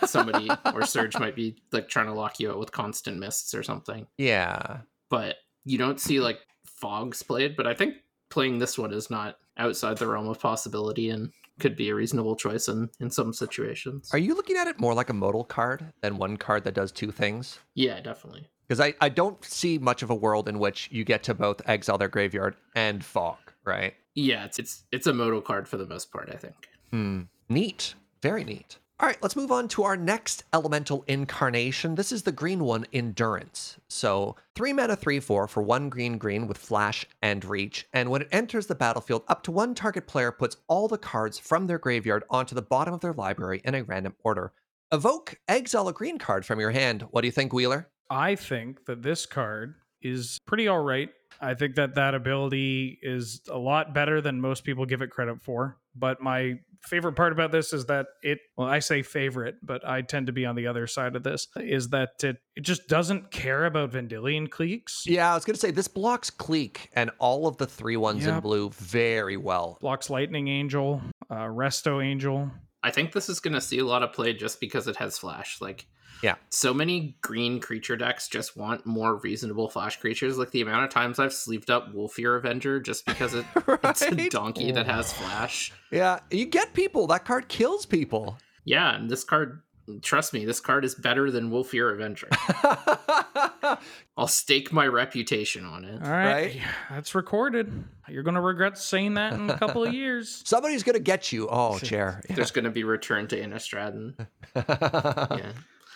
somebody 0.05 0.51
or 0.75 0.85
Serge 0.85 1.19
might 1.19 1.37
be 1.37 1.57
like 1.71 1.89
trying 1.89 2.07
to 2.07 2.13
lock 2.13 2.41
you 2.41 2.51
out 2.51 2.59
with 2.59 2.73
constant 2.73 3.19
mists 3.19 3.55
or 3.55 3.63
something. 3.63 4.07
Yeah. 4.19 4.79
But 5.09 5.37
you 5.65 5.79
don't 5.79 6.01
see 6.01 6.19
like 6.19 6.39
fogs 6.65 7.23
played, 7.23 7.57
but 7.57 7.67
I 7.67 7.75
think 7.75 7.95
playing 8.29 8.59
this 8.59 8.77
one 8.77 8.93
is 8.93 9.09
not 9.11 9.37
outside 9.57 9.99
the 9.99 10.07
realm 10.09 10.27
of 10.29 10.41
possibility 10.41 11.11
and 11.11 11.31
could 11.61 11.77
be 11.77 11.91
a 11.91 11.95
reasonable 11.95 12.35
choice 12.35 12.67
in 12.67 12.89
in 12.99 13.11
some 13.11 13.33
situations. 13.33 14.11
Are 14.13 14.19
you 14.19 14.35
looking 14.35 14.57
at 14.57 14.67
it 14.67 14.81
more 14.81 14.95
like 14.95 15.11
a 15.11 15.15
modal 15.15 15.45
card 15.45 15.93
than 16.01 16.19
one 16.19 16.37
card 16.37 16.65
that 16.65 16.75
does 16.75 16.91
two 16.91 17.13
things? 17.13 17.61
Yeah, 17.75 18.01
definitely. 18.01 18.49
Because 18.73 18.89
I, 18.89 18.95
I 19.03 19.11
don't 19.11 19.45
see 19.45 19.77
much 19.77 20.03
of 20.03 20.09
a 20.09 20.15
world 20.15 20.49
in 20.49 20.59
which 20.59 20.89
you 20.91 21.05
get 21.05 21.23
to 21.25 21.35
both 21.35 21.61
exile 21.69 21.99
their 21.99 22.09
graveyard 22.09 22.57
and 22.75 23.05
fog, 23.05 23.37
right? 23.67 23.93
Yeah, 24.15 24.47
it's 24.47 24.59
it's 24.59 24.85
it's 24.91 25.07
a 25.07 25.13
modal 25.13 25.43
card 25.43 25.69
for 25.69 25.77
the 25.77 25.85
most 25.87 26.11
part, 26.11 26.31
I 26.33 26.39
think. 26.39 26.71
Hmm. 26.91 27.21
Neat. 27.51 27.95
Very 28.23 28.45
neat. 28.45 28.79
All 28.99 29.07
right, 29.07 29.19
let's 29.21 29.37
move 29.37 29.53
on 29.53 29.69
to 29.69 29.83
our 29.83 29.95
next 29.95 30.45
elemental 30.55 31.05
incarnation. 31.07 31.97
This 31.97 32.13
is 32.13 32.23
the 32.23 32.33
green 32.33 32.65
one, 32.65 32.87
Endurance. 32.95 33.77
So, 33.91 34.37
three 34.55 34.73
mana, 34.73 34.97
three, 34.97 35.21
four 35.21 35.47
for 35.49 35.63
one 35.63 35.91
green, 35.91 36.17
green 36.17 36.47
with 36.47 36.57
flash 36.57 37.05
and 37.21 37.45
reach. 37.45 37.87
And 37.93 38.09
when 38.09 38.23
it 38.23 38.29
enters 38.33 38.69
the 38.69 38.75
battlefield, 38.75 39.25
up 39.29 39.43
to 39.43 39.53
one 39.53 39.75
target 39.75 40.07
player 40.07 40.33
puts 40.33 40.57
all 40.67 40.89
the 40.89 40.97
cards 40.97 41.39
from 41.39 41.67
their 41.67 41.79
graveyard 41.79 42.25
onto 42.31 42.55
the 42.55 42.63
bottom 42.63 42.95
of 42.95 43.01
their 43.01 43.13
library 43.13 43.61
in 43.67 43.75
a 43.75 43.85
random 43.85 44.15
order. 44.25 44.55
Evoke, 44.91 45.39
exile 45.47 45.89
a 45.89 45.93
green 45.93 46.19
card 46.19 46.47
from 46.47 46.59
your 46.59 46.71
hand. 46.71 47.03
What 47.11 47.21
do 47.21 47.29
you 47.29 47.33
think, 47.33 47.53
Wheeler? 47.53 47.89
I 48.13 48.37
think 48.37 48.85
that 48.85 49.03
this 49.03 49.25
card 49.25 49.75
is 50.03 50.39
pretty 50.47 50.69
all 50.69 50.83
right. 50.83 51.09
I 51.41 51.55
think 51.55 51.77
that 51.77 51.95
that 51.95 52.15
ability 52.15 52.99
is 53.03 53.41
a 53.49 53.57
lot 53.57 53.95
better 53.95 54.21
than 54.21 54.39
most 54.39 54.65
people 54.65 54.85
give 54.85 55.01
it 55.01 55.11
credit 55.11 55.41
for. 55.41 55.79
But 55.97 56.21
my 56.21 56.61
favorite 56.83 57.15
part 57.15 57.33
about 57.33 57.53
this 57.53 57.73
is 57.73 57.87
that 57.87 58.07
it, 58.23 58.39
well, 58.57 58.69
I 58.69 58.81
say 58.81 59.03
favorite, 59.03 59.57
but 59.63 59.87
I 59.89 60.03
tend 60.03 60.27
to 60.27 60.33
be 60.33 60.45
on 60.45 60.57
the 60.57 60.67
other 60.67 60.87
side 60.87 61.17
of 61.17 61.23
this, 61.23 61.49
is 61.57 61.89
that 61.89 62.23
it, 62.23 62.37
it 62.55 62.63
just 62.63 62.87
doesn't 62.87 63.31
care 63.31 63.65
about 63.65 63.93
Vendilion 63.93 64.47
Cliques. 64.51 65.05
Yeah, 65.07 65.33
I 65.33 65.35
was 65.35 65.47
going 65.47 65.55
to 65.55 65.61
say 65.61 65.71
this 65.71 65.89
blocks 65.89 66.29
Clique 66.29 66.91
and 66.95 67.11
all 67.19 67.47
of 67.47 67.57
the 67.57 67.67
three 67.67 67.97
ones 67.97 68.27
yep. 68.27 68.35
in 68.35 68.41
blue 68.41 68.69
very 68.71 69.39
well. 69.39 69.79
Blocks 69.81 70.11
Lightning 70.11 70.49
Angel, 70.49 71.01
uh, 71.31 71.47
Resto 71.47 72.05
Angel. 72.05 72.51
I 72.83 72.91
think 72.91 73.13
this 73.13 73.29
is 73.29 73.41
going 73.41 73.55
to 73.55 73.61
see 73.61 73.79
a 73.79 73.85
lot 73.85 74.03
of 74.03 74.13
play 74.13 74.33
just 74.33 74.61
because 74.61 74.89
it 74.89 74.97
has 74.97 75.19
Flash. 75.19 75.61
Like, 75.61 75.87
yeah. 76.23 76.37
So 76.51 76.73
many 76.73 77.17
green 77.21 77.61
creature 77.61 77.97
decks 77.97 78.29
just 78.29 78.57
want 78.57 78.87
more 78.87 79.17
reasonable 79.17 79.69
flash 79.69 79.99
creatures. 79.99 80.39
Like 80.39 80.53
the 80.53 80.61
amount 80.61 80.85
of 80.85 80.91
times 80.91 81.19
I've 81.19 81.33
sleeved 81.33 81.71
up 81.71 81.93
Wolfir 81.93 82.39
Avenger 82.39 82.81
just 82.81 83.05
because 83.05 83.35
it, 83.35 83.45
right? 83.67 83.81
it's 83.85 84.03
a 84.03 84.29
donkey 84.29 84.71
that 84.71 84.87
has 84.87 85.13
flash. 85.13 85.73
Yeah. 85.91 86.21
You 86.31 86.47
get 86.47 86.75
people. 86.75 87.09
That 87.09 87.25
card 87.25 87.49
kills 87.49 87.87
people. 87.87 88.39
Yeah. 88.65 88.95
And 88.95 89.11
this 89.11 89.25
card, 89.25 89.63
trust 90.01 90.33
me, 90.33 90.45
this 90.45 90.61
card 90.61 90.85
is 90.85 90.95
better 90.95 91.31
than 91.31 91.51
Wolfir 91.51 91.93
Avenger. 91.93 92.29
I'll 94.17 94.29
stake 94.29 94.73
my 94.73 94.87
reputation 94.87 95.65
on 95.65 95.85
it. 95.85 96.03
All 96.03 96.11
right. 96.11 96.33
right? 96.33 96.61
That's 96.91 97.15
recorded. 97.15 97.85
You're 98.09 98.23
going 98.23 98.35
to 98.35 98.41
regret 98.41 98.79
saying 98.79 99.15
that 99.15 99.33
in 99.33 99.49
a 99.51 99.59
couple 99.59 99.85
of 99.85 99.93
years. 99.95 100.43
Somebody's 100.45 100.83
going 100.83 100.95
to 100.95 101.03
get 101.03 101.33
you. 101.33 101.49
Oh, 101.51 101.79
chair. 101.79 102.23
Yeah. 102.29 102.37
There's 102.37 102.51
going 102.51 102.65
to 102.65 102.71
be 102.71 102.85
return 102.85 103.27
to 103.29 103.41
Innistrad. 103.41 104.15
yeah. 104.57 105.53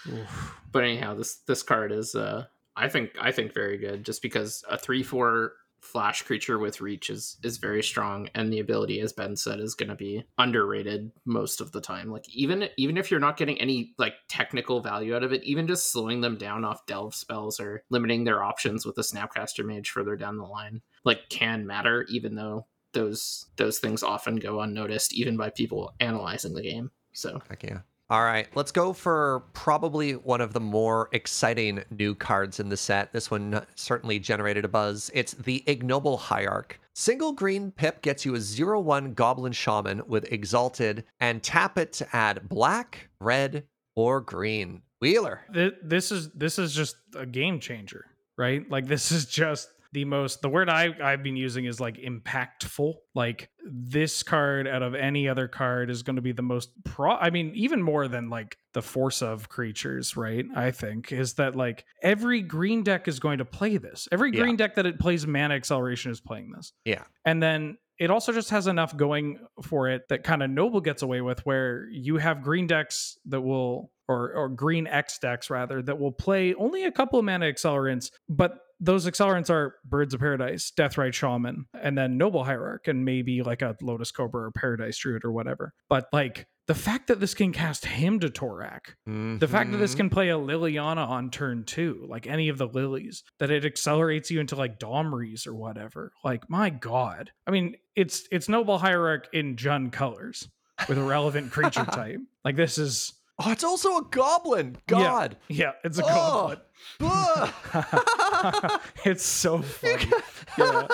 Oof. 0.08 0.60
But 0.72 0.84
anyhow, 0.84 1.14
this 1.14 1.36
this 1.46 1.62
card 1.62 1.90
is 1.90 2.14
uh 2.14 2.44
I 2.76 2.88
think 2.88 3.12
I 3.20 3.32
think 3.32 3.54
very 3.54 3.76
good 3.78 4.04
just 4.04 4.22
because 4.22 4.62
a 4.70 4.76
3/4 4.76 5.50
flash 5.86 6.22
creature 6.22 6.58
with 6.58 6.80
reach 6.80 7.10
is 7.10 7.38
is 7.42 7.58
very 7.58 7.82
strong 7.82 8.28
and 8.34 8.52
the 8.52 8.60
ability 8.60 9.00
as 9.00 9.12
Ben 9.12 9.36
said 9.36 9.60
is 9.60 9.74
going 9.74 9.88
to 9.88 9.94
be 9.94 10.24
underrated 10.38 11.10
most 11.24 11.60
of 11.60 11.72
the 11.72 11.80
time. 11.80 12.10
Like 12.10 12.28
even 12.28 12.68
even 12.76 12.96
if 12.96 13.10
you're 13.10 13.20
not 13.20 13.36
getting 13.36 13.60
any 13.60 13.94
like 13.98 14.14
technical 14.28 14.80
value 14.80 15.14
out 15.14 15.22
of 15.22 15.32
it, 15.32 15.44
even 15.44 15.66
just 15.66 15.92
slowing 15.92 16.20
them 16.20 16.36
down 16.36 16.64
off 16.64 16.86
delve 16.86 17.14
spells 17.14 17.60
or 17.60 17.82
limiting 17.90 18.24
their 18.24 18.42
options 18.42 18.84
with 18.84 18.98
a 18.98 19.02
snapcaster 19.02 19.64
mage 19.64 19.90
further 19.90 20.16
down 20.16 20.36
the 20.36 20.44
line 20.44 20.80
like 21.04 21.28
can 21.30 21.66
matter 21.66 22.04
even 22.10 22.34
though 22.34 22.66
those 22.92 23.46
those 23.56 23.78
things 23.78 24.02
often 24.02 24.36
go 24.36 24.60
unnoticed 24.60 25.14
even 25.14 25.36
by 25.36 25.50
people 25.50 25.94
analyzing 26.00 26.54
the 26.54 26.62
game. 26.62 26.90
So 27.12 27.40
Heck 27.48 27.62
yeah. 27.62 27.80
All 28.08 28.22
right, 28.22 28.46
let's 28.54 28.70
go 28.70 28.92
for 28.92 29.42
probably 29.52 30.12
one 30.12 30.40
of 30.40 30.52
the 30.52 30.60
more 30.60 31.08
exciting 31.10 31.82
new 31.90 32.14
cards 32.14 32.60
in 32.60 32.68
the 32.68 32.76
set. 32.76 33.12
This 33.12 33.32
one 33.32 33.66
certainly 33.74 34.20
generated 34.20 34.64
a 34.64 34.68
buzz. 34.68 35.10
It's 35.12 35.32
the 35.32 35.64
Ignoble 35.66 36.16
Hierarch. 36.16 36.78
Single 36.94 37.32
green 37.32 37.72
pip 37.72 38.02
gets 38.02 38.24
you 38.24 38.36
a 38.36 38.40
0 38.40 38.78
1 38.80 39.14
Goblin 39.14 39.52
Shaman 39.52 40.02
with 40.06 40.30
Exalted, 40.30 41.02
and 41.18 41.42
tap 41.42 41.78
it 41.78 41.92
to 41.94 42.16
add 42.16 42.48
black, 42.48 43.08
red, 43.20 43.64
or 43.96 44.20
green. 44.20 44.82
Wheeler. 45.00 45.40
This 45.82 46.12
is 46.12 46.30
this 46.30 46.60
is 46.60 46.72
just 46.72 46.96
a 47.16 47.26
game 47.26 47.58
changer, 47.58 48.06
right? 48.38 48.70
Like 48.70 48.86
this 48.86 49.10
is 49.10 49.26
just 49.26 49.68
the 49.92 50.04
most 50.04 50.42
the 50.42 50.48
word 50.48 50.68
I, 50.68 50.94
I've 51.02 51.22
been 51.22 51.36
using 51.36 51.64
is 51.64 51.80
like 51.80 51.96
impactful. 51.96 52.94
Like 53.14 53.50
this 53.64 54.22
card 54.22 54.66
out 54.66 54.82
of 54.82 54.94
any 54.94 55.28
other 55.28 55.48
card 55.48 55.90
is 55.90 56.02
going 56.02 56.16
to 56.16 56.22
be 56.22 56.32
the 56.32 56.42
most 56.42 56.70
pro 56.84 57.12
I 57.12 57.30
mean, 57.30 57.52
even 57.54 57.82
more 57.82 58.08
than 58.08 58.28
like 58.28 58.56
the 58.74 58.82
force 58.82 59.22
of 59.22 59.48
creatures, 59.48 60.16
right? 60.16 60.44
I 60.54 60.70
think 60.70 61.12
is 61.12 61.34
that 61.34 61.56
like 61.56 61.84
every 62.02 62.42
green 62.42 62.82
deck 62.82 63.08
is 63.08 63.20
going 63.20 63.38
to 63.38 63.44
play 63.44 63.76
this. 63.76 64.08
Every 64.12 64.30
green 64.30 64.50
yeah. 64.50 64.56
deck 64.56 64.74
that 64.76 64.86
it 64.86 64.98
plays 64.98 65.26
mana 65.26 65.54
acceleration 65.54 66.10
is 66.10 66.20
playing 66.20 66.52
this. 66.54 66.72
Yeah. 66.84 67.04
And 67.24 67.42
then 67.42 67.78
it 67.98 68.10
also 68.10 68.32
just 68.32 68.50
has 68.50 68.66
enough 68.66 68.96
going 68.96 69.38
for 69.62 69.88
it 69.88 70.08
that 70.08 70.22
kind 70.22 70.42
of 70.42 70.50
noble 70.50 70.80
gets 70.80 71.02
away 71.02 71.20
with 71.20 71.44
where 71.46 71.88
you 71.90 72.18
have 72.18 72.42
green 72.42 72.66
decks 72.66 73.18
that 73.26 73.40
will 73.40 73.90
or 74.08 74.32
or 74.32 74.48
green 74.48 74.86
X 74.86 75.18
decks 75.18 75.50
rather 75.50 75.82
that 75.82 75.98
will 75.98 76.12
play 76.12 76.54
only 76.54 76.84
a 76.84 76.92
couple 76.92 77.18
of 77.18 77.24
mana 77.24 77.46
accelerants, 77.46 78.10
but 78.28 78.58
those 78.78 79.06
accelerants 79.06 79.48
are 79.48 79.76
Birds 79.86 80.12
of 80.12 80.20
Paradise, 80.20 80.70
Deathrite 80.76 81.14
Shaman, 81.14 81.64
and 81.80 81.96
then 81.96 82.18
Noble 82.18 82.44
Hierarch, 82.44 82.88
and 82.88 83.06
maybe 83.06 83.42
like 83.42 83.62
a 83.62 83.74
Lotus 83.80 84.10
Cobra 84.12 84.42
or 84.48 84.50
Paradise 84.50 84.98
Druid 84.98 85.24
or 85.24 85.32
whatever. 85.32 85.72
But 85.88 86.08
like 86.12 86.46
the 86.66 86.74
fact 86.74 87.06
that 87.06 87.18
this 87.20 87.32
can 87.32 87.52
cast 87.52 87.86
Hymn 87.86 88.20
to 88.20 88.28
Tourach, 88.28 88.94
the 89.06 89.48
fact 89.48 89.70
that 89.70 89.78
this 89.78 89.94
Mhm. 89.94 89.96
can 89.98 90.10
play 90.10 90.28
a 90.30 90.34
Liliana 90.36 91.08
on 91.08 91.30
turn 91.30 91.64
two, 91.64 92.04
like 92.08 92.26
any 92.26 92.48
of 92.50 92.58
the 92.58 92.66
lilies, 92.66 93.22
that 93.38 93.50
it 93.50 93.64
accelerates 93.64 94.30
you 94.30 94.40
into 94.40 94.56
like 94.56 94.78
Domries 94.78 95.46
or 95.46 95.54
whatever. 95.54 96.12
Like, 96.24 96.50
my 96.50 96.68
God. 96.68 97.30
I 97.46 97.52
mean, 97.52 97.76
it's 97.94 98.28
it's 98.30 98.48
Noble 98.48 98.78
Hierarch 98.78 99.28
in 99.32 99.56
Jund 99.56 99.92
colors 99.92 100.48
with 100.88 100.98
a 100.98 101.02
relevant 101.02 101.50
creature 101.50 101.84
type. 101.92 102.20
Like 102.44 102.56
this 102.56 102.76
is 102.78 103.14
Oh, 103.38 103.50
it's 103.52 103.64
also 103.64 103.98
a 103.98 104.04
goblin. 104.10 104.76
God. 104.86 105.36
yeah, 105.48 105.72
it's 105.84 105.98
a 105.98 106.02
Oh. 106.04 106.56
goblin. 106.98 108.80
It's 109.04 109.24
so 109.24 109.62
funny. 109.62 110.10
Yeah. 110.58 110.86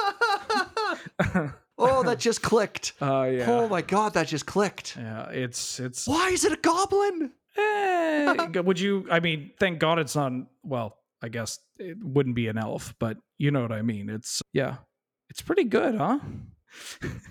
oh, 1.79 2.03
that 2.03 2.17
just 2.19 2.43
clicked. 2.43 2.93
Oh 3.01 3.23
yeah. 3.39 3.47
Oh 3.49 3.69
my 3.69 3.83
god, 3.83 4.15
that 4.15 4.27
just 4.27 4.47
clicked. 4.47 4.97
Yeah, 4.97 5.29
it's 5.31 5.79
it's 5.81 6.07
Why 6.09 6.31
is 6.31 6.45
it 6.45 6.53
a 6.53 6.57
goblin? 6.57 7.33
Eh, 7.57 8.49
would 8.65 8.81
you 8.81 9.07
i 9.11 9.21
mean 9.21 9.51
thank 9.61 9.79
god 9.79 9.99
it's 9.99 10.17
not 10.17 10.33
well 10.63 10.97
i 11.21 11.29
guess 11.29 11.59
it 11.79 11.99
wouldn't 12.03 12.35
be 12.35 12.49
an 12.49 12.57
elf 12.57 12.95
but 12.99 13.19
you 13.37 13.51
know 13.51 13.61
what 13.61 13.71
i 13.73 13.83
mean 13.83 14.09
it's 14.09 14.41
yeah 14.55 14.77
it's 15.29 15.43
pretty 15.43 15.65
good 15.65 15.95
huh 15.97 16.19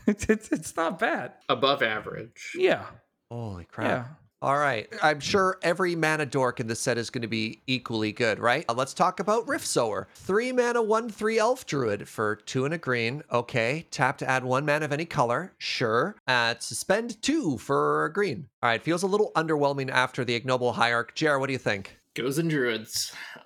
it's, 0.06 0.26
it's 0.26 0.52
it's 0.52 0.76
not 0.76 1.00
bad 1.00 1.34
Above 1.50 1.82
average. 1.82 2.52
yeah 2.54 2.86
Holy 3.32 3.66
crap. 3.66 3.88
yeah 3.88 4.06
All 4.44 4.58
right. 4.58 4.92
I'm 5.04 5.20
sure 5.20 5.60
every 5.62 5.96
mana 5.96 6.26
dork 6.26 6.60
in 6.60 6.66
the 6.66 6.74
set 6.76 6.98
is 6.98 7.12
going 7.12 7.22
to 7.22 7.28
be 7.28 7.62
equally 7.68 8.12
good, 8.12 8.40
right? 8.40 8.66
Uh, 8.68 8.74
let's 8.74 8.94
talk 8.96 9.20
about 9.20 9.48
Rift 9.48 9.68
Sower. 9.68 10.08
Three 10.16 10.52
mana, 10.52 10.82
one, 10.82 11.10
three 11.10 11.38
elf 11.38 11.68
druid 11.68 12.08
for 12.10 12.38
two 12.38 12.66
and 12.66 12.74
a 12.74 12.80
green. 12.80 13.22
Okay. 13.32 13.86
Tap 13.92 14.18
to 14.18 14.28
add 14.28 14.44
one 14.44 14.66
mana 14.66 14.86
of 14.86 14.92
any 14.92 15.06
color. 15.06 15.54
Sure. 15.60 16.16
Uh, 16.28 16.56
suspend 16.58 17.22
two 17.22 17.60
for 17.60 18.06
a 18.06 18.12
green. 18.14 18.48
All 18.64 18.70
right. 18.70 18.82
Feels 18.82 19.04
a 19.04 19.08
little 19.08 19.32
underwhelming 19.36 19.92
after 19.92 20.26
the 20.26 20.34
ignoble 20.34 20.74
hierarch. 20.74 21.14
Jer, 21.14 21.38
what 21.38 21.46
do 21.46 21.54
you 21.54 21.60
think? 21.60 21.98
Goes 22.16 22.40
in 22.40 22.48
druids. 22.48 23.14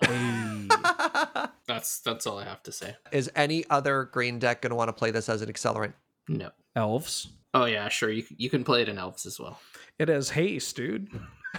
That's 1.68 1.98
that's 2.00 2.26
all 2.26 2.38
I 2.38 2.44
have 2.44 2.62
to 2.64 2.72
say. 2.72 2.94
is 3.12 3.30
any 3.34 3.64
other 3.70 4.04
green 4.04 4.38
deck 4.38 4.62
going 4.62 4.70
to 4.70 4.76
want 4.76 4.88
to 4.88 4.92
play 4.92 5.10
this 5.10 5.28
as 5.28 5.42
an 5.42 5.52
accelerant? 5.52 5.92
No. 6.28 6.50
elves 6.76 7.28
Oh 7.58 7.64
yeah, 7.64 7.88
sure. 7.88 8.10
You 8.10 8.24
you 8.36 8.50
can 8.50 8.64
play 8.64 8.82
it 8.82 8.88
in 8.88 8.98
elves 8.98 9.24
as 9.26 9.40
well. 9.40 9.58
it 9.98 10.08
has 10.08 10.28
haste 10.30 10.76
dude 10.76 11.08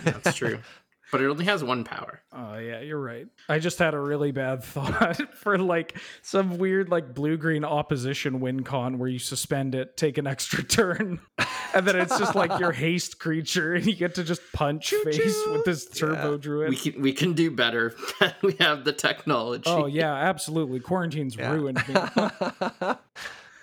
That's 0.03 0.35
true. 0.35 0.59
but 1.11 1.21
it 1.21 1.27
only 1.29 1.45
has 1.45 1.63
one 1.63 1.83
power. 1.85 2.21
oh 2.33 2.57
yeah 2.57 2.81
you're 2.81 2.99
right 2.99 3.27
i 3.47 3.57
just 3.59 3.79
had 3.79 3.93
a 3.93 3.99
really 3.99 4.31
bad 4.33 4.61
thought 4.73 5.33
for 5.35 5.57
like 5.57 5.97
some 6.21 6.57
weird 6.57 6.89
like 6.89 7.13
blue 7.15 7.37
green 7.37 7.63
opposition 7.63 8.41
win 8.41 8.61
con 8.63 8.99
where 8.99 9.07
you 9.07 9.17
suspend 9.17 9.73
it 9.73 9.95
take 9.95 10.17
an 10.17 10.27
extra 10.27 10.61
turn 10.77 11.19
and 11.73 11.87
then 11.87 11.95
it's 11.95 12.19
just 12.19 12.35
like 12.35 12.59
your 12.59 12.73
haste 12.73 13.19
creature 13.19 13.73
and 13.75 13.85
you 13.87 13.95
get 13.95 14.15
to 14.15 14.23
just 14.23 14.41
punch 14.53 14.93
face 15.05 15.15
Choo-choo. 15.15 15.51
with 15.53 15.63
this 15.65 15.85
turbo 15.87 16.31
Yeah. 16.33 16.37
druid 16.37 16.69
We 16.71 16.75
can 16.75 17.01
we 17.01 17.13
can 17.13 17.31
do 17.33 17.49
better. 17.51 17.95
we 18.43 18.53
have 18.59 18.83
the 18.83 18.93
technology. 18.93 19.63
Oh 19.67 19.85
yeah, 19.85 20.13
absolutely. 20.13 20.79
Quarantine's 20.81 21.35
Yeah. 21.37 21.51
ruined 21.53 21.81
me. 21.87 21.95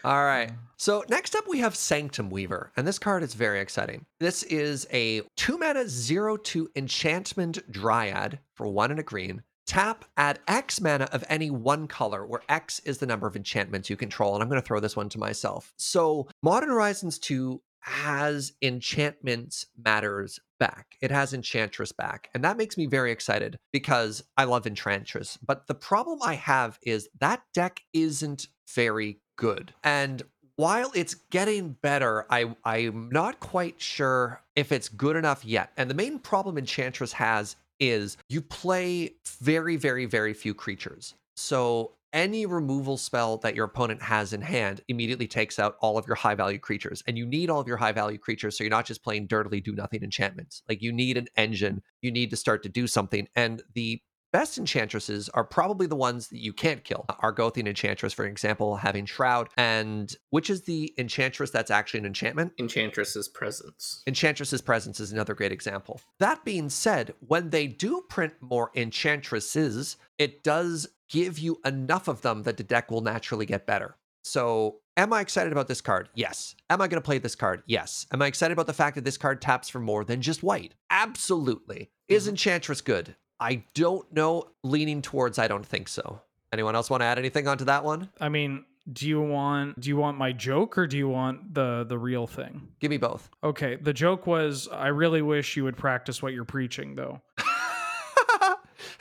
All 0.05 0.25
right. 0.25 0.51
Mm. 0.51 0.57
So 0.77 1.03
next 1.09 1.35
up 1.35 1.49
we 1.49 1.61
have 1.61 1.75
Sanctum 1.75 2.29
Weaver, 2.29 2.71
and 2.77 2.87
this 2.87 2.99
card 2.99 3.23
is 3.23 3.33
very 3.33 3.61
exciting. 3.61 4.05
This 4.21 4.43
is 4.43 4.87
a 4.93 5.23
two 5.37 5.57
mana 5.57 5.89
zero 5.89 6.37
two 6.37 6.71
enchantment 6.77 7.71
dryad 7.73 8.39
for 8.53 8.67
one 8.67 8.91
and 8.91 9.01
a 9.01 9.03
green. 9.03 9.43
Tap, 9.67 10.05
add 10.19 10.41
X 10.47 10.79
mana 10.83 11.09
of 11.11 11.25
any 11.31 11.51
one 11.51 11.89
color, 11.89 12.27
where 12.27 12.43
X 12.51 12.81
is 12.81 12.99
the 12.99 13.07
number 13.07 13.27
of 13.27 13.35
enchantments 13.35 13.89
you 13.89 13.97
control. 13.97 14.35
And 14.35 14.43
I'm 14.43 14.49
going 14.51 14.61
to 14.61 14.67
throw 14.67 14.79
this 14.79 14.97
one 14.97 15.09
to 15.09 15.19
myself. 15.19 15.73
So 15.79 16.29
Modern 16.43 16.69
Horizons 16.69 17.19
2 17.19 17.63
has 17.81 18.53
enchantments 18.61 19.67
matters 19.83 20.39
back. 20.59 20.97
It 21.01 21.11
has 21.11 21.33
Enchantress 21.35 21.93
back. 21.93 22.29
And 22.35 22.45
that 22.45 22.57
makes 22.57 22.77
me 22.77 22.87
very 22.87 23.11
excited 23.13 23.59
because 23.73 24.23
I 24.37 24.45
love 24.45 24.67
Enchantress. 24.67 25.39
But 25.45 25.67
the 25.67 25.75
problem 25.75 26.19
I 26.23 26.35
have 26.35 26.79
is 26.83 27.09
that 27.21 27.43
deck 27.55 27.81
isn't 27.93 28.49
very 28.75 29.21
good. 29.37 29.75
And 29.83 30.23
while 30.57 30.93
it's 30.95 31.15
getting 31.15 31.71
better, 31.83 32.27
I, 32.31 32.55
I'm 32.65 33.09
not 33.11 33.41
quite 33.41 33.81
sure 33.81 34.43
if 34.55 34.71
it's 34.71 34.89
good 34.89 35.17
enough 35.17 35.45
yet. 35.45 35.73
And 35.77 35.91
the 35.91 35.95
main 35.95 36.19
problem 36.19 36.59
Enchantress 36.59 37.13
has 37.13 37.57
is 37.81 38.17
you 38.29 38.41
play 38.41 39.15
very, 39.41 39.77
very, 39.77 40.07
very 40.07 40.33
few 40.33 40.55
creatures. 40.55 41.15
So 41.37 41.93
any 42.13 42.47
removal 42.47 42.97
spell 42.97 43.39
that 43.39 43.57
your 43.57 43.65
opponent 43.65 44.01
has 44.01 44.33
in 44.33 44.41
hand 44.41 44.81
immediately 44.87 45.27
takes 45.27 45.59
out 45.59 45.77
all 45.81 45.99
of 45.99 46.07
your 46.07 46.15
high 46.15 46.37
value 46.37 46.61
creatures. 46.61 47.03
And 47.09 47.19
you 47.19 47.27
need 47.27 47.51
all 47.51 47.59
of 47.59 47.67
your 47.67 47.77
high 47.77 47.91
value 47.91 48.19
creatures. 48.19 48.57
So 48.57 48.63
you're 48.63 48.71
not 48.71 48.87
just 48.87 49.03
playing 49.03 49.27
dirtily 49.27 49.61
do 49.61 49.73
nothing 49.73 50.05
enchantments. 50.05 50.63
Like 50.69 50.81
you 50.81 50.93
need 50.93 51.17
an 51.17 51.27
engine. 51.37 51.83
You 52.01 52.13
need 52.13 52.31
to 52.31 52.37
start 52.37 52.63
to 52.63 52.69
do 52.69 52.87
something. 52.87 53.27
And 53.35 53.63
the 53.75 54.01
best 54.35 54.59
enchantresses 54.59 55.29
are 55.29 55.45
probably 55.45 55.87
the 55.87 55.95
ones 55.95 56.27
that 56.27 56.41
you 56.41 56.53
can't 56.53 56.83
kill. 56.83 57.05
Argothian 57.23 57.69
enchantress, 57.69 58.13
for 58.13 58.25
example, 58.25 58.75
having 58.75 59.07
Shroud, 59.07 59.49
and 59.57 60.13
which 60.31 60.51
is 60.51 60.63
the 60.63 60.93
enchantress 60.99 61.51
that's 61.51 61.71
actually 61.71 62.01
an 62.01 62.07
enchantment? 62.07 62.53
Enchantress's 62.59 63.29
presence. 63.29 64.03
Enchantress's 64.09 64.61
presence 64.61 64.99
is 64.99 65.13
another 65.13 65.35
great 65.35 65.53
example. 65.53 66.01
That 66.19 66.45
being 66.45 66.69
said, 66.69 67.15
when 67.21 67.51
they 67.51 67.69
do 67.69 68.03
print 68.09 68.33
more 68.41 68.73
enchantresses, 68.75 69.99
it 70.19 70.43
does 70.43 70.89
give 71.09 71.39
you 71.39 71.61
enough 71.65 72.09
of 72.09 72.23
them 72.23 72.43
that 72.43 72.57
the 72.57 72.65
deck 72.65 72.91
will 72.91 73.03
naturally 73.03 73.47
get 73.47 73.67
better. 73.67 73.95
So, 74.25 74.81
am 74.97 75.13
I 75.13 75.21
excited 75.21 75.53
about 75.53 75.69
this 75.69 75.81
card? 75.81 76.09
Yes. 76.17 76.57
Am 76.71 76.81
I 76.81 76.89
going 76.89 77.01
to 77.01 77.07
play 77.07 77.19
this 77.19 77.37
card? 77.37 77.63
Yes. 77.67 78.05
Am 78.13 78.21
I 78.21 78.27
excited 78.27 78.55
about 78.55 78.67
the 78.67 78.73
fact 78.73 78.97
that 78.97 79.05
this 79.05 79.17
card 79.17 79.41
taps 79.41 79.69
for 79.69 79.79
more 79.79 80.05
than 80.05 80.23
just 80.23 80.43
white? 80.43 80.75
Absolutely. 80.91 81.93
Is 82.09 82.25
mm-hmm. 82.25 82.31
Enchantress 82.31 82.81
good? 82.81 83.15
I 83.45 83.65
don't 83.75 84.11
know. 84.11 84.49
Leaning 84.63 85.03
towards, 85.03 85.39
I 85.39 85.49
don't 85.49 85.67
think 85.67 85.89
so. 85.89 86.23
Anyone 86.51 86.75
else 86.75 86.89
want 86.89 87.03
to 87.03 87.05
add 87.05 87.19
anything 87.19 87.47
onto 87.47 87.67
that 87.67 87.85
one? 87.85 88.09
I 88.19 88.31
mean, 88.31 88.65
do 88.91 89.07
you 89.07 89.21
want 89.21 89.79
do 89.79 89.89
you 89.89 89.97
want 89.97 90.17
my 90.17 90.33
joke 90.33 90.79
or 90.79 90.87
do 90.87 90.97
you 90.97 91.09
want 91.09 91.53
the 91.53 91.85
the 91.87 91.99
real 91.99 92.27
thing? 92.27 92.69
Give 92.81 92.91
me 92.91 92.97
both. 92.97 93.29
Okay, 93.43 93.77
the 93.77 93.93
joke 93.93 94.27
was 94.27 94.67
I 94.69 94.89
really 94.89 95.21
wish 95.21 95.57
you 95.57 95.65
would 95.65 95.77
practice 95.77 96.23
what 96.23 96.33
you're 96.33 96.45
preaching 96.45 96.95
though. 96.95 97.21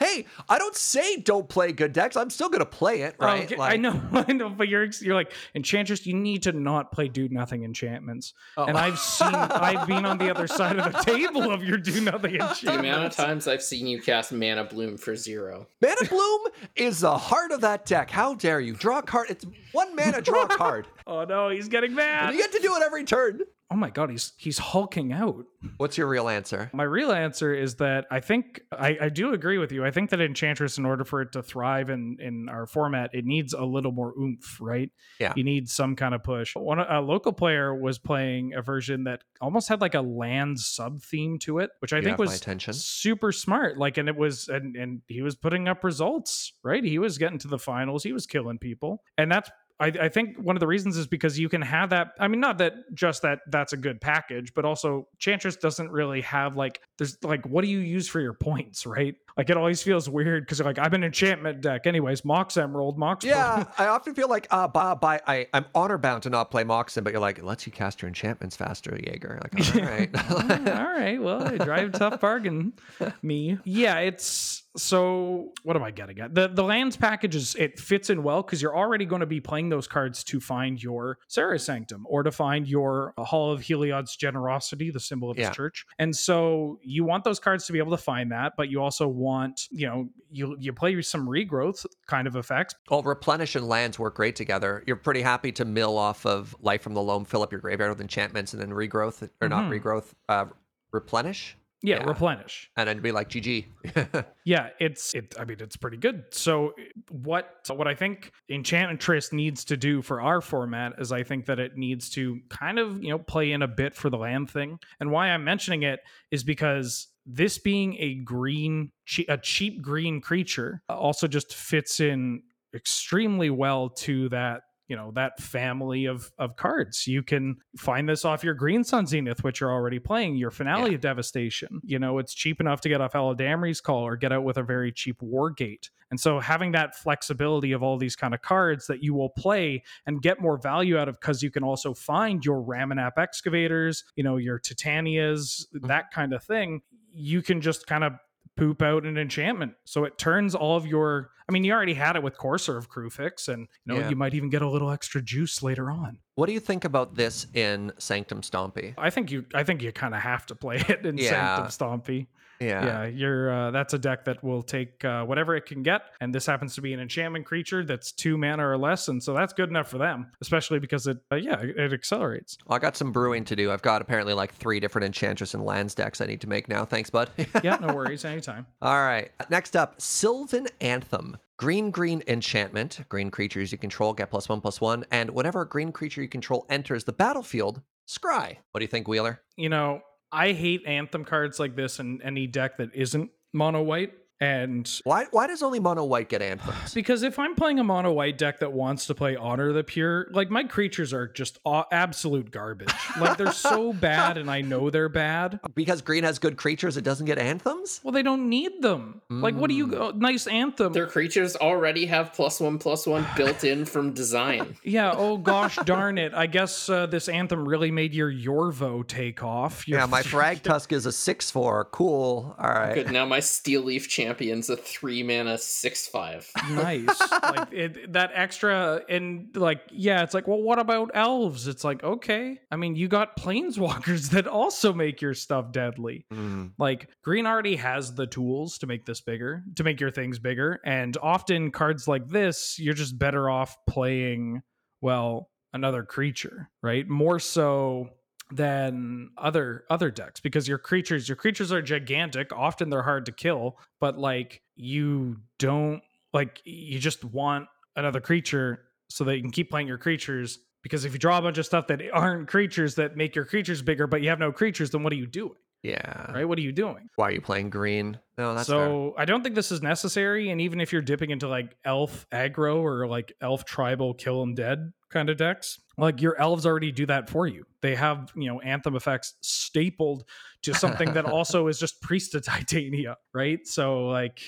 hey, 0.00 0.26
I 0.48 0.58
don't 0.58 0.74
say 0.76 1.16
don't 1.16 1.48
play 1.48 1.72
good 1.72 1.92
decks. 1.92 2.16
I'm 2.16 2.30
still 2.30 2.48
going 2.48 2.60
to 2.60 2.66
play 2.66 3.02
it, 3.02 3.16
oh, 3.20 3.24
right? 3.26 3.40
Oh, 3.52 3.54
Okay, 3.54 3.56
I 3.62 3.76
know, 3.76 4.00
I 4.12 4.32
know, 4.32 4.48
but 4.48 4.68
you're 4.68 4.86
you're 5.00 5.14
like 5.14 5.32
Enchantress. 5.54 6.06
You 6.06 6.14
need 6.14 6.42
to 6.44 6.52
not 6.52 6.92
play 6.92 7.08
do 7.08 7.28
nothing 7.28 7.64
enchantments. 7.64 8.32
Oh. 8.56 8.64
And 8.64 8.76
I've 8.78 8.98
seen, 8.98 9.34
I've 9.34 9.86
been 9.88 10.04
on 10.06 10.18
the 10.18 10.30
other 10.30 10.46
side 10.46 10.78
of 10.78 10.92
the 10.92 10.98
table 11.00 11.50
of 11.50 11.62
your 11.64 11.78
do 11.78 12.00
nothing 12.00 12.32
enchantments. 12.34 12.62
The 12.74 12.78
amount 12.78 13.04
of 13.06 13.12
times 13.16 13.46
I've 13.48 13.62
seen 13.62 13.86
you 13.86 14.00
cast 14.00 14.32
Mana 14.32 14.64
Bloom 14.64 14.96
for 14.96 15.14
zero. 15.16 15.66
Mana 15.82 16.08
Bloom 16.08 16.40
is 16.76 17.00
the 17.00 17.16
heart 17.16 17.52
of 17.52 17.60
that 17.62 17.84
deck. 17.86 18.10
How 18.10 18.34
dare 18.34 18.60
you? 18.60 18.74
Draw 18.74 18.98
a 18.98 19.02
card. 19.02 19.30
It's 19.30 19.44
one 19.72 19.94
mana, 19.94 20.20
draw 20.22 20.44
a 20.44 20.48
card. 20.48 20.86
Oh 21.06 21.24
no, 21.24 21.50
he's 21.50 21.68
getting 21.68 21.90
And 21.90 21.96
mad. 21.96 22.32
you 22.34 22.38
get 22.40 22.52
to 22.52 22.58
do 22.60 22.74
it 22.76 22.82
every 22.84 23.04
turn. 23.04 23.40
Oh 23.74 23.76
my 23.76 23.90
god, 23.90 24.08
he's 24.08 24.34
he's 24.36 24.58
hulking 24.58 25.12
out. 25.12 25.46
What's 25.78 25.98
your 25.98 26.06
real 26.06 26.28
answer? 26.28 26.70
My 26.72 26.84
real 26.84 27.10
answer 27.10 27.52
is 27.52 27.74
that 27.76 28.06
I 28.08 28.20
think 28.20 28.60
I, 28.70 28.96
I 29.00 29.08
do 29.08 29.32
agree 29.32 29.58
with 29.58 29.72
you. 29.72 29.84
I 29.84 29.90
think 29.90 30.10
that 30.10 30.20
Enchantress, 30.20 30.78
in 30.78 30.86
order 30.86 31.02
for 31.02 31.22
it 31.22 31.32
to 31.32 31.42
thrive 31.42 31.90
in 31.90 32.18
in 32.20 32.48
our 32.48 32.66
format, 32.68 33.10
it 33.12 33.24
needs 33.24 33.52
a 33.52 33.64
little 33.64 33.90
more 33.90 34.14
oomph, 34.16 34.60
right? 34.60 34.92
Yeah. 35.18 35.32
you 35.34 35.42
need 35.42 35.68
some 35.68 35.96
kind 35.96 36.14
of 36.14 36.22
push. 36.22 36.54
One 36.54 36.78
a 36.78 37.00
local 37.00 37.32
player 37.32 37.74
was 37.74 37.98
playing 37.98 38.54
a 38.54 38.62
version 38.62 39.02
that 39.04 39.22
almost 39.40 39.68
had 39.68 39.80
like 39.80 39.96
a 39.96 40.02
land 40.02 40.60
sub 40.60 41.02
theme 41.02 41.40
to 41.40 41.58
it, 41.58 41.70
which 41.80 41.92
I 41.92 41.96
You 41.96 42.02
think 42.04 42.18
was 42.18 42.40
super 42.80 43.32
smart. 43.32 43.76
Like, 43.76 43.98
and 43.98 44.08
it 44.08 44.14
was 44.14 44.46
and 44.46 44.76
and 44.76 45.02
he 45.08 45.20
was 45.20 45.34
putting 45.34 45.66
up 45.66 45.82
results, 45.82 46.52
right? 46.62 46.84
He 46.84 47.00
was 47.00 47.18
getting 47.18 47.40
to 47.40 47.48
the 47.48 47.58
finals. 47.58 48.04
He 48.04 48.12
was 48.12 48.24
killing 48.24 48.58
people, 48.58 49.02
and 49.18 49.32
that's 49.32 49.50
I, 49.80 49.86
I 49.86 50.08
think 50.08 50.36
one 50.38 50.54
of 50.56 50.60
the 50.60 50.66
reasons 50.66 50.96
is 50.96 51.06
because 51.06 51.38
you 51.38 51.48
can 51.48 51.62
have 51.62 51.90
that. 51.90 52.12
I 52.20 52.28
mean, 52.28 52.40
not 52.40 52.58
that 52.58 52.74
just 52.94 53.22
that 53.22 53.40
that's 53.48 53.72
a 53.72 53.76
good 53.76 54.00
package, 54.00 54.54
but 54.54 54.64
also 54.64 55.08
Chantress 55.18 55.56
doesn't 55.56 55.90
really 55.90 56.20
have 56.20 56.56
like 56.56 56.80
there's 56.98 57.16
like 57.24 57.46
what 57.46 57.64
do 57.64 57.70
you 57.70 57.78
use 57.80 58.08
for 58.08 58.20
your 58.20 58.34
points, 58.34 58.86
right? 58.86 59.14
Like 59.36 59.50
it 59.50 59.56
always 59.56 59.82
feels 59.82 60.08
weird 60.08 60.44
because 60.44 60.60
like 60.60 60.78
I'm 60.78 60.94
an 60.94 61.02
enchantment 61.02 61.60
deck, 61.60 61.86
anyways. 61.86 62.24
Mox 62.24 62.56
Emerald, 62.56 62.98
Mox. 62.98 63.24
Yeah, 63.24 63.64
I 63.78 63.86
often 63.86 64.14
feel 64.14 64.28
like 64.28 64.46
uh, 64.50 64.68
by, 64.68 64.94
by, 64.94 65.20
I, 65.26 65.48
I'm 65.52 65.64
honor 65.74 65.98
bound 65.98 66.22
to 66.22 66.30
not 66.30 66.52
play 66.52 66.62
Moxen, 66.62 67.02
but 67.02 67.12
you're 67.12 67.20
like, 67.20 67.38
it 67.38 67.44
lets 67.44 67.66
you 67.66 67.72
cast 67.72 68.00
your 68.00 68.06
enchantments 68.08 68.54
faster, 68.54 68.96
Jaeger. 68.96 69.40
Like, 69.42 69.74
all 69.74 69.82
right. 69.82 70.10
All 70.68 70.84
right. 70.84 71.20
Well, 71.20 71.42
I 71.42 71.56
drive 71.58 71.92
tough 71.92 72.20
bargain. 72.20 72.74
Me. 73.22 73.58
Yeah, 73.64 73.98
it's 73.98 74.62
so 74.76 75.52
what 75.62 75.76
am 75.76 75.82
I 75.82 75.90
getting 75.90 76.18
at? 76.20 76.34
The 76.34 76.48
the 76.48 76.62
lands 76.64 76.96
package 76.96 77.34
is 77.36 77.54
it 77.56 77.78
fits 77.80 78.10
in 78.10 78.22
well 78.22 78.42
because 78.42 78.60
you're 78.62 78.76
already 78.76 79.04
going 79.04 79.20
to 79.20 79.26
be 79.26 79.40
playing 79.40 79.68
those 79.68 79.86
cards 79.88 80.22
to 80.24 80.40
find 80.40 80.80
your 80.82 81.18
Serra's 81.28 81.64
Sanctum 81.64 82.06
or 82.08 82.22
to 82.22 82.30
find 82.32 82.66
your 82.68 83.14
Hall 83.18 83.52
of 83.52 83.60
Heliod's 83.62 84.16
generosity, 84.16 84.90
the 84.90 85.00
symbol 85.00 85.30
of 85.30 85.38
Yeah. 85.38 85.48
his 85.48 85.56
church. 85.56 85.86
And 85.98 86.14
so 86.14 86.78
you 86.84 87.04
want 87.04 87.24
those 87.24 87.38
cards 87.40 87.66
to 87.66 87.72
be 87.72 87.78
able 87.78 87.90
to 87.90 88.02
find 88.02 88.30
that, 88.32 88.54
but 88.56 88.68
you 88.68 88.80
also 88.82 89.08
want, 89.08 89.68
you 89.70 89.86
know, 89.86 90.08
you 90.30 90.56
you 90.58 90.72
play 90.72 91.00
some 91.02 91.26
regrowth 91.26 91.86
kind 92.06 92.26
of 92.26 92.36
effects. 92.36 92.74
Well, 92.90 93.02
replenish 93.02 93.54
and 93.56 93.66
lands 93.68 93.98
work 93.98 94.16
great 94.16 94.36
together. 94.36 94.84
You're 94.86 94.96
pretty 94.96 95.22
happy 95.22 95.52
to 95.52 95.64
mill 95.64 95.96
off 95.98 96.24
of 96.26 96.54
Life 96.60 96.82
from 96.82 96.94
the 96.94 97.02
Loam, 97.02 97.24
fill 97.24 97.42
up 97.42 97.52
your 97.52 97.60
graveyard 97.60 97.90
with 97.90 98.00
enchantments, 98.00 98.52
and 98.52 98.62
then 98.62 98.70
regrowth, 98.70 99.28
or 99.40 99.48
not 99.48 99.64
Mhm. 99.64 99.80
regrowth, 99.80 100.12
uh, 100.28 100.46
Replenish? 100.92 101.56
Yeah, 101.86 101.98
Yeah. 101.98 102.04
replenish. 102.06 102.70
And 102.76 102.88
then 102.88 103.00
be 103.00 103.12
like, 103.12 103.28
GG. 103.28 103.66
Yeah, 104.44 104.70
it's 104.80 105.14
it. 105.14 105.34
I 105.38 105.44
mean, 105.44 105.56
it's 105.60 105.76
pretty 105.76 105.96
good. 105.96 106.24
So 106.30 106.74
what 107.10 107.48
what 107.70 107.86
I 107.88 107.94
think 107.94 108.30
Enchantress 108.50 109.32
needs 109.32 109.64
to 109.66 109.76
do 109.76 110.02
for 110.02 110.20
our 110.20 110.40
format 110.40 110.94
is 110.98 111.12
I 111.12 111.22
think 111.22 111.46
that 111.46 111.58
it 111.58 111.76
needs 111.76 112.10
to 112.10 112.40
kind 112.50 112.78
of 112.78 113.02
you 113.02 113.08
know 113.10 113.18
play 113.18 113.52
in 113.52 113.62
a 113.62 113.68
bit 113.68 113.94
for 113.94 114.10
the 114.10 114.18
land 114.18 114.50
thing. 114.50 114.78
And 115.00 115.10
why 115.10 115.28
I'm 115.30 115.44
mentioning 115.44 115.82
it 115.82 116.00
is 116.30 116.42
because 116.44 117.08
this 117.26 117.56
being 117.58 117.96
a 117.98 118.16
green 118.16 118.90
a 119.28 119.38
cheap 119.38 119.80
green 119.80 120.20
creature 120.20 120.82
also 120.90 121.26
just 121.26 121.54
fits 121.54 122.00
in 122.00 122.42
extremely 122.74 123.48
well 123.50 123.88
to 123.88 124.28
that 124.30 124.62
you 124.88 124.96
know 124.96 125.12
that 125.14 125.40
family 125.40 126.06
of 126.06 126.30
of 126.38 126.56
cards. 126.56 127.06
You 127.06 127.22
can 127.22 127.56
find 127.76 128.08
this 128.08 128.24
off 128.24 128.44
your 128.44 128.54
green 128.54 128.84
sun 128.84 129.06
zenith 129.06 129.42
which 129.42 129.60
you're 129.60 129.72
already 129.72 129.98
playing 129.98 130.36
your 130.36 130.50
finale 130.50 130.90
Yeah. 130.90 130.96
of 130.96 131.00
devastation. 131.00 131.80
You 131.84 131.98
know 131.98 132.18
it's 132.18 132.34
cheap 132.34 132.60
enough 132.60 132.80
to 132.82 132.88
get 132.88 133.00
off 133.00 133.12
Eladamri's 133.12 133.80
call 133.80 134.06
or 134.06 134.16
get 134.16 134.32
out 134.32 134.44
with 134.44 134.56
a 134.56 134.62
very 134.62 134.92
cheap 134.92 135.20
Wargate. 135.20 135.90
And 136.10 136.20
so 136.20 136.38
having 136.38 136.72
that 136.72 136.94
flexibility 136.94 137.72
of 137.72 137.82
all 137.82 137.96
these 137.96 138.14
kind 138.14 138.34
of 138.34 138.42
cards 138.42 138.86
that 138.86 139.02
you 139.02 139.14
will 139.14 139.30
play 139.30 139.82
and 140.06 140.22
get 140.22 140.40
more 140.40 140.58
value 140.58 140.96
out 140.96 141.08
of 141.08 141.18
because 141.18 141.42
you 141.42 141.50
can 141.50 141.64
also 141.64 141.94
find 141.94 142.44
your 142.44 142.62
Ramunap 142.62 143.12
excavators 143.18 144.04
you 144.16 144.22
know 144.22 144.36
your 144.36 144.58
titanias 144.58 145.66
mm-hmm. 145.74 145.86
that 145.86 146.10
kind 146.12 146.32
of 146.32 146.42
thing 146.42 146.82
you 147.12 147.42
can 147.42 147.60
just 147.60 147.86
kind 147.86 148.04
of 148.04 148.12
poop 148.56 148.82
out 148.82 149.04
an 149.04 149.16
enchantment. 149.18 149.74
So 149.84 150.04
it 150.04 150.16
turns 150.18 150.54
all 150.54 150.76
of 150.76 150.86
your 150.86 151.30
I 151.46 151.52
mean, 151.52 151.62
you 151.62 151.72
already 151.74 151.92
had 151.92 152.16
it 152.16 152.22
with 152.22 152.38
Courser 152.38 152.78
of 152.78 152.88
Kruphix, 152.88 153.48
and 153.48 153.68
you 153.84 153.92
know, 153.94 154.00
Yeah. 154.00 154.08
you 154.08 154.16
might 154.16 154.32
even 154.32 154.48
get 154.48 154.62
a 154.62 154.68
little 154.68 154.90
extra 154.90 155.20
juice 155.20 155.62
later 155.62 155.90
on. 155.90 156.18
what 156.36 156.46
do 156.46 156.52
you 156.52 156.60
think 156.60 156.84
about 156.84 157.14
this 157.16 157.46
in 157.54 157.92
Sanctum 157.98 158.40
Stompy? 158.40 158.94
I 158.96 159.10
think 159.10 159.30
you 159.30 159.44
I 159.54 159.62
think 159.62 159.82
you 159.82 159.92
kind 159.92 160.14
of 160.14 160.20
have 160.22 160.46
to 160.46 160.54
play 160.54 160.76
it 160.88 161.04
in 161.04 161.18
Yeah. 161.18 161.30
Sanctum 161.30 161.66
Stompy. 162.00 162.28
Yeah. 162.60 162.84
Yeah, 162.84 163.06
you're 163.06 163.50
uh, 163.52 163.70
that's 163.70 163.94
a 163.94 163.98
deck 163.98 164.24
that 164.26 164.42
will 164.42 164.62
take 164.62 165.04
uh, 165.04 165.24
whatever 165.24 165.54
it 165.56 165.66
can 165.66 165.82
get, 165.82 166.02
and 166.20 166.34
this 166.34 166.46
happens 166.46 166.74
to 166.76 166.80
be 166.80 166.92
an 166.92 167.00
enchantment 167.00 167.46
creature 167.46 167.84
that's 167.84 168.12
two 168.12 168.36
mana 168.36 168.66
or 168.66 168.78
less, 168.78 169.08
and 169.08 169.22
so 169.22 169.34
that's 169.34 169.52
good 169.52 169.68
enough 169.68 169.88
for 169.88 169.98
them, 169.98 170.30
especially 170.40 170.78
because 170.78 171.06
it 171.06 171.18
uh, 171.32 171.36
yeah 171.36 171.60
it, 171.60 171.76
it 171.76 171.92
accelerates. 171.92 172.56
Well, 172.66 172.76
I 172.76 172.78
got 172.78 172.96
some 172.96 173.12
brewing 173.12 173.44
to 173.46 173.56
do. 173.56 173.70
I've 173.72 173.82
got 173.82 174.02
apparently 174.02 174.34
like 174.34 174.54
three 174.54 174.80
different 174.80 175.06
Enchantress 175.06 175.54
and 175.54 175.64
Lands 175.64 175.94
decks 175.94 176.20
I 176.20 176.26
need 176.26 176.40
to 176.42 176.48
make 176.48 176.68
now. 176.68 176.84
Thanks, 176.84 177.10
bud. 177.10 177.30
Yeah, 177.62 177.76
no 177.80 177.94
worries, 177.94 178.24
anytime. 178.24 178.66
All 178.82 179.00
right. 179.02 179.30
Next 179.48 179.74
up, 179.76 180.00
Sylvan 180.00 180.66
Anthem. 180.80 181.36
Green, 181.56 181.90
green 181.90 182.22
enchantment. 182.26 183.00
Green 183.08 183.30
creatures 183.30 183.70
you 183.72 183.78
control 183.78 184.12
get 184.12 184.28
plus 184.30 184.48
one, 184.48 184.60
plus 184.60 184.80
one. 184.80 185.04
And 185.10 185.30
whenever 185.30 185.62
a 185.62 185.68
green 185.68 185.92
creature 185.92 186.20
you 186.20 186.28
control 186.28 186.66
enters 186.68 187.04
the 187.04 187.12
battlefield, 187.12 187.80
scry. 188.08 188.56
What 188.72 188.80
do 188.80 188.84
you 188.84 188.88
think, 188.88 189.08
Wheeler? 189.08 189.40
you 189.56 189.68
know, 189.68 190.00
I 190.32 190.52
hate 190.52 190.86
anthem 190.86 191.24
cards 191.24 191.58
like 191.60 191.76
this 191.76 192.00
in 192.00 192.20
any 192.22 192.46
deck 192.46 192.78
that 192.78 192.94
isn't 192.94 193.30
mono 193.52 193.82
white. 193.82 194.12
And 194.40 194.90
Why 195.04 195.26
why 195.30 195.46
does 195.46 195.62
only 195.62 195.78
mono 195.78 196.04
white 196.04 196.28
get 196.28 196.42
anthems? 196.42 196.92
because 196.92 197.22
if 197.22 197.38
I'm 197.38 197.54
playing 197.54 197.78
a 197.78 197.84
mono 197.84 198.12
white 198.12 198.36
deck 198.36 198.58
that 198.60 198.72
wants 198.72 199.06
to 199.06 199.14
play 199.14 199.36
Honor 199.36 199.72
the 199.72 199.84
Pure, 199.84 200.28
like 200.32 200.50
my 200.50 200.64
creatures 200.64 201.12
are 201.12 201.28
just 201.28 201.58
a- 201.64 201.84
absolute 201.92 202.50
garbage. 202.50 202.92
like 203.18 203.38
they're 203.38 203.52
so 203.52 203.92
bad, 204.10 204.36
and 204.36 204.50
I 204.50 204.60
know 204.60 204.90
they're 204.90 205.08
bad. 205.08 205.60
Because 205.74 206.02
green 206.02 206.24
has 206.24 206.38
good 206.40 206.56
creatures, 206.56 206.96
it 206.96 207.04
doesn't 207.04 207.26
get 207.26 207.38
anthems? 207.38 208.00
Well, 208.02 208.12
they 208.12 208.22
don't 208.24 208.48
need 208.48 208.82
them. 208.82 209.22
Like, 209.30 209.54
what 209.54 209.68
do 209.68 209.74
you? 209.74 209.94
Oh, 209.96 210.10
nice 210.14 210.46
anthem. 210.46 210.92
Their 210.92 211.06
creatures 211.06 211.54
already 211.56 212.06
have 212.06 212.32
plus 212.32 212.60
one 212.60 212.78
plus 212.78 213.06
one 213.06 213.24
built 213.36 213.62
in 213.64 213.84
from 213.84 214.12
design. 214.12 214.76
yeah. 214.84 215.12
Oh 215.16 215.36
gosh, 215.38 215.76
darn 215.84 216.18
it. 216.18 216.34
I 216.34 216.46
guess 216.46 216.88
uh, 216.88 217.06
this 217.06 217.28
anthem 217.28 217.66
really 217.68 217.90
made 217.92 218.12
your 218.14 218.30
Yorvo 218.32 219.06
take 219.06 219.42
off. 219.44 219.86
Your- 219.88 220.00
Yeah, 220.00 220.06
my 220.06 220.22
Thragtusk 220.34 220.90
is 220.92 221.06
a 221.06 221.12
6 221.12 221.50
4. 221.52 221.84
Cool. 221.92 222.54
All 222.58 222.68
right. 222.70 222.94
Good. 222.94 223.12
Now 223.12 223.24
my 223.26 223.40
Steel 223.40 223.82
Leaf 223.82 224.08
Champion's 224.24 224.70
a 224.70 224.76
three 224.76 225.22
mana 225.22 225.58
six 225.58 226.06
five. 226.06 226.50
nice. 226.70 227.20
Like 227.30 227.72
it, 227.72 228.12
that 228.12 228.30
extra 228.34 229.02
and 229.08 229.54
like 229.54 229.82
yeah 229.90 230.22
it's 230.22 230.32
like 230.32 230.48
well 230.48 230.62
what 230.62 230.78
about 230.78 231.10
elves? 231.14 231.68
It's 231.68 231.84
like 231.84 232.02
okay. 232.02 232.58
I 232.70 232.76
mean 232.76 232.96
you 232.96 233.08
got 233.08 233.36
planeswalkers 233.36 234.30
that 234.30 234.46
also 234.46 234.92
make 234.92 235.20
your 235.20 235.34
stuff 235.34 235.72
deadly. 235.72 236.26
Mm, 236.32 236.72
like 236.78 237.08
green 237.22 237.46
already 237.46 237.76
has 237.76 238.14
the 238.14 238.26
tools 238.26 238.78
to 238.78 238.86
make 238.86 239.04
this 239.04 239.20
bigger 239.20 239.62
to 239.76 239.84
make 239.84 240.00
your 240.00 240.10
things 240.10 240.38
bigger 240.38 240.80
and 240.84 241.16
often 241.22 241.70
cards 241.70 242.08
like 242.08 242.28
this 242.28 242.78
you're 242.78 242.94
just 242.94 243.18
better 243.18 243.50
off 243.50 243.76
playing 243.86 244.62
well 245.00 245.50
another 245.72 246.02
creature 246.02 246.70
right? 246.82 247.08
More 247.08 247.38
so 247.38 248.10
than 248.54 249.30
other 249.36 249.84
other 249.90 250.10
decks 250.10 250.38
because 250.38 250.68
your 250.68 250.78
creatures 250.78 251.28
your 251.28 251.36
creatures 251.36 251.72
are 251.72 251.82
gigantic. 251.82 252.52
Often 252.52 252.90
they're 252.90 253.02
hard 253.02 253.26
to 253.26 253.32
kill 253.32 253.78
but 254.00 254.16
like 254.16 254.62
you 254.76 255.36
don't 255.58 256.02
like 256.32 256.60
you 256.64 256.98
just 256.98 257.24
want 257.24 257.66
another 257.96 258.20
creature 258.20 258.84
so 259.08 259.24
that 259.24 259.36
you 259.36 259.42
can 259.42 259.50
keep 259.50 259.70
playing 259.70 259.88
your 259.88 259.98
creatures 259.98 260.60
because 260.82 261.04
if 261.04 261.12
you 261.12 261.18
draw 261.18 261.38
a 261.38 261.42
bunch 261.42 261.58
of 261.58 261.66
stuff 261.66 261.86
that 261.88 262.00
aren't 262.12 262.46
creatures 262.48 262.94
that 262.94 263.16
make 263.16 263.34
your 263.34 263.44
creatures 263.44 263.82
bigger 263.82 264.06
but 264.06 264.22
you 264.22 264.28
have 264.28 264.38
no 264.38 264.52
creatures 264.52 264.90
then 264.90 265.02
what 265.02 265.12
are 265.12 265.16
you 265.16 265.26
doing 265.26 265.56
yeah. 265.84 266.32
right 266.32 266.48
what 266.48 266.58
are 266.58 266.62
you 266.62 266.72
doing 266.72 267.08
Why 267.16 267.28
are 267.28 267.32
you 267.32 267.40
playing 267.40 267.70
green? 267.70 268.18
No, 268.36 268.54
that's 268.54 268.68
fair. 268.68 268.86
so 268.86 269.14
I 269.16 269.26
don't 269.26 269.42
think 269.42 269.54
this 269.54 269.70
is 269.70 269.82
necessary. 269.82 270.50
And 270.50 270.60
even 270.60 270.80
if 270.80 270.92
you're 270.92 271.02
dipping 271.02 271.30
into 271.30 271.46
like 271.46 271.76
elf 271.84 272.26
aggro 272.32 272.82
or 272.82 273.06
like 273.06 273.32
elf 273.40 273.64
tribal 273.64 274.14
kill 274.14 274.40
them 274.40 274.54
dead 274.54 274.92
kind 275.10 275.30
of 275.30 275.36
decks, 275.36 275.80
like 275.96 276.20
your 276.20 276.40
elves 276.40 276.66
already 276.66 276.90
do 276.90 277.06
that 277.06 277.30
for 277.30 277.46
you. 277.46 277.64
They 277.82 277.94
have, 277.94 278.32
you 278.34 278.48
know, 278.48 278.60
anthem 278.60 278.96
effects 278.96 279.34
stapled 279.42 280.24
to 280.62 280.74
something 280.74 281.12
that 281.12 281.24
also 281.30 281.68
is 281.68 281.78
just 281.78 282.00
priest 282.00 282.34
of 282.34 282.42
titania, 282.46 283.18
right? 283.32 283.64
So 283.66 284.06
like 284.06 284.40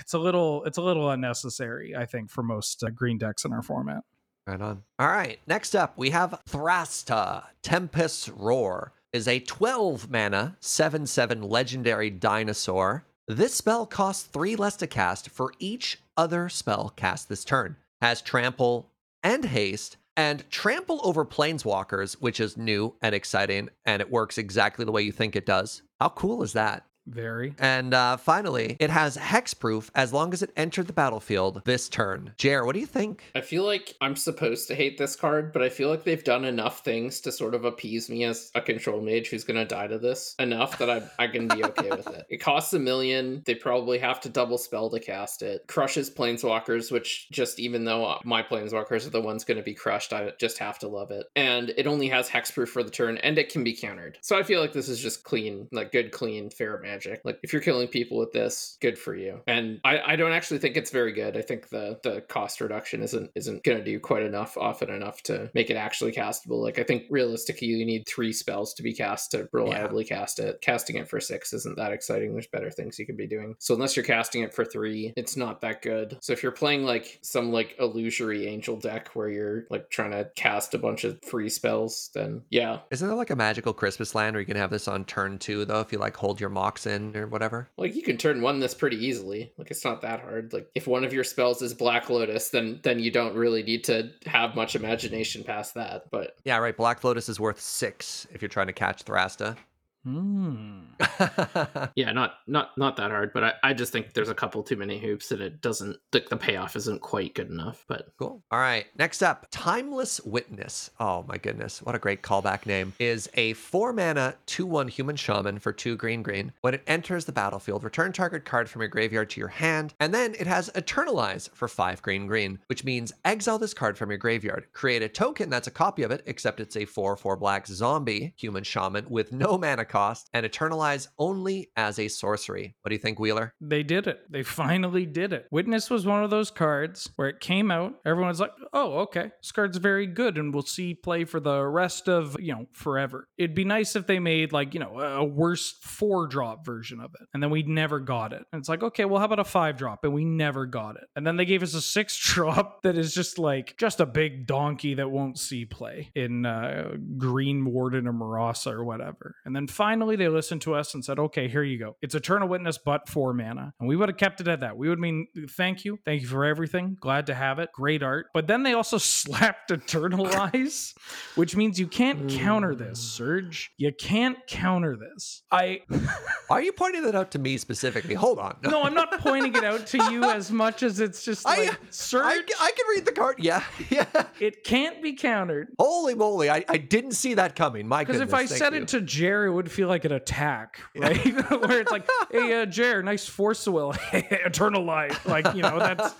it's 0.00 0.12
a 0.12 0.18
little 0.18 0.62
it's 0.64 0.78
a 0.78 0.82
little 0.82 1.10
unnecessary, 1.10 1.96
I 1.96 2.06
think, 2.06 2.30
for 2.30 2.42
most 2.42 2.84
uh, 2.84 2.90
green 2.90 3.18
decks 3.18 3.44
in 3.44 3.52
our 3.52 3.62
format. 3.62 4.04
Right 4.46 4.60
on. 4.60 4.82
All 4.98 5.08
right. 5.08 5.38
Next 5.46 5.74
up, 5.74 5.96
we 5.96 6.10
have 6.10 6.40
Thrasta. 6.48 7.44
Tempest 7.62 8.28
Roar 8.36 8.92
is 9.12 9.28
a 9.28 9.40
12 9.40 10.10
mana, 10.10 10.56
7 10.60 11.06
7 11.06 11.42
legendary 11.42 12.10
dinosaur. 12.10 13.04
This 13.28 13.54
spell 13.54 13.86
costs 13.86 14.24
3 14.24 14.56
less 14.56 14.76
to 14.76 14.86
cast 14.86 15.28
for 15.28 15.52
each 15.58 16.00
other 16.16 16.48
spell 16.48 16.92
cast 16.96 17.28
this 17.28 17.44
turn. 17.44 17.76
Has 18.00 18.22
trample 18.22 18.90
and 19.22 19.44
haste, 19.44 19.96
and 20.16 20.48
trample 20.50 21.00
over 21.04 21.24
planeswalkers, 21.24 22.14
which 22.14 22.40
is 22.40 22.56
new 22.56 22.94
and 23.00 23.14
exciting, 23.14 23.68
and 23.84 24.02
it 24.02 24.10
works 24.10 24.38
exactly 24.38 24.84
the 24.84 24.92
way 24.92 25.02
you 25.02 25.12
think 25.12 25.36
it 25.36 25.46
does. 25.46 25.82
How 26.00 26.08
cool 26.08 26.42
is 26.42 26.52
that? 26.54 26.84
Very. 27.06 27.54
And 27.58 27.94
uh, 27.94 28.16
finally, 28.16 28.76
it 28.78 28.90
has 28.90 29.16
hexproof 29.16 29.90
as 29.94 30.12
long 30.12 30.32
as 30.32 30.42
it 30.42 30.50
entered 30.56 30.86
the 30.86 30.92
battlefield 30.92 31.62
this 31.64 31.88
turn. 31.88 32.32
Jer, 32.38 32.64
what 32.64 32.74
do 32.74 32.80
you 32.80 32.86
think? 32.86 33.24
I 33.34 33.40
feel 33.40 33.64
like 33.64 33.94
I'm 34.00 34.16
supposed 34.16 34.68
to 34.68 34.74
hate 34.74 34.98
this 34.98 35.16
card, 35.16 35.52
but 35.52 35.62
I 35.62 35.68
feel 35.68 35.88
like 35.88 36.04
they've 36.04 36.22
done 36.22 36.44
enough 36.44 36.84
things 36.84 37.20
to 37.22 37.32
sort 37.32 37.54
of 37.54 37.64
appease 37.64 38.08
me 38.08 38.24
as 38.24 38.50
a 38.54 38.60
control 38.60 39.00
mage 39.00 39.28
who's 39.28 39.44
going 39.44 39.58
to 39.58 39.64
die 39.64 39.86
to 39.86 39.98
this 39.98 40.34
enough 40.38 40.78
that 40.78 40.90
I, 40.90 41.02
I 41.18 41.26
can 41.26 41.48
be 41.48 41.64
okay 41.64 41.90
with 41.90 42.08
it. 42.08 42.26
It 42.32 42.40
costs 42.40 42.72
a 42.72 42.78
million. 42.78 43.42
They 43.44 43.54
probably 43.54 43.98
have 43.98 44.20
to 44.20 44.28
double 44.28 44.56
spell 44.56 44.88
to 44.90 45.00
cast 45.00 45.42
it. 45.42 45.66
Crushes 45.66 46.08
planeswalkers, 46.08 46.90
which 46.90 47.28
just 47.30 47.58
even 47.58 47.84
though 47.84 48.18
my 48.24 48.42
planeswalkers 48.42 49.06
are 49.06 49.10
the 49.10 49.20
ones 49.20 49.44
going 49.44 49.58
to 49.58 49.62
be 49.62 49.74
crushed, 49.74 50.12
I 50.12 50.32
just 50.38 50.58
have 50.58 50.78
to 50.78 50.88
love 50.88 51.10
it. 51.10 51.26
And 51.36 51.70
it 51.76 51.86
only 51.86 52.08
has 52.08 52.28
hexproof 52.28 52.68
for 52.68 52.82
the 52.82 52.90
turn, 52.90 53.18
and 53.18 53.38
it 53.38 53.50
can 53.50 53.64
be 53.64 53.74
countered. 53.74 54.18
So 54.22 54.38
I 54.38 54.44
feel 54.44 54.60
like 54.60 54.72
this 54.72 54.88
is 54.88 55.00
just 55.00 55.24
clean, 55.24 55.68
like 55.72 55.92
good, 55.92 56.10
clean, 56.10 56.48
fair 56.48 56.76
magic. 56.92 57.22
Like 57.24 57.38
if 57.42 57.52
you're 57.52 57.62
killing 57.62 57.88
people 57.88 58.18
with 58.18 58.32
this, 58.32 58.76
good 58.80 58.98
for 58.98 59.14
you. 59.14 59.40
And 59.46 59.80
I, 59.84 60.00
I 60.12 60.16
don't 60.16 60.32
actually 60.32 60.58
think 60.58 60.76
it's 60.76 60.90
very 60.90 61.12
good. 61.12 61.36
I 61.36 61.42
think 61.42 61.68
the 61.68 61.98
the 62.02 62.20
cost 62.22 62.60
reduction 62.60 63.02
isn't 63.02 63.30
isn't 63.34 63.64
going 63.64 63.78
to 63.78 63.84
do 63.84 63.98
quite 64.00 64.22
enough 64.22 64.56
often 64.56 64.90
enough 64.90 65.22
to 65.24 65.50
make 65.54 65.70
it 65.70 65.76
actually 65.76 66.12
castable. 66.12 66.62
Like 66.62 66.78
I 66.78 66.82
think 66.82 67.04
realistically, 67.10 67.68
you 67.68 67.84
need 67.84 68.06
three 68.06 68.32
spells 68.32 68.74
to 68.74 68.82
be 68.82 68.92
cast 68.92 69.32
to 69.32 69.48
reliably 69.52 70.04
cast 70.04 70.38
it. 70.38 70.60
Casting 70.60 70.96
it 70.96 71.08
for 71.08 71.20
six 71.20 71.52
isn't 71.52 71.76
that 71.76 71.92
exciting. 71.92 72.32
There's 72.32 72.46
better 72.46 72.70
things 72.70 72.98
you 72.98 73.06
could 73.06 73.16
be 73.16 73.26
doing. 73.26 73.56
So 73.58 73.74
unless 73.74 73.96
you're 73.96 74.04
casting 74.04 74.42
it 74.42 74.54
for 74.54 74.64
three, 74.64 75.12
it's 75.16 75.36
not 75.36 75.60
that 75.62 75.82
good. 75.82 76.18
So 76.20 76.32
if 76.32 76.42
you're 76.42 76.52
playing 76.52 76.84
like 76.84 77.18
some 77.22 77.52
like 77.52 77.76
illusory 77.78 78.46
angel 78.46 78.76
deck 78.76 79.10
where 79.14 79.28
you're 79.28 79.64
like 79.70 79.90
trying 79.90 80.12
to 80.12 80.30
cast 80.36 80.74
a 80.74 80.78
bunch 80.78 81.04
of 81.04 81.22
free 81.22 81.48
spells, 81.48 82.10
then 82.14 82.42
yeah, 82.50 82.80
Isn't 82.90 83.06
there 83.06 83.16
like 83.16 83.30
a 83.30 83.36
magical 83.36 83.72
Christmas 83.72 84.14
land 84.14 84.34
where 84.34 84.40
you 84.40 84.46
can 84.46 84.56
have 84.56 84.70
this 84.70 84.88
on 84.88 85.04
turn 85.04 85.38
two 85.38 85.64
though, 85.64 85.80
if 85.80 85.92
you 85.92 85.98
like 85.98 86.16
hold 86.16 86.40
your 86.40 86.50
in 86.86 87.16
or 87.16 87.26
whatever? 87.26 87.68
Like 87.76 87.94
you 87.94 88.02
can 88.02 88.16
turn 88.16 88.42
one 88.42 88.60
this 88.60 88.74
pretty 88.74 89.04
easily. 89.04 89.52
Like 89.56 89.70
it's 89.70 89.84
not 89.84 90.02
that 90.02 90.20
hard. 90.20 90.52
Like 90.52 90.68
if 90.74 90.86
one 90.86 91.04
of 91.04 91.12
your 91.12 91.24
spells 91.24 91.62
is 91.62 91.74
Black 91.74 92.10
Lotus, 92.10 92.50
then 92.50 92.80
then 92.82 92.98
you 92.98 93.10
don't 93.10 93.34
really 93.34 93.62
need 93.62 93.84
to 93.84 94.10
have 94.26 94.54
much 94.54 94.74
imagination 94.74 95.44
past 95.44 95.74
that. 95.74 96.10
But 96.10 96.36
Yeah, 96.44 96.58
right. 96.58 96.76
Black 96.76 97.04
Lotus 97.04 97.28
is 97.28 97.40
worth 97.40 97.60
six 97.60 98.26
if 98.32 98.42
you're 98.42 98.48
trying 98.48 98.68
to 98.68 98.72
catch 98.72 99.04
Thrasta. 99.04 99.56
Hmm. 100.04 100.80
Yeah, 101.94 102.12
not 102.12 102.34
not 102.46 102.76
not 102.78 102.96
that 102.96 103.10
hard, 103.10 103.32
but 103.32 103.44
I, 103.44 103.52
I 103.62 103.74
just 103.74 103.92
think 103.92 104.12
there's 104.14 104.28
a 104.28 104.34
couple 104.34 104.62
too 104.62 104.76
many 104.76 104.98
hoops 104.98 105.30
and 105.30 105.40
it 105.40 105.60
doesn't 105.60 105.96
like 106.12 106.28
the 106.28 106.36
payoff 106.36 106.74
isn't 106.76 107.00
quite 107.00 107.34
good 107.34 107.50
enough. 107.50 107.84
But 107.86 108.08
Cool. 108.18 108.42
All 108.50 108.58
right. 108.58 108.86
Next 108.98 109.22
up, 109.22 109.46
Timeless 109.50 110.20
Witness. 110.22 110.90
Oh 110.98 111.24
my 111.28 111.36
goodness. 111.36 111.82
What 111.82 111.94
a 111.94 111.98
great 111.98 112.22
callback 112.22 112.66
name. 112.66 112.92
Is 112.98 113.28
a 113.34 113.52
four 113.54 113.92
mana, 113.92 114.34
2 114.46 114.66
1 114.66 114.88
human 114.88 115.16
shaman 115.16 115.58
for 115.58 115.72
two 115.72 115.96
green 115.96 116.22
green. 116.22 116.52
When 116.62 116.74
it 116.74 116.82
enters 116.86 117.24
the 117.24 117.32
battlefield, 117.32 117.84
return 117.84 118.12
target 118.12 118.44
card 118.44 118.68
from 118.68 118.80
your 118.82 118.88
graveyard 118.88 119.30
to 119.30 119.40
your 119.40 119.48
hand. 119.48 119.94
And 120.00 120.14
then 120.14 120.34
it 120.38 120.46
has 120.46 120.70
Eternalize 120.70 121.50
for 121.54 121.68
five 121.68 122.00
green 122.02 122.26
green, 122.26 122.58
which 122.66 122.84
means 122.84 123.12
exile 123.24 123.58
this 123.58 123.74
card 123.74 123.98
from 123.98 124.10
your 124.10 124.18
graveyard. 124.18 124.66
Create 124.72 125.02
a 125.02 125.08
token 125.08 125.50
that's 125.50 125.68
a 125.68 125.72
copy 125.72 126.02
of 126.02 126.10
it, 126.10 126.22
except 126.26 126.60
it's 126.60 126.76
a 126.76 126.84
4 126.84 127.16
4 127.16 127.36
black 127.36 127.66
zombie 127.66 128.34
human 128.36 128.64
shaman 128.64 129.06
with 129.08 129.32
no 129.32 129.58
mana 129.58 129.84
cost 129.92 130.30
and 130.32 130.44
Eternalize 130.46 131.08
only 131.18 131.70
as 131.76 131.98
a 131.98 132.08
sorcery. 132.08 132.74
What 132.80 132.88
do 132.88 132.94
you 132.94 132.98
think, 132.98 133.20
Wheeler? 133.20 133.54
They 133.60 133.82
did 133.82 134.06
it. 134.06 134.20
They 134.30 134.42
finally 134.62 135.06
did 135.06 135.32
it. 135.32 135.46
Witness 135.50 135.90
was 135.90 136.06
one 136.06 136.24
of 136.24 136.30
those 136.30 136.50
cards 136.50 137.10
where 137.16 137.28
it 137.28 137.40
came 137.40 137.70
out. 137.70 137.94
Everyone's 138.04 138.40
like, 138.40 138.52
oh, 138.72 139.00
okay. 139.00 139.30
This 139.42 139.52
card's 139.52 139.76
very 139.76 140.06
good 140.06 140.38
and 140.38 140.52
we'll 140.52 140.62
see 140.62 140.94
play 140.94 141.24
for 141.24 141.38
the 141.38 141.62
rest 141.64 142.08
of, 142.08 142.36
you 142.40 142.54
know, 142.54 142.66
forever. 142.72 143.28
It'd 143.36 143.54
be 143.54 143.64
nice 143.64 143.94
if 143.94 144.06
they 144.06 144.18
made 144.18 144.52
like, 144.52 144.74
you 144.74 144.80
know, 144.80 144.98
a 144.98 145.24
worse 145.24 145.74
four 145.82 146.26
drop 146.26 146.64
version 146.64 147.00
of 147.00 147.10
it. 147.20 147.28
And 147.34 147.42
then 147.42 147.50
we 147.50 147.62
never 147.62 148.00
got 148.00 148.32
it. 148.32 148.42
And 148.52 148.60
it's 148.60 148.68
like, 148.68 148.82
okay, 148.82 149.04
well, 149.04 149.18
how 149.18 149.26
about 149.26 149.38
a 149.38 149.44
five 149.44 149.76
drop? 149.76 150.04
And 150.04 150.12
we 150.12 150.24
never 150.24 150.66
got 150.66 150.96
it. 150.96 151.04
And 151.14 151.26
then 151.26 151.36
they 151.36 151.44
gave 151.44 151.62
us 151.62 151.74
a 151.74 151.82
six 151.82 152.16
drop 152.16 152.82
that 152.82 152.96
is 152.96 153.14
just 153.14 153.38
like, 153.38 153.76
just 153.76 154.00
a 154.00 154.06
big 154.06 154.46
donkey 154.46 154.94
that 154.94 155.10
won't 155.10 155.38
see 155.38 155.64
play 155.64 156.10
in 156.14 156.46
uh, 156.46 156.92
Green 157.18 157.64
Warden 157.64 158.08
or 158.08 158.12
Marasa 158.12 158.72
or 158.72 158.84
whatever. 158.84 159.36
And 159.44 159.54
then 159.54 159.66
finally 159.82 160.14
they 160.14 160.28
listened 160.28 160.62
to 160.62 160.74
us 160.74 160.94
and 160.94 161.04
said, 161.04 161.18
okay, 161.18 161.48
here 161.48 161.64
you 161.64 161.76
go. 161.76 161.96
It's 162.00 162.14
Eternal 162.14 162.46
Witness, 162.46 162.78
but 162.78 163.08
four 163.08 163.34
mana. 163.34 163.74
And 163.80 163.88
we 163.88 163.96
would 163.96 164.08
have 164.08 164.16
kept 164.16 164.40
it 164.40 164.46
at 164.46 164.60
that. 164.60 164.76
We 164.76 164.88
would 164.88 165.00
mean, 165.00 165.26
thank 165.50 165.84
you. 165.84 165.98
Thank 166.04 166.22
you 166.22 166.28
for 166.28 166.44
everything. 166.44 166.96
Glad 167.00 167.26
to 167.26 167.34
have 167.34 167.58
it. 167.58 167.70
Great 167.72 168.00
art. 168.00 168.26
But 168.32 168.46
then 168.46 168.62
they 168.62 168.74
also 168.74 168.96
slapped 168.98 169.70
Eternalize, 169.70 170.94
which 171.34 171.56
means 171.56 171.80
you 171.80 171.88
can't 171.88 172.30
counter 172.30 172.76
this, 172.76 173.00
mm. 173.00 173.16
Serge. 173.16 173.72
You 173.76 173.92
can't 173.92 174.38
counter 174.46 174.96
this. 174.96 175.42
I. 175.50 175.80
Why 175.88 176.58
are 176.58 176.62
you 176.62 176.72
pointing 176.72 177.02
that 177.02 177.16
out 177.16 177.32
to 177.32 177.40
me 177.40 177.58
specifically? 177.58 178.14
Hold 178.14 178.38
on. 178.38 178.58
No, 178.62 178.84
I'm 178.84 178.94
not 178.94 179.10
pointing 179.18 179.56
it 179.56 179.64
out 179.64 179.88
to 179.88 180.12
you 180.12 180.22
as 180.22 180.52
much 180.52 180.84
as 180.84 181.00
it's 181.00 181.24
just 181.24 181.44
I- 181.44 181.64
like, 181.64 181.80
Serge, 181.90 182.24
I, 182.60 182.66
I 182.66 182.70
can 182.70 182.86
read 182.94 183.04
the 183.04 183.12
card. 183.12 183.36
Yeah. 183.40 183.64
Yeah. 183.90 184.06
it 184.38 184.62
can't 184.62 185.02
be 185.02 185.14
countered. 185.14 185.68
Holy 185.78 186.14
moly. 186.14 186.50
I, 186.50 186.64
I 186.68 186.76
didn't 186.76 187.12
see 187.12 187.34
that 187.34 187.56
coming. 187.56 187.88
My 187.88 188.04
goodness. 188.04 188.26
Because 188.26 188.42
if 188.44 188.52
I 188.52 188.54
said 188.54 188.74
you. 188.74 188.82
it 188.82 188.88
to 188.88 189.00
Jerry, 189.00 189.48
it 189.48 189.52
would 189.52 189.71
feel 189.72 189.88
like 189.88 190.04
an 190.04 190.12
attack, 190.12 190.80
right? 190.96 191.16
Where 191.50 191.80
it's 191.80 191.90
like, 191.90 192.08
"Hey, 192.30 192.62
uh, 192.62 192.66
Jer, 192.66 193.02
nice 193.02 193.26
force 193.26 193.66
will, 193.66 193.94
eternal 194.12 194.84
life." 194.84 195.26
Like 195.26 195.54
you 195.54 195.62
know, 195.62 195.78
that's 195.78 196.14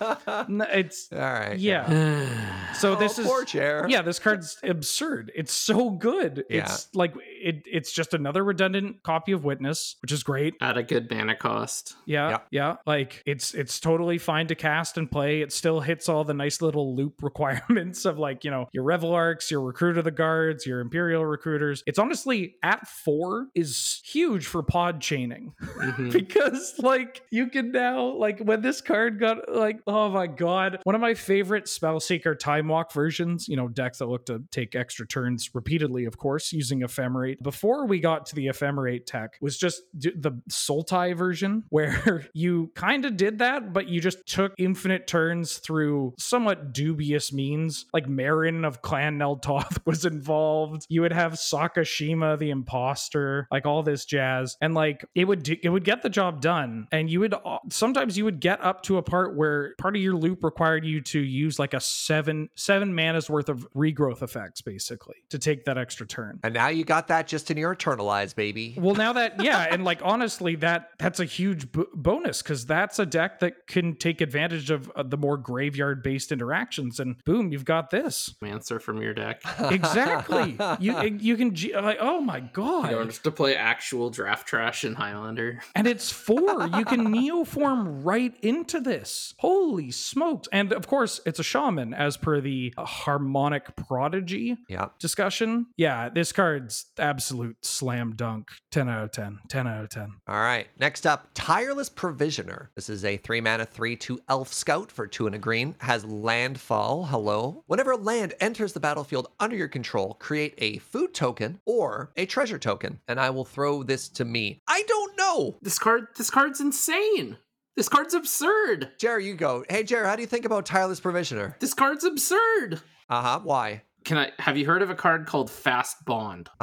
it's 0.73 1.09
All 1.13 1.19
right. 1.19 1.57
yeah. 1.57 2.27
So 2.73 2.95
this 2.95 3.19
oh, 3.19 3.21
is 3.21 3.27
poor 3.27 3.45
chair. 3.45 3.85
yeah, 3.87 4.01
this 4.01 4.17
card's 4.19 4.57
absurd. 4.63 5.31
It's 5.35 5.53
so 5.53 5.91
good. 5.91 6.43
Yeah. 6.49 6.63
It's 6.63 6.89
like 6.93 7.13
it. 7.21 7.63
It's 7.71 7.91
just 7.91 8.13
another 8.13 8.43
redundant 8.43 9.03
copy 9.03 9.31
of 9.31 9.45
Witness, 9.45 9.95
which 10.01 10.11
is 10.11 10.23
great. 10.23 10.55
at 10.59 10.77
a 10.77 10.83
good 10.83 11.09
mana 11.09 11.35
cost. 11.35 11.95
Yeah, 12.05 12.29
Yeah. 12.29 12.37
yeah. 12.51 12.75
Like 12.85 13.21
it's 13.25 13.53
it's 13.53 13.79
totally 13.79 14.17
fine 14.17 14.47
to 14.47 14.55
cast 14.55 14.97
and 14.97 15.09
play. 15.09 15.41
It 15.41 15.53
still 15.53 15.79
hits 15.81 16.09
all 16.09 16.23
the 16.23 16.33
nice 16.33 16.61
little 16.61 16.95
loop 16.95 17.21
requirements 17.21 18.05
of 18.05 18.17
like 18.17 18.43
you 18.43 18.51
know 18.51 18.67
your 18.73 18.83
Reveillarks, 18.83 19.51
your 19.51 19.61
Recruit 19.61 19.97
of 19.97 20.03
the 20.03 20.11
Guards, 20.11 20.65
your 20.65 20.79
Imperial 20.79 21.23
Recruiters. 21.25 21.83
It's 21.85 21.99
honestly 21.99 22.55
at 22.63 22.87
four 22.87 23.42
is 23.55 24.01
huge 24.05 24.45
for 24.45 24.63
pod 24.63 25.01
chaining. 25.01 25.53
Mhm. 25.61 26.11
because 26.11 26.75
like 26.79 27.21
you 27.31 27.47
can 27.47 27.71
now 27.71 28.03
like 28.13 28.39
when 28.39 28.61
this 28.61 28.81
card 28.81 29.19
got 29.19 29.53
like 29.53 29.79
oh 29.87 30.09
my 30.09 30.27
god. 30.27 30.79
One 30.83 30.95
of 30.95 31.01
my 31.01 31.13
favorite 31.13 31.65
spellseeker 31.65 32.37
time 32.37 32.67
walk 32.67 32.91
versions 32.93 33.47
you 33.47 33.55
know 33.55 33.67
decks 33.67 33.99
that 33.99 34.07
look 34.07 34.25
to 34.27 34.43
take 34.51 34.75
extra 34.75 35.05
turns 35.07 35.49
repeatedly 35.53 36.05
of 36.05 36.17
course 36.17 36.51
using 36.53 36.81
ephemerate. 36.81 37.41
Before 37.41 37.85
we 37.85 37.99
got 37.99 38.25
to 38.27 38.35
the 38.35 38.47
ephemerate 38.47 39.05
tech 39.05 39.37
was 39.41 39.57
just 39.57 39.81
d- 39.97 40.13
the 40.15 40.31
sultai 40.49 41.15
version 41.15 41.63
where 41.69 42.27
you 42.33 42.71
kind 42.75 43.05
of 43.05 43.17
did 43.17 43.39
that 43.39 43.73
but 43.73 43.87
you 43.87 43.99
just 44.01 44.25
took 44.25 44.53
infinite 44.57 45.07
turns 45.07 45.57
through 45.57 46.13
somewhat 46.17 46.73
dubious 46.73 47.31
means. 47.33 47.85
Like 47.93 48.07
Marin 48.07 48.65
of 48.65 48.81
clan 48.81 49.17
Neltoth 49.17 49.79
was 49.85 50.05
involved. 50.05 50.85
You 50.89 51.01
would 51.01 51.13
have 51.13 51.33
Sakashima 51.33 52.37
the 52.37 52.49
imposter 52.49 53.32
like 53.51 53.65
all 53.65 53.83
this 53.83 54.05
jazz. 54.05 54.57
And 54.61 54.73
like 54.73 55.05
it 55.15 55.25
would 55.25 55.43
do, 55.43 55.55
it 55.61 55.69
would 55.69 55.83
get 55.83 56.01
the 56.01 56.09
job 56.09 56.41
done. 56.41 56.87
And 56.91 57.09
you 57.09 57.19
would 57.21 57.33
uh, 57.33 57.59
sometimes 57.69 58.17
you 58.17 58.25
would 58.25 58.39
get 58.39 58.61
up 58.63 58.83
to 58.83 58.97
a 58.97 59.01
part 59.03 59.35
where 59.35 59.73
part 59.77 59.95
of 59.95 60.01
your 60.01 60.15
loop 60.15 60.43
required 60.43 60.85
you 60.85 61.01
to 61.01 61.19
use 61.19 61.59
like 61.59 61.73
a 61.73 61.79
seven 61.79 62.49
seven 62.55 62.93
mana's 62.95 63.29
worth 63.29 63.49
of 63.49 63.67
regrowth 63.73 64.21
effects 64.21 64.61
basically 64.61 65.15
to 65.29 65.39
take 65.39 65.65
that 65.65 65.77
extra 65.77 66.05
turn. 66.07 66.39
And 66.43 66.53
now 66.53 66.67
you 66.69 66.83
got 66.83 67.07
that 67.09 67.27
just 67.27 67.49
in 67.51 67.57
your 67.57 67.75
Eternalize, 67.75 68.35
baby. 68.35 68.75
well 68.79 68.95
now 68.95 69.13
that 69.13 69.41
yeah 69.43 69.67
and 69.69 69.83
like 69.83 69.99
honestly 70.03 70.55
that 70.57 70.89
that's 70.99 71.19
a 71.19 71.25
huge 71.25 71.71
b- 71.71 71.83
bonus 71.93 72.41
because 72.41 72.65
that's 72.65 72.99
a 72.99 73.05
deck 73.05 73.39
that 73.39 73.67
can 73.67 73.95
take 73.95 74.21
advantage 74.21 74.69
of 74.71 74.91
uh, 74.95 75.03
the 75.03 75.17
more 75.17 75.37
graveyard 75.37 76.03
based 76.03 76.31
interactions. 76.31 76.99
And 76.99 77.15
boom 77.25 77.51
you've 77.51 77.65
got 77.65 77.89
this. 77.89 78.35
Answer 78.43 78.79
from 78.79 79.01
your 79.01 79.13
deck. 79.13 79.41
exactly. 79.59 80.57
You 80.79 81.17
you 81.19 81.37
can 81.37 81.53
g- 81.55 81.73
like 81.75 81.97
oh 81.99 82.19
my 82.21 82.37
You 82.37 82.49
god. 82.53 82.89
don't 82.89 83.12
have 83.17 83.23
to 83.23 83.31
play 83.31 83.55
actual 83.55 84.09
draft 84.09 84.47
trash 84.47 84.83
in 84.83 84.95
Highlander. 84.95 85.61
And 85.75 85.87
it's 85.87 86.11
four. 86.11 86.67
You 86.77 86.85
can 86.85 87.07
neoform 87.07 88.01
right 88.03 88.33
into 88.41 88.79
this. 88.79 89.33
Holy 89.39 89.91
smokes. 89.91 90.47
And 90.51 90.71
of 90.71 90.87
course, 90.87 91.19
it's 91.25 91.39
a 91.39 91.43
shaman 91.43 91.93
as 91.93 92.15
per 92.15 92.39
the 92.41 92.73
harmonic 92.77 93.75
prodigy 93.75 94.57
yeah. 94.69 94.89
discussion. 94.99 95.67
Yeah, 95.75 96.09
this 96.09 96.31
card's 96.31 96.85
absolute 96.99 97.65
slam 97.65 98.13
dunk. 98.15 98.51
10 98.71 98.87
out 98.87 99.03
of 99.03 99.11
10. 99.11 99.39
10 99.49 99.67
out 99.67 99.83
of 99.83 99.89
10. 99.89 100.13
All 100.27 100.35
right. 100.35 100.67
Next 100.79 101.07
up, 101.07 101.29
Tireless 101.33 101.89
Provisioner. 101.89 102.69
This 102.75 102.87
is 102.87 103.03
a 103.03 103.17
three 103.17 103.41
mana, 103.41 103.65
three, 103.65 103.95
two 103.95 104.19
elf 104.29 104.53
scout 104.53 104.91
for 104.91 105.07
two 105.07 105.25
and 105.25 105.35
a 105.35 105.39
green. 105.39 105.75
Has 105.79 106.05
landfall. 106.05 107.05
Hello. 107.05 107.63
Whenever 107.67 107.91
a 107.91 107.97
land 107.97 108.35
enters 108.39 108.73
the 108.73 108.79
battlefield 108.79 109.27
under 109.39 109.55
your 109.55 109.67
control, 109.67 110.15
create 110.19 110.53
a 110.59 110.77
food 110.77 111.13
token 111.13 111.59
or 111.65 112.11
a 112.15 112.25
treasure 112.25 112.59
token. 112.59 112.99
And 113.07 113.19
I 113.19 113.29
will 113.29 113.45
throw 113.45 113.83
this 113.83 114.07
to 114.09 114.25
me. 114.25 114.61
I 114.67 114.83
don't 114.87 115.17
know. 115.17 115.57
This 115.61 115.79
card 115.79 116.07
this 116.17 116.29
card's 116.29 116.61
insane. 116.61 117.37
This 117.75 117.89
card's 117.89 118.13
absurd. 118.13 118.91
Jerry, 118.99 119.25
you 119.25 119.33
go. 119.33 119.65
Hey, 119.67 119.83
Jerry, 119.83 120.05
how 120.05 120.15
do 120.15 120.21
you 120.21 120.27
think 120.27 120.45
about 120.45 120.65
Tireless 120.65 120.99
Provisioner? 120.99 121.57
This 121.59 121.73
card's 121.73 122.03
absurd. 122.03 122.81
Uh 123.09 123.21
huh. 123.21 123.39
Why? 123.43 123.81
Can 124.05 124.17
I 124.17 124.31
have 124.39 124.57
you 124.57 124.65
heard 124.65 124.81
of 124.81 124.89
a 124.89 124.95
card 124.95 125.25
called 125.27 125.49
Fast 125.49 126.03
Bond? 126.05 126.49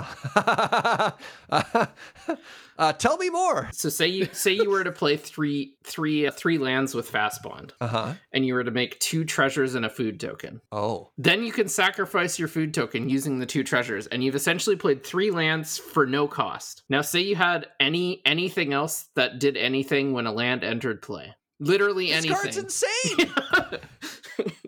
uh, 1.51 1.87
tell 2.99 3.17
me 3.17 3.31
more. 3.31 3.69
So 3.73 3.89
say 3.89 4.07
you 4.09 4.29
say 4.33 4.53
you 4.53 4.69
were 4.71 4.85
to 4.85 4.93
play 4.93 5.17
three 5.17 5.75
three 5.85 6.27
uh, 6.27 6.31
three 6.33 6.59
lands 6.59 6.95
with 6.95 7.09
Fast 7.09 7.43
Bond 7.43 7.73
Uh 7.81 7.87
huh. 7.87 8.15
and 8.33 8.45
you 8.45 8.55
were 8.55 8.65
to 8.65 8.71
make 8.71 8.99
two 9.01 9.25
treasures 9.25 9.75
and 9.75 9.85
a 9.87 9.91
food 9.91 10.21
token. 10.21 10.61
Oh. 10.71 11.11
Then 11.17 11.43
you 11.43 11.53
can 11.53 11.69
sacrifice 11.69 12.39
your 12.39 12.49
food 12.49 12.75
token 12.75 13.09
using 13.09 13.39
the 13.39 13.47
two 13.47 13.65
treasures, 13.65 14.07
and 14.09 14.23
you've 14.23 14.35
essentially 14.35 14.77
played 14.77 15.03
three 15.05 15.31
lands 15.31 15.79
for 15.79 16.07
no 16.07 16.29
cost. 16.29 16.83
Now, 16.89 17.01
say 17.01 17.21
you 17.21 17.37
had 17.37 17.69
any 17.81 18.21
anything 18.27 18.73
else 18.73 19.09
that 19.15 19.39
did 19.39 19.57
anything 19.57 20.13
when 20.13 20.27
a 20.27 20.33
land 20.33 20.63
entered 20.65 21.01
play. 21.03 21.35
Literally 21.59 22.07
This 22.09 22.17
anything. 22.25 22.37
card's 22.37 22.57
insane. 22.57 23.33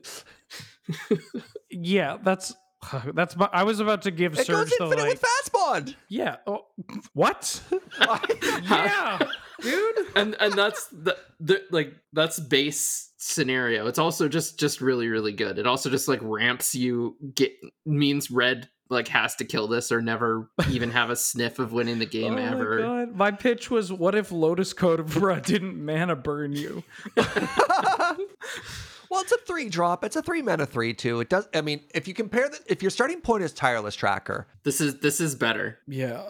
Yeah, 1.74 2.18
that's. 2.22 2.54
That's 3.14 3.37
my, 3.37 3.49
I 3.53 3.64
was 3.64 3.80
about 3.80 4.03
to 4.03 4.11
give 4.11 4.35
it 4.35 4.47
Serge 4.47 4.70
goes 4.70 4.70
the 4.70 4.85
infinite 4.85 5.03
like, 5.03 5.11
with 5.12 5.20
Fast 5.20 5.53
Bond. 5.53 5.97
yeah. 6.09 6.37
Oh, 6.47 6.66
what? 7.12 7.62
yeah, 8.70 9.18
dude. 9.61 10.07
and 10.16 10.37
and 10.41 10.55
that's 10.55 10.87
the, 10.89 11.16
the 11.41 11.62
like 11.70 11.95
that's 12.12 12.41
base 12.41 13.12
scenario. 13.18 13.87
It's 13.87 13.99
also 13.99 14.28
just 14.28 14.59
just 14.59 14.80
really 14.80 15.09
really 15.09 15.33
good. 15.33 15.59
It 15.59 15.66
also 15.66 15.91
just 15.91 16.09
like 16.09 16.20
ramps 16.22 16.74
you 16.74 17.16
get 17.35 17.53
means 17.87 18.30
red 18.30 18.68
like 18.89 19.09
has 19.09 19.37
to 19.37 19.45
kill 19.45 19.68
this 19.68 19.91
or 19.91 20.03
never 20.03 20.51
even 20.70 20.91
have 20.91 21.11
a 21.11 21.16
sniff 21.16 21.59
of 21.59 21.72
winning 21.72 21.99
the 21.99 22.07
game 22.07 22.35
oh 22.39 22.39
ever. 22.39 22.76
My, 22.76 23.05
God. 23.05 23.16
my 23.16 23.30
pitch 23.30 23.70
was 23.70 23.93
what 23.93 24.14
if 24.14 24.30
Lotus 24.30 24.72
Cobra 24.72 25.41
didn't 25.41 25.85
mana 25.85 26.16
burn 26.16 26.53
you? 26.53 26.83
Well, 29.12 29.20
it's 29.20 29.32
a 29.32 29.38
three 29.46 29.68
drop. 29.68 30.04
It's 30.04 30.16
a 30.16 30.22
three 30.22 30.40
mana 30.42 30.64
three 30.64 30.94
too. 30.94 31.20
It 31.20 31.28
does. 31.28 31.46
I 31.54 31.60
mean, 31.60 31.80
if 31.94 32.08
you 32.08 32.14
compare 32.14 32.48
that, 32.48 32.60
if 32.66 32.82
your 32.82 32.90
starting 32.90 33.20
point 33.20 33.42
is 33.44 33.52
tireless 33.52 33.94
tracker, 33.94 34.46
This 34.62 34.80
is 34.80 35.00
this 35.00 35.20
is 35.20 35.34
better. 35.34 35.78
Yeah. 35.86 36.22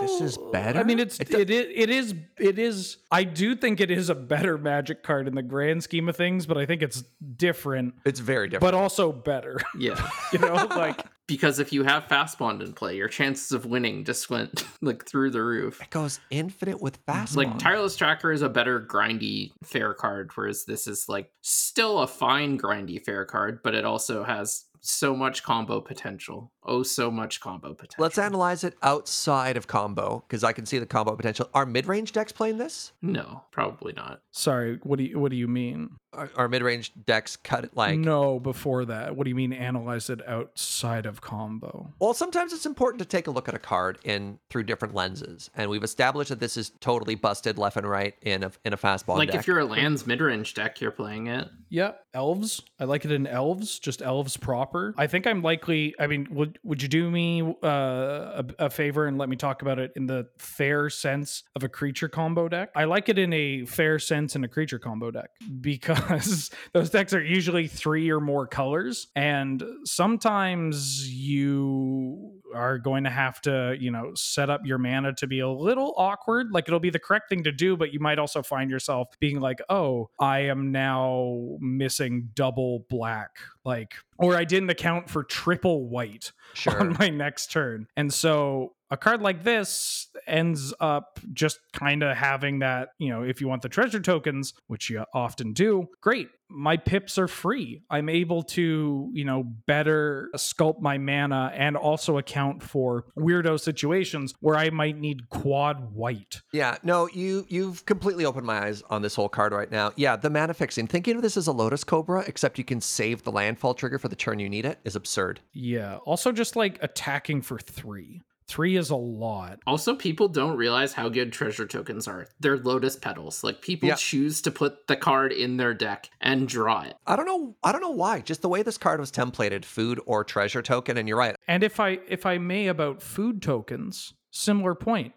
This 0.00 0.20
is 0.20 0.38
better? 0.52 0.78
I 0.80 0.82
mean, 0.82 0.98
it's 0.98 1.18
It 1.20 1.30
it, 1.32 1.50
it, 1.50 1.70
it 1.74 1.90
is 1.90 2.14
it 2.38 2.58
is. 2.58 2.98
I 3.10 3.24
do 3.24 3.54
think 3.54 3.80
it 3.80 3.90
is 3.90 4.10
a 4.10 4.14
better 4.14 4.58
Magic 4.58 5.02
card 5.02 5.28
in 5.28 5.34
the 5.34 5.42
grand 5.42 5.82
scheme 5.84 6.08
of 6.08 6.16
things, 6.16 6.46
but 6.46 6.58
I 6.58 6.66
think 6.66 6.82
it's 6.82 7.02
different, 7.36 7.94
it's 8.04 8.20
very 8.20 8.48
different. 8.48 8.60
but 8.72 8.74
also 8.74 9.12
better. 9.12 9.58
Yeah. 9.78 10.10
you 10.32 10.38
know, 10.38 10.54
like 10.70 11.02
because 11.26 11.58
if 11.58 11.72
you 11.72 11.84
have 11.84 12.06
fast 12.06 12.38
bond 12.38 12.62
in 12.62 12.72
play, 12.72 12.96
your 12.96 13.08
chances 13.08 13.52
of 13.52 13.66
winning 13.66 14.04
just 14.04 14.30
went 14.30 14.64
like 14.82 15.04
through 15.06 15.30
the 15.30 15.42
roof. 15.42 15.80
It 15.80 15.90
goes 15.90 16.20
infinite 16.30 16.80
with 16.80 16.96
fast. 17.06 17.36
Like 17.36 17.48
bond. 17.48 17.60
Tireless 17.60 17.96
Tracker 17.96 18.32
is 18.32 18.42
a 18.42 18.48
better 18.48 18.80
grindy 18.80 19.52
fair 19.64 19.94
card, 19.94 20.30
whereas 20.34 20.64
this 20.64 20.86
is 20.86 21.08
like 21.08 21.30
still 21.42 22.00
a 22.00 22.06
fine 22.06 22.58
grindy 22.58 23.04
fair 23.04 23.24
card, 23.24 23.60
but 23.62 23.74
it 23.74 23.84
also 23.84 24.22
has 24.24 24.64
so 24.80 25.16
much 25.16 25.42
combo 25.42 25.80
potential. 25.80 26.52
Oh, 26.62 26.82
so 26.82 27.10
much 27.10 27.40
combo 27.40 27.74
potential. 27.74 28.02
Let's 28.02 28.18
analyze 28.18 28.64
it 28.64 28.74
outside 28.82 29.56
of 29.56 29.66
combo 29.66 30.24
because 30.26 30.44
I 30.44 30.52
can 30.52 30.66
see 30.66 30.78
the 30.78 30.86
combo 30.86 31.16
potential. 31.16 31.48
Are 31.54 31.66
mid-range 31.66 32.12
decks 32.12 32.32
playing 32.32 32.58
this? 32.58 32.92
No, 33.02 33.42
probably 33.50 33.92
not. 33.94 34.20
Sorry, 34.30 34.78
what 34.82 34.98
do 34.98 35.04
you 35.04 35.18
what 35.18 35.30
do 35.30 35.36
you 35.36 35.48
mean? 35.48 35.90
Are, 36.16 36.30
are 36.36 36.48
mid-range 36.48 36.92
decks 37.04 37.36
cut 37.36 37.64
it 37.64 37.76
like? 37.76 37.98
no, 37.98 38.40
before 38.40 38.84
that. 38.86 39.16
What 39.16 39.24
do 39.24 39.30
you 39.30 39.34
mean 39.34 39.52
analyze 39.52 40.10
it 40.10 40.26
outside 40.26 41.06
of 41.06 41.20
combo? 41.20 41.92
Well, 41.98 42.14
sometimes 42.14 42.52
it's 42.52 42.66
important 42.66 43.00
to 43.00 43.04
take 43.04 43.26
a 43.26 43.30
look 43.30 43.48
at 43.48 43.54
a 43.54 43.58
card 43.58 43.98
in 44.04 44.38
through 44.50 44.64
different 44.64 44.94
lenses, 44.94 45.50
and 45.54 45.70
we've 45.70 45.84
established 45.84 46.30
that 46.30 46.40
this 46.40 46.56
is 46.56 46.70
totally 46.80 47.14
busted 47.14 47.58
left 47.58 47.76
and 47.76 47.88
right 47.88 48.14
in 48.22 48.42
a 48.42 48.52
in 48.64 48.72
a 48.72 48.76
Fast 48.76 49.06
Bond 49.06 49.18
like 49.18 49.30
deck. 49.30 49.40
if 49.40 49.46
you're 49.46 49.58
a 49.58 49.64
lands 49.64 50.06
mid 50.06 50.20
range 50.20 50.54
deck, 50.54 50.80
you're 50.80 50.90
playing 50.90 51.26
it. 51.26 51.48
Yeah, 51.68 51.92
elves. 52.14 52.62
I 52.78 52.84
like 52.84 53.04
it 53.04 53.10
in 53.12 53.26
elves, 53.26 53.78
just 53.78 54.02
elves 54.02 54.36
proper. 54.36 54.94
I 54.96 55.06
think 55.06 55.26
I'm 55.26 55.42
likely. 55.42 55.94
I 55.98 56.06
mean, 56.06 56.28
would 56.30 56.58
would 56.62 56.82
you 56.82 56.88
do 56.88 57.10
me 57.10 57.42
uh, 57.42 57.66
a, 57.66 58.44
a 58.58 58.70
favor 58.70 59.06
and 59.06 59.18
let 59.18 59.28
me 59.28 59.36
talk 59.36 59.62
about 59.62 59.78
it 59.78 59.92
in 59.96 60.06
the 60.06 60.28
fair 60.38 60.88
sense 60.90 61.42
of 61.54 61.64
a 61.64 61.68
creature 61.68 62.08
combo 62.08 62.48
deck? 62.48 62.70
I 62.74 62.84
like 62.84 63.08
it 63.08 63.18
in 63.18 63.32
a 63.32 63.64
fair 63.64 63.98
sense 63.98 64.36
in 64.36 64.44
a 64.44 64.48
creature 64.48 64.78
combo 64.78 65.10
deck 65.10 65.30
because 65.60 65.98
those 66.72 66.90
decks 66.90 67.12
are 67.12 67.22
usually 67.22 67.66
three 67.66 68.10
or 68.10 68.20
more 68.20 68.46
colors, 68.46 69.08
and 69.14 69.62
sometimes 69.84 71.08
you 71.10 72.40
are 72.54 72.78
going 72.78 73.04
to 73.04 73.10
have 73.10 73.40
to, 73.42 73.76
you 73.78 73.90
know, 73.90 74.12
set 74.14 74.50
up 74.50 74.62
your 74.64 74.78
mana 74.78 75.12
to 75.14 75.26
be 75.26 75.40
a 75.40 75.48
little 75.48 75.94
awkward. 75.96 76.52
Like 76.52 76.68
it'll 76.68 76.80
be 76.80 76.90
the 76.90 76.98
correct 76.98 77.28
thing 77.28 77.44
to 77.44 77.52
do, 77.52 77.76
but 77.76 77.92
you 77.92 78.00
might 78.00 78.18
also 78.18 78.42
find 78.42 78.70
yourself 78.70 79.08
being 79.20 79.40
like, 79.40 79.60
oh, 79.68 80.10
I 80.18 80.40
am 80.40 80.72
now 80.72 81.58
missing 81.60 82.30
double 82.34 82.86
black. 82.88 83.36
Like, 83.64 83.94
or 84.18 84.36
I 84.36 84.44
didn't 84.44 84.70
account 84.70 85.10
for 85.10 85.24
triple 85.24 85.88
white 85.88 86.32
sure. 86.54 86.80
on 86.80 86.96
my 86.98 87.08
next 87.08 87.50
turn. 87.50 87.88
And 87.96 88.12
so 88.12 88.75
a 88.90 88.96
card 88.96 89.20
like 89.22 89.42
this 89.42 90.08
ends 90.26 90.72
up 90.80 91.18
just 91.32 91.58
kind 91.72 92.02
of 92.02 92.16
having 92.16 92.60
that, 92.60 92.90
you 92.98 93.08
know, 93.08 93.22
if 93.22 93.40
you 93.40 93.48
want 93.48 93.62
the 93.62 93.68
treasure 93.68 94.00
tokens, 94.00 94.54
which 94.66 94.90
you 94.90 95.04
often 95.12 95.52
do, 95.52 95.88
great. 96.00 96.28
My 96.48 96.76
pips 96.76 97.18
are 97.18 97.26
free. 97.26 97.82
I'm 97.90 98.08
able 98.08 98.44
to, 98.44 99.10
you 99.12 99.24
know, 99.24 99.42
better 99.42 100.30
sculpt 100.36 100.80
my 100.80 100.96
mana 100.96 101.50
and 101.52 101.76
also 101.76 102.18
account 102.18 102.62
for 102.62 103.06
weirdo 103.18 103.58
situations 103.58 104.32
where 104.38 104.54
I 104.54 104.70
might 104.70 104.96
need 104.96 105.28
quad 105.28 105.92
white. 105.92 106.42
Yeah, 106.52 106.76
no, 106.84 107.08
you 107.08 107.46
you've 107.48 107.84
completely 107.84 108.24
opened 108.24 108.46
my 108.46 108.66
eyes 108.66 108.84
on 108.88 109.02
this 109.02 109.16
whole 109.16 109.28
card 109.28 109.52
right 109.52 109.70
now. 109.70 109.90
Yeah, 109.96 110.14
the 110.14 110.30
mana 110.30 110.54
fixing. 110.54 110.86
Thinking 110.86 111.16
of 111.16 111.22
this 111.22 111.36
as 111.36 111.48
a 111.48 111.52
Lotus 111.52 111.82
Cobra, 111.82 112.22
except 112.28 112.58
you 112.58 112.64
can 112.64 112.80
save 112.80 113.24
the 113.24 113.32
landfall 113.32 113.74
trigger 113.74 113.98
for 113.98 114.06
the 114.06 114.14
turn 114.14 114.38
you 114.38 114.48
need 114.48 114.66
it, 114.66 114.78
is 114.84 114.94
absurd. 114.94 115.40
Yeah. 115.52 115.96
Also, 116.04 116.30
just 116.30 116.54
like 116.54 116.78
attacking 116.80 117.42
for 117.42 117.58
three. 117.58 118.22
Three 118.48 118.76
is 118.76 118.90
a 118.90 118.96
lot. 118.96 119.58
Also, 119.66 119.94
people 119.94 120.28
don't 120.28 120.56
realize 120.56 120.92
how 120.92 121.08
good 121.08 121.32
treasure 121.32 121.66
tokens 121.66 122.06
are. 122.06 122.28
They're 122.38 122.56
lotus 122.58 122.94
petals. 122.96 123.42
Like 123.42 123.60
people 123.60 123.88
Yeah. 123.88 123.96
choose 123.96 124.40
to 124.42 124.50
put 124.50 124.86
the 124.86 124.96
card 124.96 125.32
in 125.32 125.56
their 125.56 125.74
deck 125.74 126.10
and 126.20 126.46
draw 126.46 126.82
it. 126.82 126.94
I 127.06 127.16
don't 127.16 127.26
know. 127.26 127.56
I 127.64 127.72
don't 127.72 127.80
know 127.80 127.90
why. 127.90 128.20
Just 128.20 128.42
the 128.42 128.48
way 128.48 128.62
this 128.62 128.78
card 128.78 129.00
was 129.00 129.10
templated, 129.10 129.64
food 129.64 130.00
or 130.06 130.22
treasure 130.22 130.62
token, 130.62 130.96
and 130.96 131.08
you're 131.08 131.18
right. 131.18 131.34
And 131.48 131.64
if 131.64 131.80
I 131.80 131.98
if 132.08 132.24
I 132.24 132.38
may 132.38 132.68
about 132.68 133.02
food 133.02 133.42
tokens, 133.42 134.14
similar 134.30 134.74
point. 134.74 135.12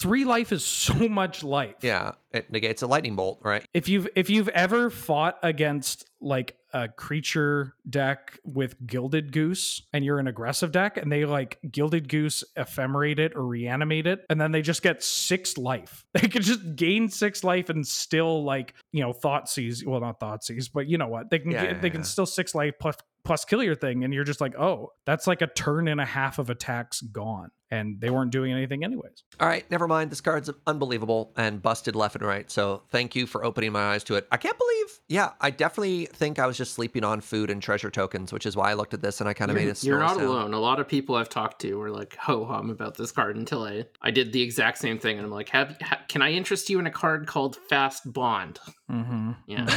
Three 0.00 0.24
life 0.24 0.50
is 0.52 0.64
so 0.66 1.08
much 1.08 1.44
life. 1.44 1.76
Yeah, 1.82 2.12
it 2.32 2.50
negates 2.50 2.82
a 2.82 2.86
lightning 2.86 3.14
bolt, 3.16 3.38
right? 3.42 3.64
If 3.72 3.88
you've 3.88 4.08
if 4.16 4.28
you've 4.28 4.48
ever 4.48 4.90
fought 4.90 5.38
against 5.42 6.10
like 6.20 6.56
a 6.72 6.88
creature 6.88 7.74
deck 7.88 8.38
with 8.44 8.74
gilded 8.86 9.32
goose 9.32 9.82
and 9.92 10.04
you're 10.04 10.18
an 10.18 10.26
aggressive 10.26 10.72
deck 10.72 10.96
and 10.96 11.12
they 11.12 11.24
like 11.24 11.58
gilded 11.70 12.08
goose 12.08 12.42
ephemerate 12.56 13.18
it 13.18 13.34
or 13.36 13.44
reanimate 13.46 14.06
it 14.06 14.24
and 14.30 14.40
then 14.40 14.52
they 14.52 14.62
just 14.62 14.82
get 14.82 15.02
six 15.02 15.58
life. 15.58 16.04
They 16.14 16.28
could 16.28 16.42
just 16.42 16.76
gain 16.76 17.08
six 17.08 17.42
life 17.42 17.68
and 17.68 17.86
still 17.86 18.44
like 18.44 18.74
you 18.92 19.02
know 19.02 19.12
Thoughtseize 19.12 19.84
well 19.86 20.00
not 20.00 20.20
Thoughtseize 20.20 20.70
but 20.72 20.86
you 20.88 20.98
know 20.98 21.08
what? 21.08 21.30
They 21.30 21.38
can 21.38 21.50
Yeah, 21.50 21.62
get, 21.62 21.72
yeah, 21.76 21.80
they 21.80 21.90
can 21.90 22.04
still 22.04 22.26
six 22.26 22.54
life 22.54 22.74
plus 22.80 22.96
plus 23.24 23.44
kill 23.44 23.62
your 23.62 23.74
thing 23.74 24.04
and 24.04 24.12
you're 24.12 24.24
just 24.24 24.40
like 24.40 24.54
oh 24.58 24.90
that's 25.06 25.26
like 25.26 25.42
a 25.42 25.46
turn 25.46 25.88
and 25.88 26.00
a 26.00 26.04
half 26.04 26.38
of 26.38 26.50
attacks 26.50 27.00
gone 27.00 27.50
and 27.70 28.00
they 28.00 28.10
weren't 28.10 28.30
doing 28.30 28.52
anything 28.52 28.84
anyways 28.84 29.24
All 29.40 29.48
right, 29.48 29.68
never 29.70 29.88
mind. 29.88 30.10
This 30.10 30.20
card's 30.20 30.50
unbelievable 30.66 31.32
and 31.36 31.62
busted 31.62 31.96
left 31.96 32.16
and 32.16 32.24
right. 32.24 32.50
So 32.50 32.82
thank 32.90 33.16
you 33.16 33.26
for 33.26 33.44
opening 33.46 33.72
my 33.72 33.92
eyes 33.92 34.04
to 34.04 34.16
it. 34.16 34.28
I 34.30 34.36
can't 34.36 34.58
believe. 34.58 35.00
Yeah, 35.08 35.30
I 35.40 35.48
definitely 35.50 36.04
think 36.12 36.38
I 36.38 36.46
was 36.46 36.58
just 36.58 36.74
sleeping 36.74 37.02
on 37.02 37.22
food 37.22 37.48
and 37.48 37.62
treasure 37.62 37.90
tokens, 37.90 38.30
which 38.30 38.44
is 38.44 38.56
why 38.56 38.70
I 38.70 38.74
looked 38.74 38.92
at 38.92 39.00
this 39.00 39.20
and 39.20 39.28
I 39.28 39.32
kind 39.32 39.50
of 39.50 39.56
made 39.56 39.68
a 39.68 39.74
you're 39.86 39.98
not 39.98 40.16
sound. 40.16 40.26
alone. 40.26 40.52
A 40.54 40.60
lot 40.60 40.80
of 40.80 40.86
people 40.88 41.14
I've 41.14 41.30
talked 41.30 41.62
to 41.62 41.74
were 41.78 41.90
like 41.90 42.14
ho 42.16 42.44
hum 42.44 42.68
about 42.68 42.98
this 42.98 43.10
card 43.10 43.36
until 43.36 43.62
I 43.64 43.86
I 44.02 44.10
did 44.10 44.32
the 44.34 44.42
exact 44.42 44.76
same 44.76 44.98
thing, 44.98 45.16
and 45.16 45.24
I'm 45.24 45.32
like, 45.32 45.48
have, 45.48 45.74
ha, 45.80 45.98
can 46.08 46.20
I 46.20 46.32
interest 46.32 46.68
you 46.68 46.78
in 46.78 46.86
a 46.86 46.90
card 46.90 47.26
called 47.26 47.56
Fast 47.70 48.02
Bond? 48.12 48.58
mm-hmm. 48.90 49.32
Yeah, 49.46 49.60
and 49.60 49.70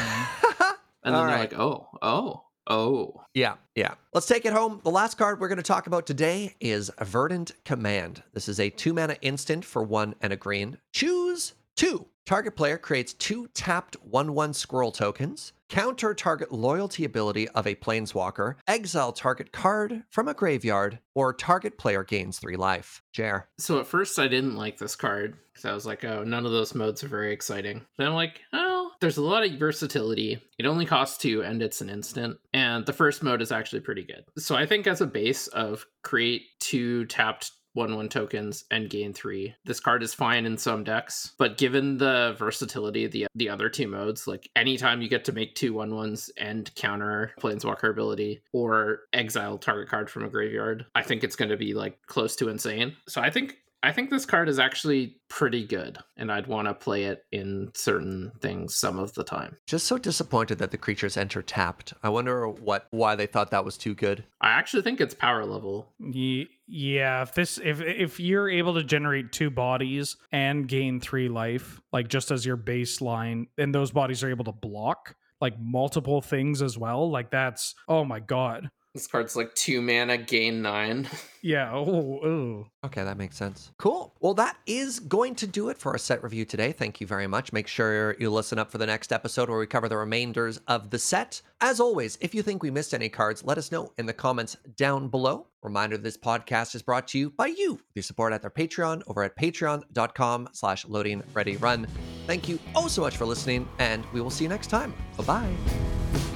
then 1.04 1.14
All 1.14 1.22
they're 1.22 1.36
right. 1.36 1.40
like, 1.52 1.58
oh, 1.58 1.88
oh, 2.02 2.44
oh. 2.68 3.22
Yeah, 3.34 3.56
yeah. 3.76 3.96
Let's 4.14 4.28
take 4.28 4.46
it 4.46 4.54
home. 4.54 4.82
The 4.84 4.92
last 4.92 5.18
card 5.18 5.40
we're 5.40 5.48
going 5.48 5.58
to 5.58 5.64
talk 5.64 5.88
about 5.88 6.06
today 6.06 6.56
is 6.60 6.92
Verdant 7.02 7.52
Command. 7.66 8.24
This 8.34 8.48
is 8.48 8.60
a 8.60 8.70
two 8.70 8.94
mana 8.94 9.18
instant 9.22 9.66
for 9.66 9.84
one 9.84 10.16
and 10.22 10.32
a 10.32 10.38
green. 10.38 10.78
Choose 10.94 11.54
two. 11.76 12.08
Target 12.26 12.56
player 12.56 12.80
creates 12.80 13.14
two 13.14 13.48
tapped 13.54 13.96
1 14.04 14.34
1 14.34 14.54
squirrel 14.54 14.92
tokens. 14.92 15.54
Counter 15.70 16.16
target 16.16 16.52
loyalty 16.52 17.06
ability 17.06 17.48
of 17.50 17.68
a 17.68 17.76
planeswalker. 17.76 18.56
Exile 18.68 19.12
target 19.12 19.52
card 19.52 20.04
from 20.10 20.28
a 20.28 20.34
graveyard. 20.34 20.98
Or 21.14 21.34
target 21.34 21.78
player 21.78 22.04
gains 22.04 22.40
three 22.40 22.56
life. 22.56 23.04
Jer. 23.14 23.48
So 23.60 23.80
at 23.80 23.86
first 23.86 24.18
I 24.18 24.28
didn't 24.28 24.56
like 24.56 24.80
this 24.80 24.96
card 24.96 25.38
because 25.54 25.66
I 25.66 25.74
was 25.74 25.86
like, 25.86 26.04
oh, 26.04 26.24
none 26.24 26.46
of 26.48 26.52
those 26.52 26.74
modes 26.74 27.04
are 27.04 27.08
very 27.08 27.32
exciting. 27.32 27.82
Then 27.98 28.08
I'm 28.08 28.14
like, 28.14 28.42
oh, 28.54 28.65
there's 29.06 29.18
a 29.18 29.22
lot 29.22 29.46
of 29.46 29.52
versatility. 29.60 30.42
It 30.58 30.66
only 30.66 30.88
costs 30.88 31.20
two 31.20 31.44
and 31.44 31.62
it's 31.62 31.80
an 31.80 31.92
instant. 31.92 32.38
And 32.56 32.84
the 32.88 32.94
first 32.94 33.22
mode 33.22 33.40
is 33.40 33.52
actually 33.52 33.82
pretty 33.82 34.04
good. 34.04 34.26
So 34.40 34.56
I 34.56 34.66
think 34.66 34.88
as 34.88 35.00
a 35.00 35.06
base 35.06 35.46
of 35.46 35.86
create 36.02 36.42
two 36.60 37.06
tapped 37.06 37.52
one 37.74 37.96
one 37.96 38.10
tokens 38.10 38.64
and 38.72 38.90
gain 38.90 39.14
three. 39.14 39.54
This 39.66 39.80
card 39.80 40.02
is 40.02 40.14
fine 40.14 40.46
in 40.46 40.58
some 40.58 40.84
decks, 40.84 41.34
but 41.38 41.58
given 41.58 41.98
the 41.98 42.34
versatility 42.40 43.06
of 43.06 43.12
the 43.12 43.28
the 43.36 43.50
other 43.50 43.70
two 43.70 43.88
modes, 43.88 44.28
like 44.28 44.50
anytime 44.56 45.02
you 45.02 45.10
get 45.10 45.26
to 45.26 45.34
make 45.34 45.54
two 45.54 45.74
one 45.74 45.94
ones 45.94 46.32
and 46.38 46.74
counter 46.76 47.34
planeswalker 47.40 47.92
ability 47.92 48.42
or 48.54 49.02
exile 49.14 49.58
target 49.58 49.90
card 49.90 50.10
from 50.10 50.24
a 50.24 50.30
graveyard, 50.30 50.86
I 50.96 51.04
think 51.04 51.24
it's 51.24 51.36
going 51.36 51.52
to 51.52 51.58
be 51.58 51.74
like 51.74 52.00
close 52.08 52.36
to 52.38 52.48
insane. 52.48 52.96
So 53.08 53.22
I 53.22 53.30
think 53.30 53.58
I 53.86 53.92
think 53.92 54.10
this 54.10 54.26
card 54.26 54.50
is 54.50 54.60
actually 54.60 55.18
pretty 55.30 55.66
good, 55.66 55.98
and 56.18 56.32
I'd 56.32 56.48
want 56.48 56.68
to 56.68 56.74
play 56.74 57.04
it 57.06 57.24
in 57.32 57.72
certain 57.76 58.32
things 58.42 58.76
some 58.76 59.00
of 59.00 59.14
the 59.14 59.24
time. 59.24 59.58
Just 59.68 59.86
so 59.88 59.98
disappointed 59.98 60.58
that 60.60 60.72
the 60.72 60.78
creatures 60.78 61.18
enter 61.18 61.42
tapped. 61.42 61.94
I 62.04 62.10
wonder 62.10 62.48
what 62.48 62.88
why 62.92 63.16
they 63.16 63.26
thought 63.28 63.52
that 63.52 63.66
was 63.66 63.78
too 63.78 63.94
good. 63.96 64.24
I 64.42 64.50
actually 64.50 64.84
think 64.84 65.00
it's 65.02 65.14
power 65.14 65.46
level. 65.46 65.94
Ye- 66.00 66.50
Yeah, 66.68 67.22
if 67.22 67.34
this 67.34 67.60
if 67.64 67.80
if 67.82 68.20
you're 68.20 68.50
able 68.50 68.74
to 68.76 68.84
generate 68.84 69.32
two 69.32 69.50
bodies 69.50 70.18
and 70.32 70.68
gain 70.68 71.00
three 71.00 71.30
life, 71.30 71.80
like 71.94 72.08
just 72.08 72.32
as 72.32 72.46
your 72.46 72.58
baseline, 72.58 73.46
and 73.58 73.74
those 73.74 73.92
bodies 73.92 74.24
are 74.24 74.30
able 74.30 74.46
to 74.46 74.52
block 74.52 75.16
like 75.42 75.60
multiple 75.60 76.22
things 76.22 76.62
as 76.62 76.78
well, 76.78 77.12
like 77.12 77.30
that's 77.30 77.76
oh 77.88 78.04
my 78.06 78.20
god. 78.20 78.70
This 78.96 79.08
card's 79.08 79.36
like 79.36 79.54
two 79.56 79.82
mana, 79.82 80.18
gain 80.18 80.62
nine. 80.62 81.08
Yeah. 81.46 81.72
Oh, 81.76 82.20
oh. 82.26 82.68
Okay, 82.84 83.04
that 83.04 83.20
makes 83.20 83.38
sense. 83.38 83.72
Cool. 83.78 84.16
Well, 84.20 84.34
that 84.34 84.58
is 84.66 85.00
going 85.00 85.36
to 85.36 85.46
do 85.46 85.70
it 85.70 85.78
for 85.78 85.92
our 85.92 85.98
set 86.00 86.24
review 86.24 86.44
today. 86.44 86.72
Thank 86.72 87.00
you 87.00 87.06
very 87.06 87.28
much. 87.28 87.54
Make 87.54 87.68
sure 87.68 88.16
you 88.20 88.32
listen 88.32 88.58
up 88.58 88.72
for 88.72 88.80
the 88.80 88.88
next 88.88 89.14
episode 89.14 89.48
where 89.48 89.60
we 89.60 89.68
cover 89.68 89.88
the 89.88 89.96
remainders 89.96 90.58
of 90.68 90.90
the 90.90 90.98
set. 90.98 91.44
As 91.62 91.80
always, 91.80 92.18
if 92.20 92.34
you 92.34 92.42
think 92.42 92.64
we 92.64 92.72
missed 92.72 92.96
any 92.96 93.10
cards, 93.10 93.44
let 93.44 93.60
us 93.60 93.72
know 93.72 93.92
in 94.00 94.08
the 94.08 94.14
comments 94.14 94.58
down 94.76 95.08
below. 95.08 95.46
Reminder, 95.62 96.00
this 96.00 96.18
podcast 96.18 96.74
is 96.74 96.82
brought 96.82 97.08
to 97.10 97.20
you 97.20 97.30
by 97.30 97.46
you. 97.46 97.74
with 97.74 97.82
Your 97.94 98.02
support 98.02 98.34
at 98.34 98.42
their 98.42 98.50
Patreon 98.50 99.04
over 99.06 99.22
at 99.22 99.38
patreon.com 99.38 100.50
slash 100.52 100.84
loading 100.88 101.22
ready 101.36 101.58
run. 101.58 101.86
Thank 102.26 102.50
you 102.50 102.58
oh 102.74 102.88
so 102.88 103.04
much 103.04 103.18
for 103.18 103.28
listening, 103.28 103.68
and 103.78 104.04
we 104.14 104.20
will 104.20 104.32
see 104.32 104.46
you 104.46 104.50
next 104.50 104.72
time. 104.72 104.96
Bye-bye. 105.16 106.35